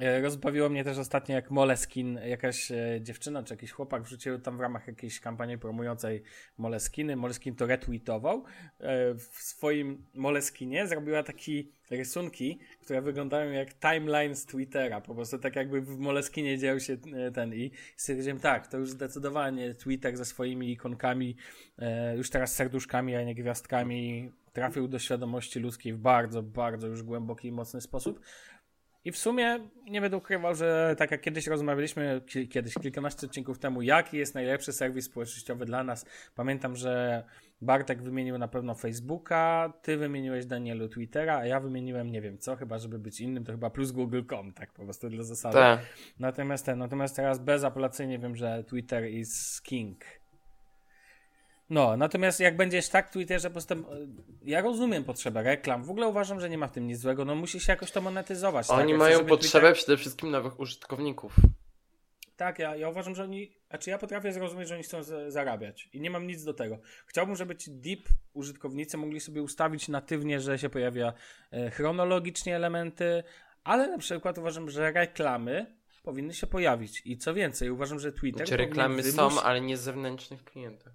[0.00, 4.56] E, Rozbawiło mnie też ostatnio, jak Moleskin, jakaś e, dziewczyna czy jakiś chłopak wrzucił tam
[4.56, 6.22] w ramach jakiejś kampanii promującej
[6.58, 7.16] Moleskiny.
[7.16, 8.44] Moleskin to retweetował.
[8.80, 15.00] E, W swoim Moleskinie zrobiła takie rysunki, które wyglądają jak timeline z Twittera.
[15.00, 16.96] Po prostu tak jakby w Moleskinie dzieł się
[17.34, 21.36] ten i stwierdziłem, tak, to już zdecydowanie Twitter ze swoimi ikonkami,
[22.16, 27.48] już teraz serduszkami, a nie gwiazdkami, trafił do świadomości ludzkiej w bardzo, bardzo już głęboki
[27.48, 28.20] i mocny sposób.
[29.04, 29.58] I w sumie
[29.90, 34.34] nie będę ukrywał, że tak jak kiedyś rozmawialiśmy, ki- kiedyś, kilkanaście odcinków temu, jaki jest
[34.34, 36.06] najlepszy serwis społecznościowy dla nas.
[36.34, 37.24] Pamiętam, że
[37.60, 42.56] Bartek wymienił na pewno Facebooka, ty wymieniłeś Danielu Twittera, a ja wymieniłem nie wiem co,
[42.56, 45.54] chyba żeby być innym, to chyba plus google.com, tak po prostu dla zasady.
[45.54, 45.80] Tak.
[46.18, 50.04] Natomiast ten, natomiast teraz bezapelacyjnie wiem, że Twitter is king.
[51.70, 53.86] No, natomiast jak będziesz tak w Twitterze postęp...
[54.44, 55.84] Ja rozumiem potrzebę reklam.
[55.84, 57.24] W ogóle uważam, że nie ma w tym nic złego.
[57.24, 58.68] No musi się jakoś to monetyzować.
[58.68, 58.78] tak?
[58.78, 61.36] Oni chcę, mają potrzebę Twitter- przede wszystkim nowych użytkowników.
[62.36, 63.52] Tak, ja, ja uważam, że oni.
[63.70, 66.78] Znaczy, ja potrafię zrozumieć, że oni chcą za- zarabiać i nie mam nic do tego.
[67.06, 71.12] Chciałbym, żeby ci deep użytkownicy mogli sobie ustawić natywnie, że się pojawia
[71.50, 73.22] e, chronologicznie elementy,
[73.64, 77.02] ale na przykład uważam, że reklamy powinny się pojawić.
[77.04, 78.46] I co więcej, uważam, że Twitter.
[78.46, 80.92] Znaczy reklamy powinien są, ale nie z zewnętrznych klientów.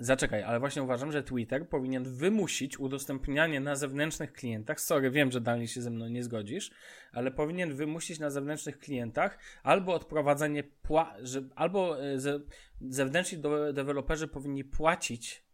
[0.00, 4.80] Zaczekaj, ale właśnie uważam, że Twitter powinien wymusić udostępnianie na zewnętrznych klientach.
[4.80, 6.70] Sorry, wiem, że dalej się ze mną nie zgodzisz,
[7.12, 12.40] ale powinien wymusić na zewnętrznych klientach albo odprowadzenie, pła- że, albo e, ze,
[12.80, 15.47] zewnętrzni do, deweloperzy powinni płacić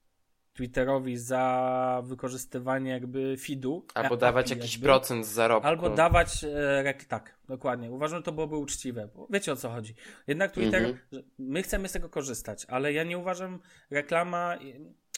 [0.54, 3.86] Twitterowi za wykorzystywanie jakby feedu.
[3.94, 4.86] Albo dawać API jakiś jakby.
[4.86, 5.68] procent z zarobku.
[5.68, 7.90] Albo dawać e, tak, dokładnie.
[7.90, 9.08] Uważam, że to byłoby uczciwe.
[9.14, 9.94] Bo wiecie o co chodzi.
[10.26, 10.98] Jednak Twitter, Mhm.
[11.12, 13.58] że my chcemy z tego korzystać, ale ja nie uważam,
[13.90, 14.58] reklama,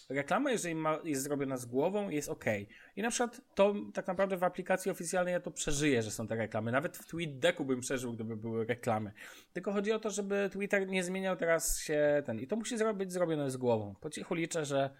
[0.08, 2.44] reklama jeżeli ma, jest zrobiona z głową, jest ok.
[2.96, 6.34] I na przykład to tak naprawdę w aplikacji oficjalnej ja to przeżyję, że są te
[6.34, 6.72] reklamy.
[6.72, 9.12] Nawet w TweetDecku bym przeżył, gdyby były reklamy.
[9.52, 12.40] Tylko chodzi o to, żeby Twitter nie zmieniał teraz się ten.
[12.40, 13.94] I to musi być zrobione z głową.
[14.00, 14.90] Po cichu liczę, że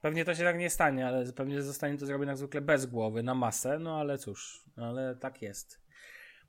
[0.00, 3.22] Pewnie to się tak nie stanie, ale pewnie zostanie to zrobione jak zwykle bez głowy,
[3.22, 5.80] na masę, no ale cóż, no ale tak jest.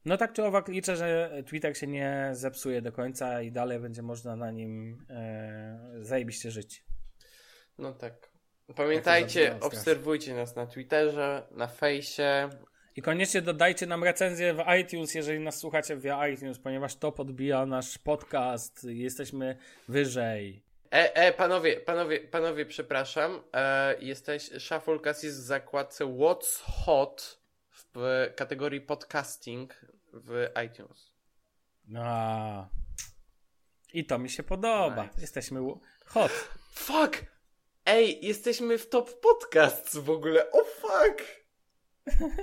[0.05, 4.01] No tak czy owak liczę, że Twitter się nie zepsuje do końca i dalej będzie
[4.01, 6.83] można na nim e, zajebiście żyć.
[7.77, 8.29] No tak.
[8.75, 12.49] Pamiętajcie, obserwujcie nas na Twitterze, na fejsie.
[12.95, 17.65] I koniecznie dodajcie nam recenzję w iTunes, jeżeli nas słuchacie via iTunes, ponieważ to podbija
[17.65, 20.66] nasz podcast, jesteśmy wyżej.
[20.91, 23.43] E, e, panowie, panowie, panowie, przepraszam.
[23.53, 27.39] E, jesteś, Shufflecast jest w zakładce What's Hot
[27.71, 29.75] w kategorii podcasting
[30.13, 31.11] w iTunes.
[31.87, 32.69] No.
[33.93, 35.03] I to mi się podoba.
[35.03, 35.21] Nice.
[35.21, 35.59] Jesteśmy
[36.05, 36.31] hot.
[36.73, 37.25] Fuck!
[37.85, 40.51] Ej, jesteśmy w top podcasts w ogóle.
[40.51, 41.36] O fuck!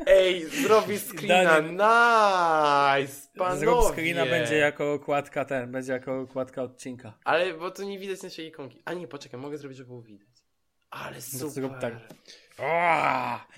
[0.06, 1.60] Ej, zrobi screena.
[1.60, 3.28] Nice!
[3.38, 3.60] Panowie!
[3.60, 7.18] Zrób screena będzie jako okładka ten, będzie jako okładka odcinka.
[7.24, 8.82] Ale bo to nie widać naszej ikonki.
[8.84, 10.28] A nie, poczekaj, mogę zrobić, żeby było widać.
[10.90, 11.50] Ale No super.
[11.50, 11.94] zrób tak.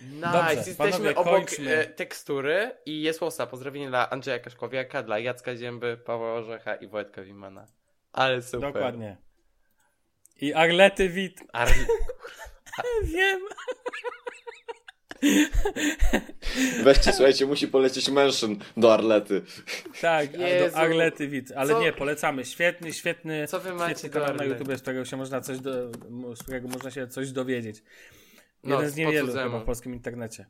[0.01, 3.47] Nice, Dobrze, jesteśmy panowie, obok e, tekstury i jest łosa.
[3.47, 7.66] Pozdrowienie dla Andrzeja Kaszkowiaka, dla Jacka Zięby, Pawła Orzecha i Wojtka Wimana.
[8.12, 8.73] Ale super.
[8.73, 9.16] Dokładnie.
[10.41, 11.41] I Arlety Wit.
[11.53, 11.69] Ar...
[13.15, 13.41] Wiem.
[16.82, 19.43] Weźcie, słuchajcie, musi polecieć mention do Arlety.
[20.01, 20.70] Tak, Jezu.
[20.70, 21.52] do Arlety Wit.
[21.56, 22.44] Ale Co- nie, polecamy.
[22.44, 24.44] Świetny, świetny, Co wy macie świetny kanał na?
[24.44, 25.90] YouTube, z którego się można coś do,
[26.34, 27.82] z którego można się coś dowiedzieć.
[28.64, 30.47] No, Jeden z po niewielu chyba w polskim internecie.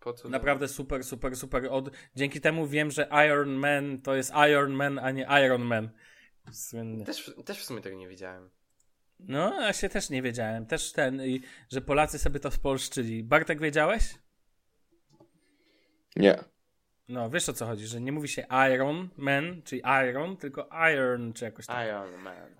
[0.00, 1.66] Po co Naprawdę super, super, super.
[1.70, 1.90] Od...
[2.16, 5.90] Dzięki temu wiem, że Iron Man to jest Iron Man, a nie Iron Man.
[6.52, 7.04] Słynny.
[7.04, 8.50] Też, też w sumie tego nie wiedziałem.
[9.28, 10.66] No, ja się też nie wiedziałem.
[10.66, 11.42] Też ten, i,
[11.72, 13.22] że Polacy sobie to spolszczyli.
[13.22, 14.14] Bartek, wiedziałeś?
[16.16, 16.38] Nie.
[17.08, 21.32] No, wiesz o co chodzi, że nie mówi się Iron Man, czyli Iron, tylko Iron,
[21.32, 21.88] czy jakoś tak.
[21.88, 22.54] Iron Man.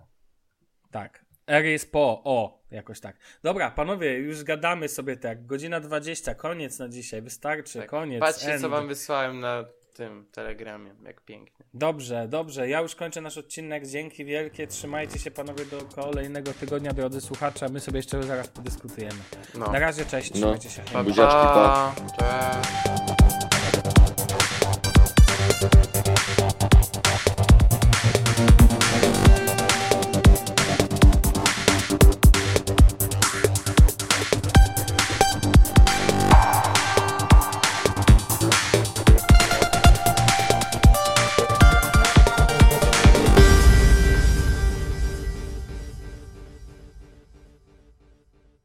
[0.91, 1.25] Tak.
[1.47, 3.17] R jest po, o, jakoś tak.
[3.43, 5.45] Dobra, panowie, już gadamy sobie tak.
[5.45, 7.89] Godzina 20, koniec na dzisiaj, wystarczy, Tak.
[7.89, 8.19] koniec.
[8.19, 8.61] Patrzcie, end.
[8.61, 10.95] co wam wysłałem na tym telegramie.
[11.03, 11.54] Jak pięknie.
[11.75, 12.69] Dobrze, dobrze.
[12.69, 13.87] Ja już kończę nasz odcinek.
[13.87, 14.67] Dzięki wielkie.
[14.67, 17.69] Trzymajcie się panowie do kolejnego tygodnia, drodzy słuchacze.
[17.69, 19.19] My sobie jeszcze zaraz podyskutujemy.
[19.55, 19.71] No.
[19.71, 20.35] Na razie, cześć, No.
[20.37, 20.81] trzymajcie się.
[20.93, 21.95] Pa, Buziaczki, pa.
[22.19, 23.44] Cześć.